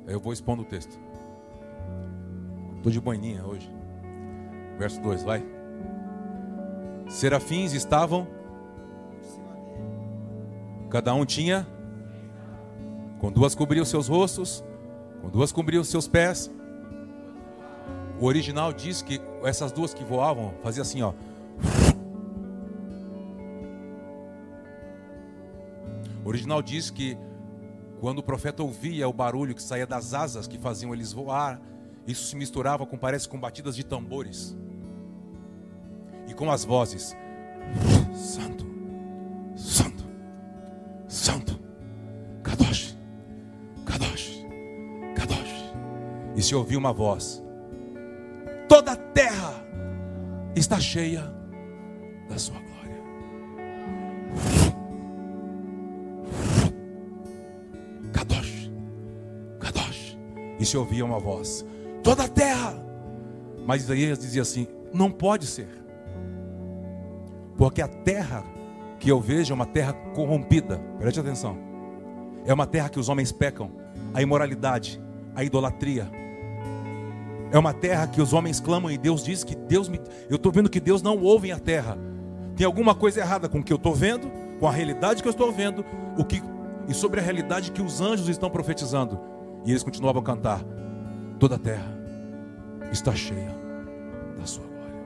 Eu 0.06 0.20
vou 0.20 0.32
expondo 0.32 0.62
o 0.62 0.64
texto. 0.64 0.98
Estou 2.76 2.90
de 2.90 3.00
boininha 3.00 3.44
hoje. 3.44 3.70
Verso 4.78 5.00
2, 5.00 5.22
vai. 5.22 5.44
Serafins 7.08 7.72
estavam. 7.72 8.26
Cada 10.88 11.12
um 11.14 11.24
tinha. 11.24 11.66
Com 13.18 13.30
duas 13.30 13.54
cobriam 13.54 13.84
seus 13.84 14.08
rostos 14.08 14.64
com 15.20 15.28
duas 15.28 15.52
cobriam 15.52 15.84
seus 15.84 16.08
pés. 16.08 16.50
O 18.18 18.26
original 18.26 18.72
diz 18.72 19.02
que 19.02 19.20
essas 19.42 19.72
duas 19.72 19.94
que 19.94 20.04
voavam 20.04 20.54
fazia 20.62 20.82
assim, 20.82 21.02
ó. 21.02 21.12
O 26.24 26.28
original 26.28 26.62
diz 26.62 26.90
que 26.90 27.16
quando 28.00 28.20
o 28.20 28.22
profeta 28.22 28.62
ouvia 28.62 29.06
o 29.06 29.12
barulho 29.12 29.54
que 29.54 29.62
saía 29.62 29.86
das 29.86 30.14
asas 30.14 30.46
que 30.46 30.58
faziam 30.58 30.94
eles 30.94 31.12
voar, 31.12 31.60
isso 32.06 32.26
se 32.26 32.34
misturava 32.34 32.86
com 32.86 32.96
parece 32.96 33.28
com 33.28 33.38
batidas 33.38 33.76
de 33.76 33.84
tambores 33.84 34.56
e 36.26 36.32
com 36.32 36.50
as 36.50 36.64
vozes: 36.64 37.14
Santo, 38.14 38.66
Santo, 39.54 40.04
Santo, 41.06 41.60
Kadosh, 42.42 42.96
e 46.34 46.42
se 46.42 46.54
ouviu 46.54 46.78
uma 46.78 46.92
voz: 46.92 47.42
toda 48.66 48.92
a 48.92 48.96
terra 48.96 49.62
está 50.56 50.80
cheia 50.80 51.30
da 52.30 52.38
sua 52.38 52.54
glória. 52.54 52.69
E 60.60 60.64
se 60.64 60.76
ouvia 60.76 61.04
uma 61.04 61.18
voz: 61.18 61.66
toda 62.02 62.24
a 62.24 62.28
terra. 62.28 62.80
Mas 63.66 63.82
Isaías 63.82 64.20
dizia 64.20 64.42
assim: 64.42 64.68
não 64.92 65.10
pode 65.10 65.46
ser, 65.46 65.68
porque 67.58 67.82
a 67.82 67.88
terra 67.88 68.44
que 69.00 69.10
eu 69.10 69.18
vejo 69.18 69.52
é 69.52 69.54
uma 69.56 69.66
terra 69.66 69.92
corrompida. 70.14 70.78
Preste 70.98 71.18
atenção. 71.18 71.58
É 72.46 72.54
uma 72.54 72.66
terra 72.66 72.88
que 72.88 73.00
os 73.00 73.08
homens 73.08 73.32
pecam, 73.32 73.72
a 74.14 74.22
imoralidade, 74.22 75.00
a 75.34 75.42
idolatria, 75.42 76.10
é 77.52 77.58
uma 77.58 77.72
terra 77.72 78.06
que 78.06 78.22
os 78.22 78.32
homens 78.32 78.60
clamam 78.60 78.90
e 78.90 78.96
Deus 78.96 79.24
diz 79.24 79.42
que 79.42 79.56
Deus 79.56 79.88
me. 79.88 80.00
Eu 80.28 80.36
estou 80.36 80.52
vendo 80.52 80.70
que 80.70 80.78
Deus 80.78 81.02
não 81.02 81.18
ouve 81.18 81.50
a 81.50 81.58
terra. 81.58 81.98
Tem 82.54 82.64
alguma 82.64 82.94
coisa 82.94 83.20
errada 83.20 83.48
com 83.48 83.58
o 83.58 83.62
que 83.62 83.72
eu 83.72 83.76
estou 83.76 83.94
vendo, 83.94 84.30
com 84.60 84.68
a 84.68 84.70
realidade 84.70 85.20
que 85.20 85.28
eu 85.28 85.32
estou 85.32 85.50
vendo, 85.50 85.84
o 86.16 86.24
que 86.24 86.40
e 86.88 86.94
sobre 86.94 87.20
a 87.20 87.22
realidade 87.22 87.70
que 87.72 87.82
os 87.82 88.00
anjos 88.00 88.28
estão 88.28 88.50
profetizando. 88.50 89.18
E 89.64 89.70
eles 89.70 89.82
continuavam 89.82 90.22
a 90.22 90.24
cantar: 90.24 90.62
toda 91.38 91.56
a 91.56 91.58
terra 91.58 91.92
está 92.92 93.14
cheia 93.14 93.54
da 94.38 94.46
sua 94.46 94.64
glória. 94.64 95.02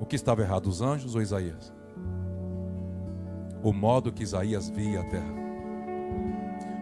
O 0.00 0.06
que 0.06 0.16
estava 0.16 0.42
errado, 0.42 0.66
os 0.66 0.80
anjos 0.80 1.14
ou 1.14 1.22
Isaías? 1.22 1.72
O 3.62 3.72
modo 3.72 4.12
que 4.12 4.22
Isaías 4.22 4.68
via 4.68 5.00
a 5.00 5.04
terra. 5.04 5.34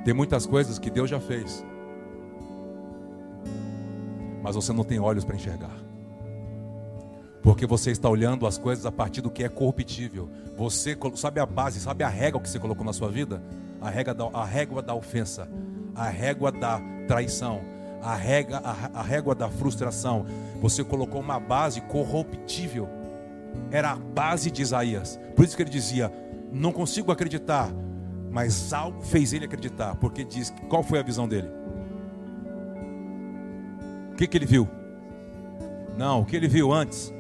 Tem 0.05 0.13
muitas 0.13 0.47
coisas 0.47 0.79
que 0.79 0.91
Deus 0.91 1.09
já 1.09 1.21
fez 1.21 1.65
mas 4.43 4.57
você 4.57 4.73
não 4.73 4.83
tem 4.83 4.99
olhos 4.99 5.25
para 5.25 5.37
enxergar. 5.37 5.77
Porque 7.43 7.67
você 7.67 7.91
está 7.91 8.09
olhando 8.09 8.47
as 8.47 8.59
coisas 8.59 8.85
a 8.85 8.93
partir 8.93 9.21
do 9.21 9.31
que 9.31 9.45
é 9.45 9.49
corruptível. 9.49 10.29
Você 10.57 10.97
sabe 11.15 11.41
a 11.41 11.47
base, 11.47 11.81
sabe 11.81 12.05
a 12.05 12.09
régua 12.09 12.41
que 12.41 12.49
você 12.49 12.59
colocou 12.59 12.85
na 12.85 12.93
sua 12.93 13.09
vida? 13.09 13.43
A 13.81 13.89
régua 13.89 14.15
da, 14.15 14.25
a 14.33 14.45
régua 14.45 14.83
da 14.83 14.95
ofensa, 14.95 15.49
a 15.95 16.09
régua 16.09 16.51
da 16.51 16.81
traição, 17.07 17.61
a 18.03 18.15
régua, 18.15 18.61
a, 18.65 19.01
a 19.01 19.03
régua 19.03 19.35
da 19.35 19.49
frustração. 19.49 20.27
Você 20.61 20.83
colocou 20.83 21.21
uma 21.21 21.39
base 21.39 21.81
corruptível. 21.83 22.89
Era 23.71 23.93
a 23.93 23.97
base 23.97 24.51
de 24.51 24.63
Isaías. 24.63 25.19
Por 25.37 25.45
isso 25.45 25.57
que 25.57 25.63
ele 25.63 25.71
dizia: 25.71 26.13
Não 26.53 26.73
consigo 26.73 27.13
acreditar, 27.13 27.71
mas 28.31 28.73
algo 28.73 29.03
fez 29.03 29.33
ele 29.33 29.45
acreditar. 29.45 29.95
Porque 29.97 30.25
diz: 30.25 30.53
Qual 30.69 30.83
foi 30.83 30.99
a 30.99 31.03
visão 31.03 31.29
dele? 31.29 31.49
O 34.13 34.17
que, 34.17 34.27
que 34.27 34.37
ele 34.37 34.47
viu? 34.47 34.69
Não, 35.97 36.21
o 36.21 36.25
que 36.25 36.37
ele 36.37 36.49
viu 36.49 36.73
antes? 36.73 37.13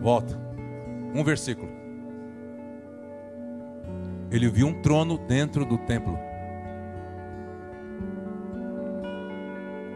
Volta. 0.00 0.38
Um 1.14 1.22
versículo. 1.22 1.81
Ele 4.32 4.48
viu 4.48 4.66
um 4.66 4.80
trono 4.80 5.18
dentro 5.18 5.62
do 5.64 5.76
templo. 5.76 6.18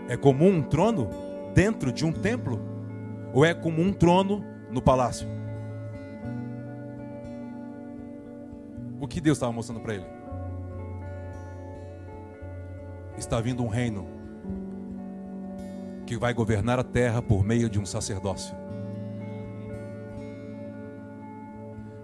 É 0.09 0.17
comum 0.17 0.59
um 0.59 0.63
trono 0.63 1.09
dentro 1.55 1.91
de 1.91 2.05
um 2.05 2.13
templo? 2.13 2.61
Ou 3.33 3.45
é 3.47 3.55
comum 3.55 3.89
um 3.89 3.93
trono 3.95 4.45
no 4.71 4.83
palácio? 4.83 5.27
O 9.01 9.09
que 9.09 9.21
Deus 9.21 9.39
estava 9.39 9.53
mostrando 9.53 9.81
para 9.81 9.95
ele? 9.95 10.07
Está 13.17 13.41
vindo 13.41 13.65
um 13.65 13.69
reino 13.69 14.07
que 16.05 16.19
vai 16.19 16.35
governar 16.35 16.79
a 16.79 16.85
terra 16.85 17.23
por 17.23 17.43
meio 17.43 17.71
de 17.71 17.81
um 17.81 17.87
sacerdócio. 17.87 18.55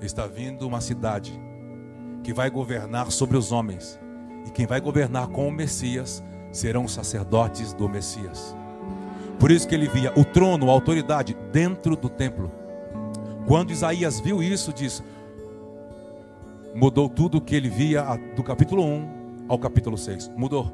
está 0.04 0.26
vindo 0.26 0.66
uma 0.66 0.80
cidade 0.80 1.32
que 2.22 2.32
vai 2.32 2.50
governar 2.50 3.10
sobre 3.10 3.36
os 3.36 3.52
homens. 3.52 3.98
E 4.46 4.50
quem 4.50 4.66
vai 4.66 4.80
governar 4.80 5.28
com 5.28 5.48
o 5.48 5.52
Messias 5.52 6.22
serão 6.50 6.84
os 6.84 6.92
sacerdotes 6.92 7.72
do 7.72 7.88
Messias. 7.88 8.56
Por 9.38 9.50
isso 9.50 9.66
que 9.66 9.74
ele 9.74 9.88
via 9.88 10.12
o 10.16 10.24
trono, 10.24 10.68
a 10.68 10.72
autoridade 10.72 11.36
dentro 11.50 11.96
do 11.96 12.08
templo. 12.08 12.50
Quando 13.46 13.72
Isaías 13.72 14.20
viu 14.20 14.42
isso, 14.42 14.72
diz: 14.72 15.02
mudou 16.74 17.08
tudo 17.08 17.38
o 17.38 17.40
que 17.40 17.54
ele 17.54 17.68
via 17.68 18.04
do 18.36 18.42
capítulo 18.42 18.84
1 18.84 19.46
ao 19.48 19.58
capítulo 19.58 19.98
6. 19.98 20.30
Mudou. 20.36 20.70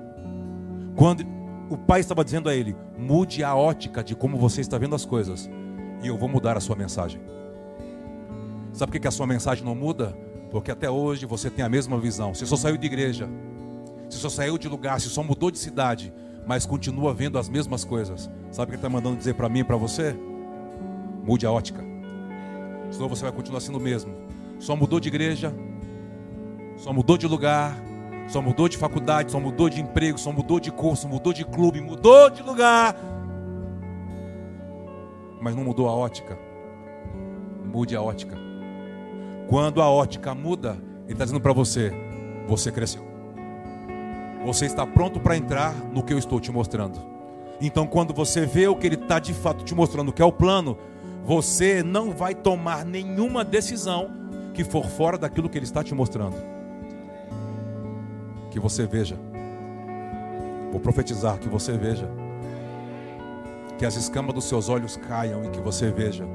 Quando 0.96 1.24
o 1.70 1.76
pai 1.78 2.00
estava 2.00 2.24
dizendo 2.24 2.48
a 2.48 2.54
ele: 2.54 2.76
mude 2.98 3.42
a 3.42 3.54
ótica 3.54 4.02
de 4.04 4.14
como 4.14 4.36
você 4.36 4.60
está 4.60 4.76
vendo 4.76 4.94
as 4.94 5.04
coisas, 5.04 5.48
e 6.02 6.08
eu 6.08 6.18
vou 6.18 6.28
mudar 6.28 6.56
a 6.56 6.60
sua 6.60 6.76
mensagem. 6.76 7.20
Sabe 8.72 8.92
por 8.92 9.00
que 9.00 9.08
a 9.08 9.10
sua 9.10 9.26
mensagem 9.26 9.64
não 9.64 9.74
muda? 9.74 10.14
Porque 10.50 10.70
até 10.70 10.90
hoje 10.90 11.26
você 11.26 11.50
tem 11.50 11.64
a 11.64 11.68
mesma 11.68 11.98
visão. 11.98 12.34
Você 12.34 12.46
só 12.46 12.56
saiu 12.56 12.76
de 12.76 12.86
igreja, 12.86 13.28
você 14.08 14.18
só 14.18 14.28
saiu 14.28 14.56
de 14.56 14.68
lugar, 14.68 15.00
você 15.00 15.08
só 15.08 15.22
mudou 15.22 15.50
de 15.50 15.58
cidade, 15.58 16.12
mas 16.46 16.64
continua 16.64 17.12
vendo 17.12 17.38
as 17.38 17.48
mesmas 17.48 17.84
coisas. 17.84 18.30
Sabe 18.50 18.70
o 18.70 18.72
que 18.72 18.76
está 18.76 18.88
mandando 18.88 19.16
dizer 19.16 19.34
para 19.34 19.48
mim 19.48 19.60
e 19.60 19.64
para 19.64 19.76
você? 19.76 20.16
Mude 21.24 21.44
a 21.44 21.52
ótica. 21.52 21.84
Senão 22.90 23.08
você 23.08 23.22
vai 23.22 23.32
continuar 23.32 23.60
sendo 23.60 23.76
o 23.76 23.80
mesmo. 23.80 24.14
Só 24.58 24.74
mudou 24.74 24.98
de 24.98 25.08
igreja, 25.08 25.54
só 26.76 26.92
mudou 26.92 27.18
de 27.18 27.26
lugar, 27.26 27.76
só 28.28 28.40
mudou 28.40 28.68
de 28.68 28.78
faculdade, 28.78 29.30
só 29.30 29.38
mudou 29.38 29.68
de 29.68 29.80
emprego, 29.80 30.18
só 30.18 30.32
mudou 30.32 30.58
de 30.58 30.72
curso, 30.72 31.06
mudou 31.06 31.32
de 31.32 31.44
clube, 31.44 31.80
mudou 31.80 32.30
de 32.30 32.42
lugar. 32.42 32.96
Mas 35.40 35.54
não 35.54 35.64
mudou 35.64 35.88
a 35.88 35.92
ótica. 35.92 36.38
Mude 37.64 37.94
a 37.94 38.02
ótica. 38.02 38.47
Quando 39.48 39.80
a 39.80 39.88
ótica 39.88 40.34
muda, 40.34 40.76
Ele 41.04 41.12
está 41.12 41.24
dizendo 41.24 41.40
para 41.40 41.54
você: 41.54 41.90
você 42.46 42.70
cresceu. 42.70 43.06
Você 44.44 44.66
está 44.66 44.86
pronto 44.86 45.18
para 45.18 45.36
entrar 45.36 45.74
no 45.92 46.02
que 46.02 46.12
eu 46.12 46.18
estou 46.18 46.38
te 46.38 46.52
mostrando. 46.52 46.98
Então, 47.60 47.86
quando 47.86 48.12
você 48.14 48.46
vê 48.46 48.68
o 48.68 48.76
que 48.76 48.86
Ele 48.86 48.94
está 48.94 49.18
de 49.18 49.32
fato 49.32 49.64
te 49.64 49.74
mostrando, 49.74 50.12
que 50.12 50.22
é 50.22 50.24
o 50.24 50.30
plano, 50.30 50.78
você 51.24 51.82
não 51.82 52.12
vai 52.12 52.34
tomar 52.34 52.84
nenhuma 52.84 53.42
decisão 53.44 54.10
que 54.54 54.62
for 54.62 54.86
fora 54.86 55.18
daquilo 55.18 55.48
que 55.48 55.58
Ele 55.58 55.64
está 55.64 55.82
te 55.82 55.94
mostrando. 55.94 56.36
Que 58.50 58.60
você 58.60 58.86
veja. 58.86 59.18
Vou 60.70 60.80
profetizar 60.80 61.38
que 61.38 61.48
você 61.48 61.72
veja. 61.72 62.08
Que 63.78 63.86
as 63.86 63.96
escamas 63.96 64.34
dos 64.34 64.44
seus 64.44 64.68
olhos 64.68 64.96
caiam 64.96 65.44
e 65.44 65.48
que 65.48 65.60
você 65.60 65.90
veja 65.90 66.26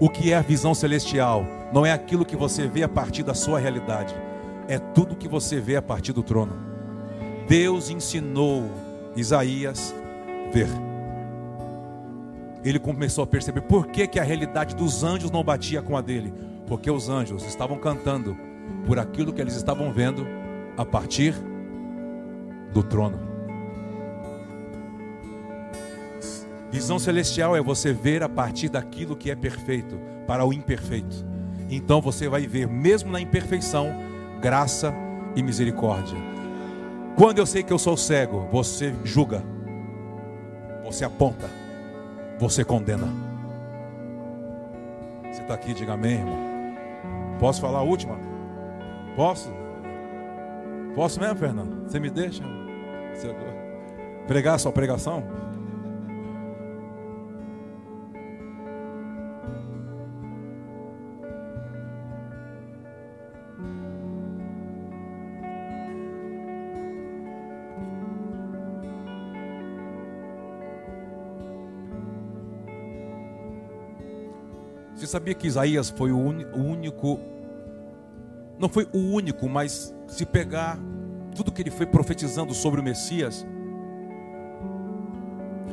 o 0.00 0.08
que 0.08 0.32
é 0.32 0.36
a 0.36 0.42
visão 0.42 0.74
celestial? 0.74 1.46
Não 1.72 1.84
é 1.84 1.92
aquilo 1.92 2.24
que 2.24 2.36
você 2.36 2.66
vê 2.66 2.82
a 2.82 2.88
partir 2.88 3.22
da 3.22 3.34
sua 3.34 3.58
realidade, 3.58 4.14
é 4.68 4.78
tudo 4.78 5.16
que 5.16 5.28
você 5.28 5.60
vê 5.60 5.76
a 5.76 5.82
partir 5.82 6.12
do 6.12 6.22
trono. 6.22 6.52
Deus 7.48 7.90
ensinou 7.90 8.70
Isaías 9.16 9.94
ver. 10.52 10.68
Ele 12.64 12.78
começou 12.78 13.24
a 13.24 13.26
perceber 13.26 13.62
por 13.62 13.86
que, 13.86 14.06
que 14.06 14.20
a 14.20 14.22
realidade 14.22 14.74
dos 14.74 15.02
anjos 15.02 15.30
não 15.30 15.42
batia 15.42 15.80
com 15.80 15.96
a 15.96 16.00
dele. 16.00 16.32
Porque 16.66 16.90
os 16.90 17.08
anjos 17.08 17.44
estavam 17.44 17.78
cantando 17.78 18.36
por 18.86 18.98
aquilo 18.98 19.32
que 19.32 19.40
eles 19.40 19.54
estavam 19.54 19.92
vendo 19.92 20.26
a 20.76 20.84
partir 20.84 21.34
do 22.72 22.82
trono. 22.82 23.27
Visão 26.70 26.98
celestial 26.98 27.56
é 27.56 27.62
você 27.62 27.92
ver 27.92 28.22
a 28.22 28.28
partir 28.28 28.68
daquilo 28.68 29.16
que 29.16 29.30
é 29.30 29.34
perfeito 29.34 29.98
para 30.26 30.44
o 30.44 30.52
imperfeito. 30.52 31.24
Então 31.70 32.00
você 32.00 32.28
vai 32.28 32.46
ver, 32.46 32.66
mesmo 32.66 33.10
na 33.10 33.20
imperfeição, 33.20 33.90
graça 34.40 34.94
e 35.34 35.42
misericórdia. 35.42 36.16
Quando 37.16 37.38
eu 37.38 37.46
sei 37.46 37.62
que 37.62 37.72
eu 37.72 37.78
sou 37.78 37.96
cego, 37.96 38.46
você 38.52 38.94
julga, 39.02 39.42
você 40.84 41.04
aponta, 41.04 41.50
você 42.38 42.64
condena. 42.64 43.08
Você 45.24 45.42
está 45.42 45.54
aqui, 45.54 45.74
diga 45.74 45.94
amém, 45.94 46.18
irmão. 46.18 46.38
Posso 47.38 47.60
falar 47.60 47.78
a 47.78 47.82
última? 47.82 48.18
Posso? 49.16 49.52
Posso 50.94 51.20
mesmo, 51.20 51.36
Fernando? 51.36 51.88
Você 51.88 51.98
me 51.98 52.10
deixa? 52.10 52.42
Pregar 54.26 54.54
a 54.54 54.58
sua 54.58 54.72
pregação? 54.72 55.24
Sabia 75.08 75.34
que 75.34 75.46
Isaías 75.46 75.90
foi 75.90 76.12
o, 76.12 76.18
único, 76.18 77.18
não 78.58 78.68
foi 78.68 78.88
o 78.92 78.98
único, 78.98 79.48
mas 79.48 79.94
se 80.06 80.24
pegar 80.24 80.78
tudo 81.34 81.52
que 81.52 81.62
ele 81.62 81.70
foi 81.70 81.86
profetizando 81.86 82.54
sobre 82.54 82.80
o 82.80 82.84
Messias, 82.84 83.46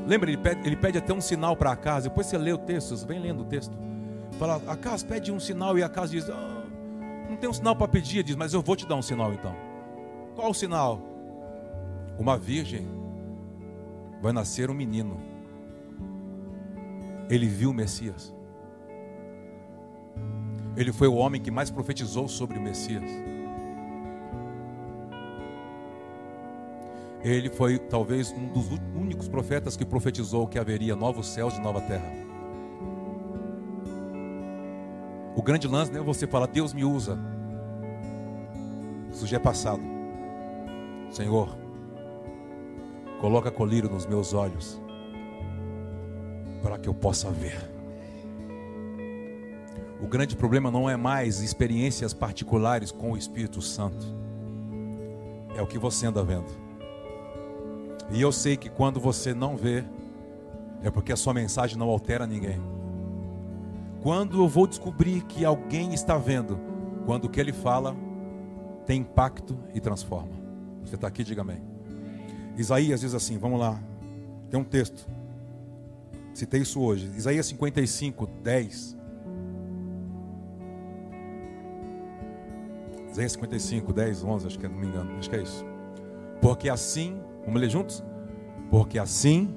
lembra, 0.08 0.30
ele 0.30 0.38
pede, 0.38 0.68
ele 0.68 0.76
pede 0.76 0.98
até 0.98 1.14
um 1.14 1.22
sinal 1.22 1.56
para 1.56 1.72
a 1.72 1.76
casa, 1.76 2.10
depois 2.10 2.28
você 2.28 2.38
lê 2.38 2.54
o 2.54 2.58
texto, 2.58 2.96
vem 3.06 3.20
lendo 3.20 3.42
o 3.42 3.46
texto, 3.46 3.78
fala, 4.40 4.62
a 4.68 4.76
casa 4.76 5.06
pede 5.06 5.32
um 5.32 5.40
sinal 5.40 5.78
e 5.78 5.84
a 5.84 5.90
casa 5.90 6.12
diz, 6.12 6.28
oh, 6.30 7.30
não 7.30 7.38
tem 7.38 7.50
um 7.50 7.54
sinal 7.54 7.76
para 7.76 7.88
pedir, 7.88 8.24
diz, 8.24 8.36
mas 8.36 8.54
eu 8.54 8.62
vou 8.62 8.76
te 8.76 8.88
dar 8.88 8.96
um 8.96 9.02
sinal 9.02 9.34
então. 9.34 9.56
Qual 10.36 10.52
o 10.52 10.54
sinal? 10.54 11.02
Uma 12.18 12.38
virgem 12.38 12.88
vai 14.22 14.34
nascer 14.34 14.70
um 14.70 14.74
menino. 14.74 15.18
Ele 17.30 17.48
viu 17.48 17.72
o 17.72 17.74
Messias. 17.74 18.35
Ele 20.78 20.92
foi 20.92 21.08
o 21.08 21.16
homem 21.16 21.42
que 21.42 21.50
mais 21.50 21.70
profetizou 21.70 22.28
sobre 22.28 22.58
o 22.58 22.62
Messias. 22.62 23.10
Ele 27.24 27.50
foi 27.50 27.80
talvez 27.80 28.32
um 28.32 28.48
dos 28.50 28.68
únicos 28.96 29.28
profetas 29.28 29.76
que 29.76 29.86
profetizou 29.86 30.48
que 30.48 30.60
haveria 30.60 30.96
novos 30.96 31.28
céus 31.28 31.58
e 31.58 31.62
nova 31.62 31.82
terra. 31.82 32.12
O 35.36 35.42
grande 35.42 35.68
lance 35.68 35.92
não 35.92 36.02
é 36.02 36.04
você 36.04 36.28
falar, 36.28 36.48
Deus 36.48 36.74
me 36.74 36.86
usa. 36.86 37.18
Isso 39.12 39.26
já 39.26 39.38
é 39.38 39.40
passado. 39.40 39.82
Senhor, 41.10 41.58
coloca 43.20 43.50
colírio 43.50 43.90
nos 43.90 44.06
meus 44.06 44.34
olhos 44.34 44.80
para 46.62 46.78
que 46.78 46.88
eu 46.88 46.94
possa 46.94 47.32
ver. 47.32 47.75
O 50.02 50.08
grande 50.08 50.36
problema 50.36 50.70
não 50.70 50.90
é 50.90 50.98
mais 50.98 51.42
experiências 51.42 52.14
particulares 52.14 52.92
com 52.92 53.12
o 53.12 53.18
Espírito 53.18 53.62
Santo. 53.62 54.06
É 55.56 55.62
o 55.62 55.68
que 55.68 55.80
você 55.80 56.08
anda 56.08 56.24
vendo. 56.24 56.52
E 58.12 58.22
eu 58.22 58.32
sei 58.32 58.58
que 58.58 58.70
quando 58.70 59.00
você 59.00 59.34
não 59.34 59.56
vê, 59.56 59.84
é 60.84 60.92
porque 60.92 61.14
a 61.14 61.16
sua 61.16 61.34
mensagem 61.34 61.78
não 61.78 61.90
altera 61.90 62.28
ninguém. 62.28 62.62
Quando 64.02 64.42
eu 64.42 64.48
vou 64.48 64.68
descobrir 64.68 65.22
que 65.24 65.44
alguém 65.44 65.94
está 65.94 66.18
vendo, 66.18 66.60
quando 67.06 67.26
o 67.26 67.30
que 67.30 67.40
ele 67.40 67.54
fala 67.54 67.96
tem 68.86 69.02
impacto 69.02 69.58
e 69.74 69.80
transforma. 69.80 70.32
Você 70.84 70.96
está 70.96 71.08
aqui, 71.08 71.24
diga 71.24 71.42
amém. 71.42 71.62
Isaías 72.58 73.02
diz 73.02 73.14
assim: 73.14 73.38
vamos 73.38 73.60
lá, 73.60 73.82
tem 74.50 74.60
um 74.60 74.64
texto. 74.64 75.08
Citei 76.34 76.62
isso 76.62 76.82
hoje. 76.82 77.10
Isaías 77.16 77.46
55, 77.48 78.28
10. 78.44 78.98
Isaías 83.16 83.32
55, 83.32 83.94
10, 83.94 84.24
11, 84.26 84.48
acho 84.48 84.60
que 84.60 84.68
não 84.68 84.76
me 84.76 84.88
engano, 84.88 85.18
acho 85.18 85.30
que 85.30 85.38
é 85.38 85.42
isso. 85.42 85.66
Porque 86.42 86.68
assim, 86.68 87.18
vamos 87.46 87.62
ler 87.62 87.70
juntos? 87.70 88.04
Porque 88.70 89.00
assim 89.00 89.56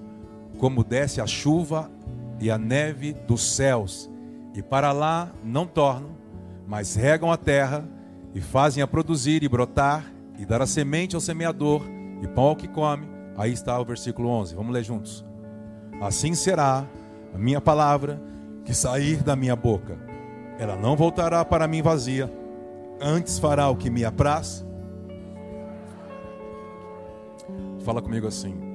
como 0.61 0.85
desce 0.85 1.21
a 1.21 1.27
chuva 1.27 1.91
e 2.39 2.53
a 2.53 2.57
neve 2.57 3.15
dos 3.27 3.57
céus, 3.57 4.09
e 4.55 4.63
para 4.63 4.93
lá 4.93 5.33
não 5.43 5.67
tornam, 5.67 6.11
mas 6.69 6.95
regam 6.95 7.33
a 7.33 7.37
terra 7.37 7.85
e 8.33 8.41
fazem 8.41 8.81
a 8.81 8.87
produzir 8.87 9.43
e 9.43 9.49
brotar 9.49 10.05
e 10.39 10.47
dar 10.47 10.63
a 10.63 10.67
semente 10.67 11.17
ao 11.17 11.21
semeador 11.21 11.83
e 12.23 12.29
pão 12.29 12.45
ao 12.45 12.57
que 12.57 12.69
come. 12.69 13.09
Aí 13.37 13.53
está 13.53 13.77
o 13.81 13.85
versículo 13.85 14.29
11. 14.29 14.55
Vamos 14.55 14.73
ler 14.73 14.85
juntos. 14.85 15.25
Assim 16.01 16.33
será 16.33 16.87
a 17.35 17.39
minha 17.39 17.61
palavra 17.61 18.23
que 18.65 18.73
sair 18.73 19.21
da 19.25 19.35
minha 19.35 19.57
boca. 19.57 19.99
Ela 20.61 20.77
não 20.77 20.95
voltará 20.95 21.45
para 21.45 21.67
mim 21.67 21.83
vazia, 21.83 22.33
antes 23.01 23.39
fará 23.39 23.69
o 23.69 23.77
que 23.77 23.91
me 23.91 24.05
apraz. 24.05 24.65
Fala 27.85 28.03
comigo 28.03 28.27
assim. 28.27 28.69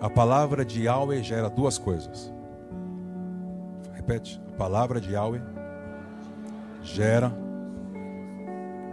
A 0.00 0.08
palavra 0.08 0.64
de 0.64 0.84
Yahweh 0.84 1.22
gera 1.22 1.50
duas 1.50 1.76
coisas. 1.76 2.32
Repete. 3.94 4.40
A 4.54 4.56
palavra 4.56 5.00
de 5.00 5.12
Yahweh 5.12 5.42
gera. 6.82 7.32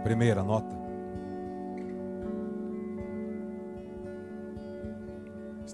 Primeira 0.02 0.42
nota. 0.42 0.75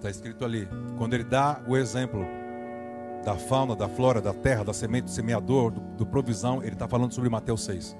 Está 0.02 0.10
escrito 0.10 0.44
ali. 0.44 0.68
Quando 0.98 1.14
ele 1.14 1.22
dá 1.22 1.62
o 1.64 1.76
exemplo 1.76 2.26
da 3.24 3.36
fauna, 3.36 3.76
da 3.76 3.88
flora, 3.88 4.20
da 4.20 4.34
terra, 4.34 4.64
da 4.64 4.72
semente, 4.72 5.04
do 5.04 5.10
semeador, 5.10 5.70
do, 5.70 5.80
do 5.80 6.04
provisão, 6.04 6.60
ele 6.60 6.72
está 6.72 6.88
falando 6.88 7.14
sobre 7.14 7.30
Mateus 7.30 7.64
6. 7.64 7.96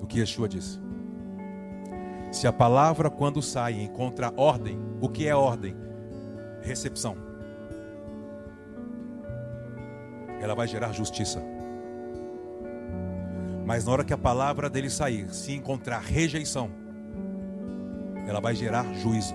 O 0.00 0.06
que 0.06 0.20
Yeshua 0.20 0.48
disse. 0.48 0.80
Se 2.32 2.46
a 2.46 2.52
palavra, 2.54 3.10
quando 3.10 3.42
sai, 3.42 3.82
encontra 3.82 4.32
ordem, 4.34 4.80
o 4.98 5.10
que 5.10 5.28
é 5.28 5.36
ordem? 5.36 5.76
Recepção. 6.62 7.18
Ela 10.40 10.54
vai 10.54 10.66
gerar 10.66 10.92
justiça. 10.92 11.42
Mas 13.66 13.84
na 13.84 13.92
hora 13.92 14.04
que 14.04 14.14
a 14.14 14.18
palavra 14.18 14.70
dele 14.70 14.88
sair, 14.88 15.28
se 15.34 15.52
encontrar 15.52 15.98
rejeição, 15.98 16.70
ela 18.26 18.40
vai 18.40 18.54
gerar 18.54 18.90
juízo. 18.94 19.34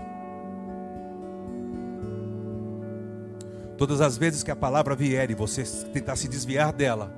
Todas 3.77 3.99
as 3.99 4.17
vezes 4.17 4.41
que 4.41 4.51
a 4.51 4.55
palavra 4.55 4.95
vier 4.95 5.29
e 5.29 5.35
você 5.35 5.63
tentar 5.91 6.15
se 6.15 6.27
desviar 6.27 6.71
dela, 6.71 7.11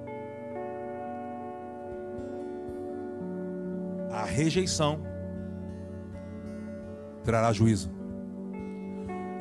a 4.12 4.24
rejeição 4.26 5.00
trará 7.24 7.54
juízo. 7.54 7.92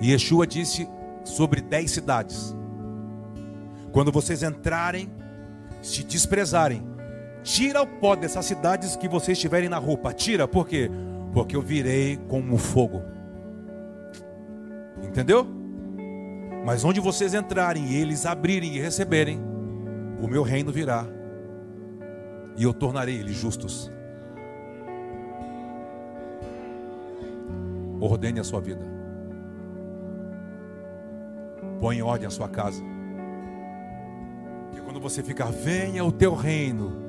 E 0.01 0.13
Yeshua 0.13 0.47
disse 0.47 0.87
sobre 1.25 1.63
dez 1.63 1.91
cidades: 1.91 2.55
quando 3.93 4.13
vocês 4.13 4.43
entrarem, 4.43 5.11
se 5.81 6.05
desprezarem, 6.05 6.87
tira 7.43 7.81
o 7.81 7.87
pó 7.87 8.15
dessas 8.15 8.45
cidades 8.45 8.95
que 8.95 9.09
vocês 9.09 9.39
tiverem 9.39 9.71
na 9.71 9.79
roupa. 9.79 10.13
Tira, 10.13 10.47
por 10.47 10.69
quê? 10.69 10.91
Porque 11.33 11.57
eu 11.57 11.63
virei 11.63 12.19
como 12.29 12.59
fogo. 12.59 13.03
Entendeu? 15.03 15.56
Mas 16.67 16.85
onde 16.85 16.99
vocês 16.99 17.33
entrarem 17.33 17.85
e 17.87 17.95
eles 17.95 18.27
abrirem 18.27 18.75
e 18.75 18.81
receberem, 18.81 19.41
o 20.21 20.27
meu 20.27 20.43
reino 20.43 20.73
virá. 20.73 21.07
E 22.57 22.65
eu 22.65 22.75
tornarei 22.75 23.21
eles 23.21 23.37
justos. 23.37 23.89
Ordene 28.01 28.41
a 28.41 28.45
sua 28.45 28.61
vida. 28.61 28.85
Põe 31.79 31.99
em 31.99 32.03
ordem 32.03 32.27
a 32.27 32.31
sua 32.31 32.49
casa. 32.49 32.83
E 34.77 34.81
quando 34.81 34.99
você 34.99 35.23
ficar, 35.23 35.53
venha 35.53 36.05
o 36.05 36.11
teu 36.11 36.35
reino. 36.35 37.06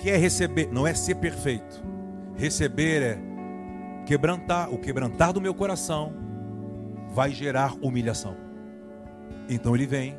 Que 0.00 0.10
é 0.10 0.16
receber? 0.16 0.68
Não 0.72 0.86
é 0.86 0.94
ser 0.94 1.16
perfeito. 1.16 1.82
Receber 2.34 3.02
é 3.02 3.18
quebrantar. 4.06 4.72
O 4.72 4.78
quebrantar 4.78 5.32
do 5.32 5.40
meu 5.40 5.54
coração 5.54 6.12
vai 7.12 7.30
gerar 7.32 7.74
humilhação. 7.82 8.36
Então 9.48 9.74
ele 9.74 9.86
vem 9.86 10.18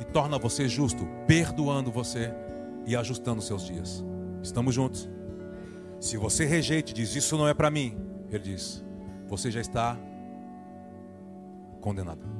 e 0.00 0.04
torna 0.04 0.38
você 0.38 0.68
justo, 0.68 1.06
perdoando 1.26 1.90
você 1.90 2.32
e 2.86 2.94
ajustando 2.94 3.40
seus 3.40 3.64
dias. 3.66 4.04
Estamos 4.42 4.74
juntos? 4.74 5.08
Se 5.98 6.16
você 6.16 6.44
rejeita 6.44 6.90
e 6.90 6.94
diz 6.94 7.14
isso 7.14 7.36
não 7.36 7.46
é 7.46 7.54
para 7.54 7.70
mim, 7.70 7.96
ele 8.30 8.42
diz, 8.42 8.84
você 9.28 9.50
já 9.50 9.60
está 9.60 9.98
condenado. 11.80 12.39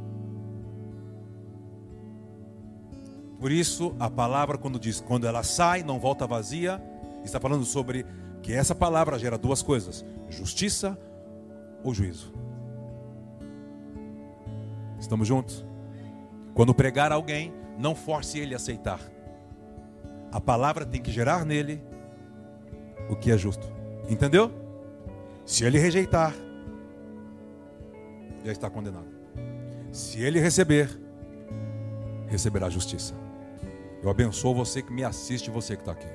Por 3.41 3.51
isso, 3.51 3.97
a 3.99 4.11
palavra, 4.11 4.59
quando 4.59 4.79
diz, 4.79 5.01
quando 5.01 5.27
ela 5.27 5.43
sai, 5.43 5.83
não 5.83 5.99
volta 5.99 6.27
vazia, 6.27 6.81
está 7.25 7.41
falando 7.41 7.65
sobre 7.65 8.05
que 8.43 8.53
essa 8.53 8.75
palavra 8.75 9.19
gera 9.19 9.39
duas 9.39 9.63
coisas: 9.63 10.05
justiça 10.29 10.99
ou 11.83 11.95
juízo. 11.95 12.35
Estamos 14.99 15.27
juntos? 15.27 15.65
Quando 16.53 16.75
pregar 16.75 17.11
alguém, 17.11 17.51
não 17.79 17.95
force 17.95 18.39
ele 18.39 18.53
a 18.53 18.59
aceitar. 18.59 19.01
A 20.31 20.39
palavra 20.39 20.85
tem 20.85 21.01
que 21.01 21.11
gerar 21.11 21.47
nele 21.47 21.83
o 23.09 23.17
que 23.17 23.33
é 23.33 23.39
justo. 23.39 23.67
Entendeu? 24.11 24.53
Se 25.47 25.65
ele 25.65 25.79
rejeitar, 25.79 26.35
já 28.45 28.53
está 28.53 28.69
condenado. 28.69 29.09
Se 29.91 30.21
ele 30.21 30.39
receber, 30.39 31.01
receberá 32.29 32.69
justiça. 32.69 33.15
Eu 34.03 34.11
abençoo 34.11 34.55
você 34.55 34.83
que 34.83 34.93
me 34.93 35.05
assiste, 35.05 35.51
você 35.51 35.77
que 35.77 35.83
está 35.83 35.93
aqui. 35.93 36.09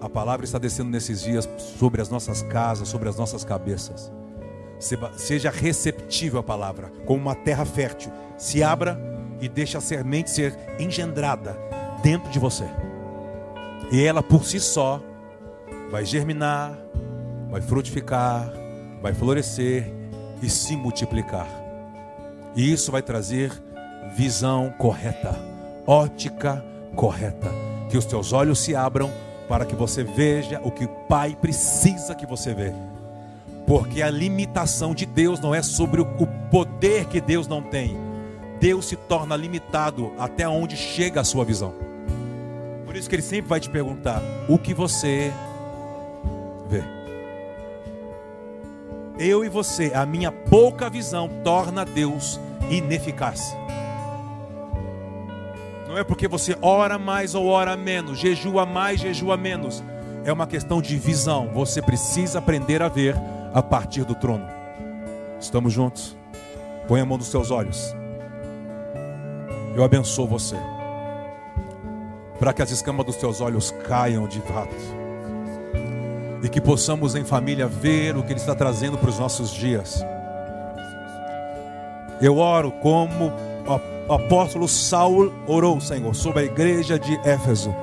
A 0.00 0.08
palavra 0.08 0.44
está 0.44 0.58
descendo 0.58 0.90
nesses 0.90 1.20
dias 1.22 1.48
sobre 1.58 2.00
as 2.00 2.08
nossas 2.08 2.42
casas, 2.42 2.88
sobre 2.88 3.08
as 3.08 3.16
nossas 3.16 3.44
cabeças. 3.44 4.12
Seja 5.16 5.50
receptível 5.50 6.38
à 6.38 6.42
palavra, 6.42 6.92
como 7.04 7.20
uma 7.20 7.34
terra 7.34 7.64
fértil. 7.64 8.12
Se 8.36 8.62
abra 8.62 8.96
e 9.40 9.48
deixe 9.48 9.76
a 9.76 9.80
semente 9.80 10.30
ser 10.30 10.56
engendrada 10.78 11.58
dentro 12.02 12.30
de 12.30 12.38
você. 12.38 12.64
E 13.90 14.04
ela 14.04 14.22
por 14.22 14.44
si 14.44 14.60
só 14.60 15.02
vai 15.90 16.04
germinar, 16.04 16.78
vai 17.50 17.60
frutificar, 17.60 18.52
vai 19.02 19.12
florescer 19.12 19.92
e 20.40 20.48
se 20.48 20.76
multiplicar. 20.76 21.48
E 22.54 22.72
isso 22.72 22.92
vai 22.92 23.02
trazer 23.02 23.50
visão 24.16 24.72
correta, 24.78 25.34
ótica 25.88 26.62
correta. 26.94 27.50
Que 27.88 27.96
os 27.96 28.04
teus 28.04 28.34
olhos 28.34 28.58
se 28.58 28.76
abram 28.76 29.10
para 29.48 29.64
que 29.64 29.74
você 29.74 30.04
veja 30.04 30.60
o 30.62 30.70
que 30.70 30.84
o 30.84 30.88
Pai 31.08 31.34
precisa 31.34 32.14
que 32.14 32.26
você 32.26 32.52
veja. 32.52 32.76
Porque 33.66 34.02
a 34.02 34.10
limitação 34.10 34.94
de 34.94 35.06
Deus 35.06 35.40
não 35.40 35.54
é 35.54 35.62
sobre 35.62 36.02
o 36.02 36.06
poder 36.50 37.06
que 37.06 37.20
Deus 37.20 37.48
não 37.48 37.62
tem. 37.62 37.96
Deus 38.60 38.86
se 38.86 38.96
torna 38.96 39.34
limitado 39.36 40.12
até 40.18 40.46
onde 40.46 40.76
chega 40.76 41.22
a 41.22 41.24
sua 41.24 41.44
visão. 41.44 41.72
Por 42.84 42.94
isso 42.94 43.08
que 43.08 43.14
ele 43.14 43.22
sempre 43.22 43.48
vai 43.48 43.60
te 43.60 43.70
perguntar: 43.70 44.20
o 44.48 44.58
que 44.58 44.74
você 44.74 45.32
vê? 46.68 46.82
Eu 49.18 49.44
e 49.44 49.48
você, 49.48 49.92
a 49.94 50.04
minha 50.04 50.30
pouca 50.30 50.88
visão 50.90 51.28
torna 51.42 51.84
Deus 51.84 52.38
ineficaz. 52.70 53.56
Não 55.88 55.96
é 55.96 56.04
porque 56.04 56.28
você 56.28 56.54
ora 56.60 56.98
mais 56.98 57.34
ou 57.34 57.46
ora 57.46 57.74
menos, 57.74 58.18
jejua 58.18 58.66
mais, 58.66 59.00
jejua 59.00 59.38
menos. 59.38 59.82
É 60.22 60.30
uma 60.30 60.46
questão 60.46 60.82
de 60.82 60.98
visão. 60.98 61.48
Você 61.54 61.80
precisa 61.80 62.40
aprender 62.40 62.82
a 62.82 62.88
ver 62.88 63.16
a 63.54 63.62
partir 63.62 64.04
do 64.04 64.14
trono. 64.14 64.46
Estamos 65.40 65.72
juntos? 65.72 66.14
Põe 66.86 67.00
a 67.00 67.06
mão 67.06 67.16
nos 67.16 67.28
seus 67.28 67.50
olhos. 67.50 67.96
Eu 69.74 69.82
abençoo 69.82 70.26
você. 70.26 70.56
Para 72.38 72.52
que 72.52 72.60
as 72.60 72.70
escamas 72.70 73.06
dos 73.06 73.16
teus 73.16 73.40
olhos 73.40 73.70
caiam 73.88 74.28
de 74.28 74.42
fato. 74.42 74.76
E 76.42 76.50
que 76.50 76.60
possamos 76.60 77.14
em 77.14 77.24
família 77.24 77.66
ver 77.66 78.14
o 78.14 78.22
que 78.22 78.34
Ele 78.34 78.40
está 78.40 78.54
trazendo 78.54 78.98
para 78.98 79.08
os 79.08 79.18
nossos 79.18 79.54
dias. 79.54 80.04
Eu 82.20 82.36
oro 82.36 82.72
como 82.72 83.32
o 84.08 84.14
apóstolo 84.14 84.66
Saul 84.66 85.32
orou, 85.46 85.80
Senhor, 85.80 86.14
sobre 86.14 86.40
a 86.40 86.44
igreja 86.46 86.98
de 86.98 87.14
Éfeso. 87.28 87.74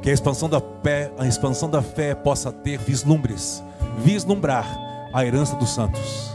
Que 0.00 0.10
a 0.10 0.12
expansão 0.12 0.48
da 0.48 0.60
fé, 0.82 1.10
a 1.18 1.26
expansão 1.26 1.68
da 1.68 1.82
fé 1.82 2.14
possa 2.14 2.52
ter 2.52 2.78
vislumbres, 2.78 3.62
vislumbrar 3.98 4.66
a 5.12 5.24
herança 5.24 5.56
dos 5.56 5.70
santos, 5.70 6.32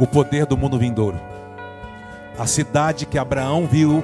o 0.00 0.06
poder 0.06 0.46
do 0.46 0.56
mundo 0.56 0.78
vindouro. 0.78 1.18
A 2.38 2.46
cidade 2.46 3.06
que 3.06 3.18
Abraão 3.18 3.66
viu 3.66 4.02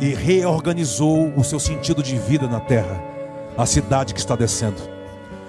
e 0.00 0.14
reorganizou 0.14 1.32
o 1.36 1.44
seu 1.44 1.60
sentido 1.60 2.02
de 2.02 2.18
vida 2.18 2.46
na 2.46 2.60
terra, 2.60 3.02
a 3.56 3.64
cidade 3.64 4.12
que 4.12 4.20
está 4.20 4.36
descendo. 4.36 4.80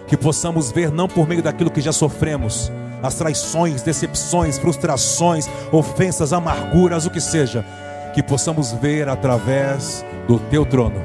Que 0.08 0.16
possamos 0.16 0.72
ver 0.72 0.91
não 0.91 1.08
por 1.08 1.28
meio 1.28 1.41
daquilo 1.41 1.72
que 1.72 1.82
já 1.82 1.91
sofremos, 1.91 2.72
as 3.04 3.16
traições, 3.16 3.82
decepções, 3.82 4.58
frustrações, 4.58 5.49
ofensas, 5.74 6.32
amarguras, 6.32 7.06
o 7.06 7.10
que 7.10 7.20
seja, 7.20 7.66
que 8.14 8.24
possamos 8.24 8.72
ver 8.72 9.10
através 9.10 10.06
do 10.26 10.39
teu 10.39 10.66
trono, 10.66 11.04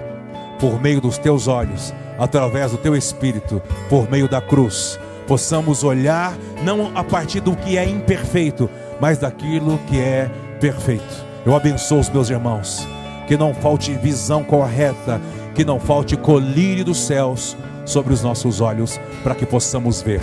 por 0.61 0.81
meio 0.81 1.01
dos 1.01 1.19
teus 1.19 1.49
olhos, 1.49 1.93
através 2.17 2.71
do 2.71 2.79
teu 2.79 2.95
espírito, 2.95 3.61
por 3.89 4.09
meio 4.09 4.29
da 4.29 4.41
cruz, 4.41 4.99
possamos 5.27 5.83
olhar 5.83 6.39
não 6.63 6.97
a 6.97 7.03
partir 7.03 7.41
do 7.41 7.57
que 7.57 7.77
é 7.77 7.85
imperfeito, 7.85 8.71
mas 9.01 9.19
daquilo 9.19 9.79
que 9.89 9.99
é 9.99 10.31
perfeito. 10.61 11.27
Eu 11.45 11.57
abençoo 11.57 11.99
os 11.99 12.09
meus 12.09 12.31
irmãos, 12.31 12.87
que 13.27 13.37
não 13.37 13.53
falte 13.53 13.93
visão 13.95 14.45
correta, 14.45 15.21
que 15.53 15.65
não 15.65 15.81
falte 15.81 16.17
colírio 16.17 16.85
dos 16.85 16.99
céus 16.99 17.57
sobre 17.85 18.13
os 18.13 18.23
nossos 18.23 18.61
olhos, 18.61 19.01
para 19.25 19.35
que 19.35 19.45
possamos 19.45 20.01
ver 20.01 20.21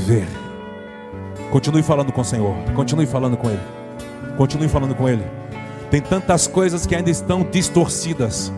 ver. 0.00 0.26
Continue 1.50 1.82
falando 1.82 2.12
com 2.12 2.20
o 2.20 2.24
Senhor. 2.24 2.54
Continue 2.74 3.06
falando 3.06 3.36
com 3.36 3.50
Ele. 3.50 3.60
Continue 4.36 4.68
falando 4.68 4.94
com 4.94 5.08
Ele. 5.08 5.24
Tem 5.90 6.00
tantas 6.00 6.46
coisas 6.46 6.86
que 6.86 6.94
ainda 6.94 7.10
estão 7.10 7.42
distorcidas. 7.42 8.50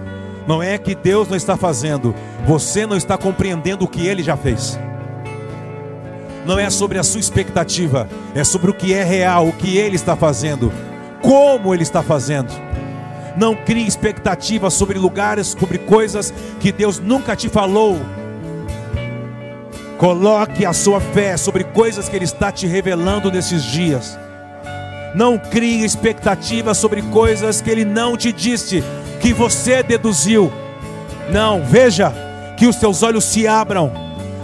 Não 0.47 0.62
é 0.62 0.78
que 0.78 0.95
Deus 0.95 1.28
não 1.28 1.37
está 1.37 1.57
fazendo, 1.57 2.14
você 2.47 2.87
não 2.87 2.97
está 2.97 3.18
compreendendo 3.18 3.85
o 3.85 3.89
que 3.89 4.07
Ele 4.07 4.22
já 4.22 4.37
fez. 4.37 4.78
Não 6.47 6.59
é 6.59 6.68
sobre 6.68 6.99
a 6.99 7.03
sua 7.03 7.20
expectativa, 7.20 8.09
é 8.35 8.45
sobre 8.45 8.70
o 8.70 8.74
que 8.74 8.93
é 8.93 9.03
real, 9.03 9.49
o 9.49 9.53
que 9.53 9.78
Ele 9.78 9.97
está 9.97 10.14
fazendo, 10.14 10.70
como 11.22 11.74
Ele 11.74 11.82
está 11.82 12.03
fazendo. 12.03 12.53
Não 13.37 13.57
crie 13.57 13.87
expectativa 13.87 14.70
sobre 14.70 14.99
lugares, 14.99 15.49
sobre 15.59 15.78
coisas 15.78 16.32
que 16.61 16.70
Deus 16.70 17.01
nunca 17.01 17.35
te 17.35 17.49
falou 17.49 17.99
Coloque 19.99 20.66
a 20.66 20.72
sua 20.72 21.01
fé 21.01 21.36
sobre 21.36 21.64
coisas 21.64 22.09
que 22.09 22.16
Ele 22.16 22.24
está 22.24 22.51
te 22.51 22.66
revelando 22.66 23.30
nesses 23.30 23.62
dias. 23.62 24.18
Não 25.14 25.38
crie 25.38 25.84
expectativa 25.84 26.74
sobre 26.74 27.01
coisas 27.03 27.61
que 27.61 27.70
Ele 27.70 27.84
não 27.84 28.16
te 28.16 28.32
disse, 28.32 28.82
que 29.20 29.32
você 29.32 29.82
deduziu. 29.82 30.53
Não, 31.30 31.64
veja, 31.64 32.12
que 32.57 32.66
os 32.66 32.76
teus 32.76 33.03
olhos 33.03 33.24
se 33.24 33.47
abram, 33.47 33.92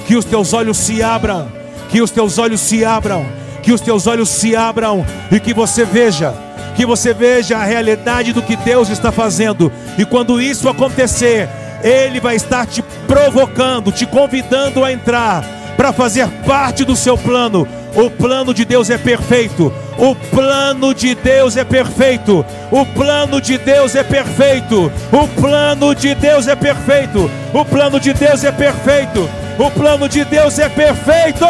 que 0.07 0.16
os 0.16 0.24
teus 0.24 0.53
olhos 0.53 0.78
se 0.78 1.03
abram, 1.03 1.48
que 1.88 2.01
os 2.01 2.11
teus 2.11 2.38
olhos 2.38 2.61
se 2.61 2.84
abram, 2.84 3.26
que 3.62 3.72
os 3.72 3.80
teus 3.80 4.07
olhos 4.07 4.28
se 4.28 4.55
abram 4.55 5.05
e 5.30 5.40
que 5.40 5.53
você 5.53 5.84
veja, 5.84 6.32
que 6.76 6.86
você 6.86 7.12
veja 7.12 7.59
a 7.59 7.64
realidade 7.64 8.32
do 8.32 8.40
que 8.40 8.57
Deus 8.57 8.88
está 8.88 9.11
fazendo. 9.11 9.70
E 9.98 10.05
quando 10.05 10.40
isso 10.40 10.68
acontecer, 10.68 11.48
Ele 11.83 12.20
vai 12.20 12.37
estar 12.37 12.66
te 12.66 12.83
provocando, 13.07 13.91
te 13.93 14.07
convidando 14.07 14.85
a 14.85 14.93
entrar 14.93 15.45
para 15.76 15.93
fazer 15.93 16.28
parte 16.47 16.85
do 16.85 16.95
seu 16.95 17.16
plano. 17.16 17.66
O 17.95 18.11
plano 18.11 18.55
de 18.55 18.64
Deus 18.64 18.91
é 18.91 18.99
perfeito. 18.99 19.72
O 19.99 20.14
plano 20.14 20.95
de 20.95 21.14
Deus 21.14 21.57
é 21.57 21.64
perfeito. 21.64 22.45
O 22.70 22.87
plano 22.87 23.41
de 23.41 23.59
Deus 23.59 23.95
é 23.95 24.03
perfeito. 24.03 24.93
O 25.11 25.26
plano 25.41 25.95
de 25.95 26.14
Deus 26.14 26.47
é 26.47 26.55
perfeito. 26.55 27.31
O 27.53 27.64
plano 27.64 27.99
de 27.99 28.12
Deus 28.14 28.45
é 28.45 28.53
perfeito. 28.53 29.28
O 29.59 29.70
plano 29.70 30.09
de 30.09 30.24
Deus 30.24 30.59
é 30.59 30.68
perfeito. 30.68 31.47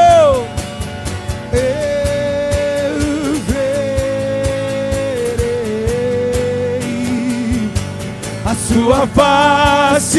A 8.50 8.54
sua 8.54 9.06
face, 9.06 10.18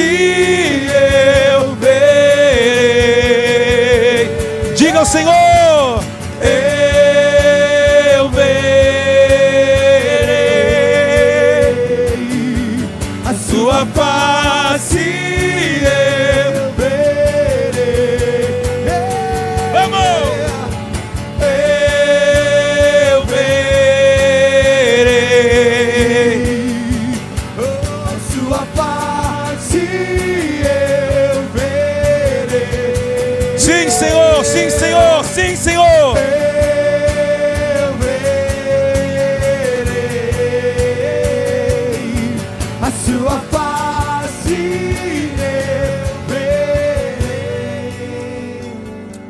eu 1.52 1.76
verei. 1.76 1.92
Diga 4.74 5.00
ao 5.00 5.06
Senhor: 5.06 5.41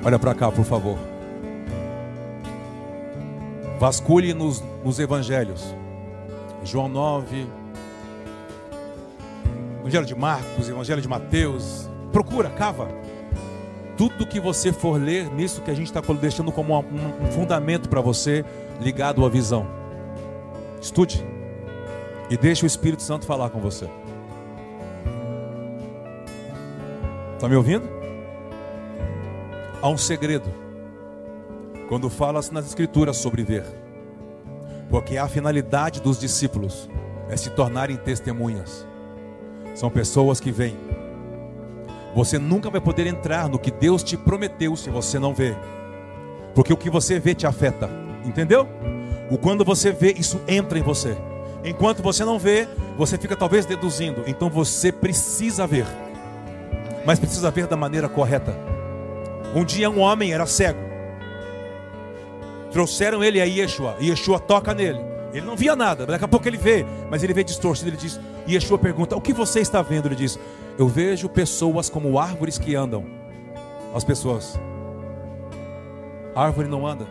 Olha 0.03 0.17
para 0.17 0.33
cá, 0.33 0.51
por 0.51 0.65
favor. 0.65 0.97
Vasculhe 3.79 4.33
nos, 4.33 4.63
nos 4.83 4.99
evangelhos. 4.99 5.75
João 6.63 6.87
9, 6.87 7.47
Evangelho 9.81 10.05
de 10.05 10.15
Marcos, 10.15 10.69
Evangelho 10.69 11.01
de 11.01 11.07
Mateus. 11.07 11.89
Procura, 12.11 12.49
cava. 12.49 12.87
Tudo 13.97 14.25
que 14.25 14.39
você 14.39 14.71
for 14.71 14.99
ler 14.99 15.31
nisso 15.33 15.61
que 15.61 15.69
a 15.69 15.73
gente 15.73 15.87
está 15.87 16.01
deixando 16.13 16.51
como 16.51 16.75
um, 16.75 17.25
um 17.25 17.31
fundamento 17.31 17.89
para 17.89 18.01
você, 18.01 18.45
ligado 18.79 19.25
à 19.25 19.29
visão. 19.29 19.67
Estude. 20.81 21.25
E 22.29 22.37
deixe 22.37 22.63
o 22.63 22.67
Espírito 22.67 23.03
Santo 23.03 23.25
falar 23.25 23.49
com 23.49 23.59
você. 23.59 23.89
Está 27.35 27.49
me 27.49 27.55
ouvindo? 27.55 28.00
Há 29.81 29.89
um 29.89 29.97
segredo 29.97 30.47
quando 31.89 32.07
fala-se 32.07 32.53
nas 32.53 32.67
Escrituras 32.67 33.17
sobre 33.17 33.43
ver, 33.43 33.65
porque 34.91 35.17
a 35.17 35.27
finalidade 35.27 35.99
dos 35.99 36.19
discípulos 36.19 36.87
é 37.27 37.35
se 37.35 37.49
tornarem 37.49 37.97
testemunhas, 37.97 38.85
são 39.73 39.89
pessoas 39.89 40.39
que 40.39 40.51
veem. 40.51 40.77
Você 42.13 42.37
nunca 42.37 42.69
vai 42.69 42.79
poder 42.79 43.07
entrar 43.07 43.49
no 43.49 43.57
que 43.57 43.71
Deus 43.71 44.03
te 44.03 44.15
prometeu 44.15 44.75
se 44.75 44.91
você 44.91 45.17
não 45.17 45.33
vê, 45.33 45.55
porque 46.53 46.71
o 46.71 46.77
que 46.77 46.89
você 46.89 47.19
vê 47.19 47.33
te 47.33 47.47
afeta, 47.47 47.89
entendeu? 48.23 48.67
O 49.31 49.37
quando 49.37 49.65
você 49.65 49.91
vê, 49.91 50.13
isso 50.13 50.39
entra 50.47 50.77
em 50.77 50.83
você. 50.83 51.17
Enquanto 51.65 52.03
você 52.03 52.23
não 52.23 52.37
vê, 52.37 52.67
você 52.95 53.17
fica 53.17 53.35
talvez 53.35 53.65
deduzindo. 53.65 54.23
Então 54.27 54.47
você 54.47 54.91
precisa 54.91 55.65
ver, 55.65 55.87
mas 57.03 57.17
precisa 57.17 57.49
ver 57.49 57.65
da 57.65 57.75
maneira 57.75 58.07
correta. 58.07 58.70
Um 59.53 59.65
dia 59.65 59.89
um 59.89 59.99
homem 59.99 60.33
era 60.33 60.45
cego. 60.45 60.79
Trouxeram 62.71 63.23
ele 63.23 63.41
a 63.41 63.43
Yeshua. 63.43 63.97
Yeshua 64.01 64.39
toca 64.39 64.73
nele. 64.73 64.99
Ele 65.33 65.45
não 65.45 65.55
via 65.55 65.75
nada. 65.75 66.05
Daqui 66.05 66.23
a 66.23 66.27
pouco 66.27 66.47
ele 66.47 66.57
vê. 66.57 66.85
Mas 67.09 67.23
ele 67.23 67.33
vê 67.33 67.43
distorcido. 67.43 67.89
Ele 67.89 67.97
diz. 67.97 68.19
Yeshua 68.47 68.77
pergunta: 68.77 69.15
O 69.15 69.21
que 69.21 69.33
você 69.33 69.59
está 69.59 69.81
vendo? 69.81 70.07
Ele 70.07 70.15
diz: 70.15 70.39
Eu 70.77 70.87
vejo 70.87 71.27
pessoas 71.27 71.89
como 71.89 72.17
árvores 72.17 72.57
que 72.57 72.75
andam. 72.75 73.05
As 73.93 74.03
pessoas. 74.03 74.59
A 76.33 76.45
árvore 76.45 76.69
não 76.69 76.87
anda. 76.87 77.05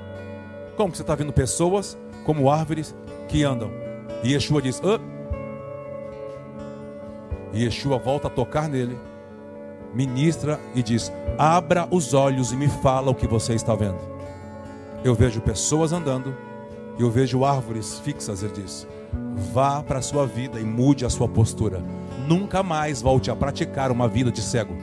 Como 0.76 0.91
que 0.91 0.97
você 0.97 1.03
está 1.03 1.14
vendo 1.14 1.32
pessoas 1.32 1.97
como 2.24 2.51
árvores 2.51 2.95
que 3.28 3.45
andam? 3.45 3.70
E 4.22 4.32
Yeshua 4.32 4.62
diz? 4.62 4.80
E 7.53 7.64
Yeshua 7.64 7.99
volta 7.99 8.28
a 8.28 8.30
tocar 8.30 8.68
nele. 8.68 8.99
Ministra 9.95 10.61
e 10.74 10.82
diz: 10.82 11.12
Abra 11.38 11.88
os 11.91 12.14
olhos 12.14 12.53
e 12.53 12.57
me 12.57 12.68
fala 12.68 13.11
o 13.11 13.14
que 13.14 13.26
você 13.26 13.55
está 13.55 13.74
vendo. 13.74 13.99
Eu 15.03 15.14
vejo 15.14 15.41
pessoas 15.41 15.93
andando, 15.93 16.36
eu 16.99 17.11
vejo 17.11 17.45
árvores 17.45 17.99
fixas, 18.01 18.43
ele 18.43 18.53
diz. 18.53 18.86
Vá 19.53 19.82
para 19.82 19.99
a 19.99 20.03
sua 20.03 20.26
vida 20.26 20.61
e 20.61 20.64
mude 20.64 21.05
a 21.05 21.11
sua 21.11 21.28
postura. 21.28 21.82
Nunca 22.28 22.62
mais 22.62 23.01
volte 23.01 23.30
a 23.30 23.36
praticar 23.36 23.91
uma 23.91 24.07
vida 24.07 24.30
de 24.30 24.43
cego. 24.43 24.76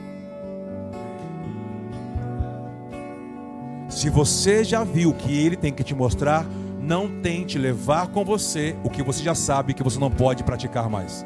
Se 3.89 4.09
você 4.09 4.63
já 4.63 4.83
viu 4.83 5.13
que 5.13 5.37
ele 5.37 5.55
tem 5.55 5.71
que 5.71 5.83
te 5.83 5.95
mostrar, 5.95 6.45
não 6.79 7.21
tente 7.21 7.57
levar 7.57 8.07
com 8.07 8.23
você 8.23 8.75
o 8.83 8.89
que 8.89 9.03
você 9.03 9.23
já 9.23 9.35
sabe 9.35 9.73
que 9.73 9.83
você 9.83 9.99
não 9.99 10.11
pode 10.11 10.43
praticar 10.43 10.89
mais. 10.89 11.25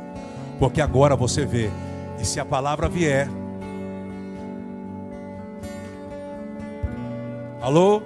Porque 0.60 0.82
agora 0.82 1.16
você 1.16 1.46
vê. 1.46 1.70
E 2.20 2.26
se 2.26 2.40
a 2.40 2.46
palavra 2.46 2.88
vier. 2.88 3.28
Alô? 7.62 8.02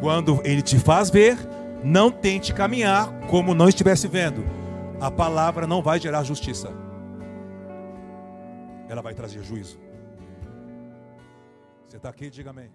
Quando 0.00 0.40
ele 0.44 0.62
te 0.62 0.78
faz 0.78 1.10
ver, 1.10 1.36
não 1.82 2.10
tente 2.10 2.52
caminhar 2.52 3.08
como 3.28 3.54
não 3.54 3.68
estivesse 3.68 4.08
vendo. 4.08 4.44
A 5.00 5.10
palavra 5.10 5.66
não 5.66 5.80
vai 5.80 6.00
gerar 6.00 6.24
justiça. 6.24 6.72
Ela 8.88 9.00
vai 9.00 9.14
trazer 9.14 9.42
juízo. 9.44 9.78
Você 11.86 11.98
está 11.98 12.08
aqui, 12.08 12.30
diga 12.30 12.50
amém. 12.50 12.70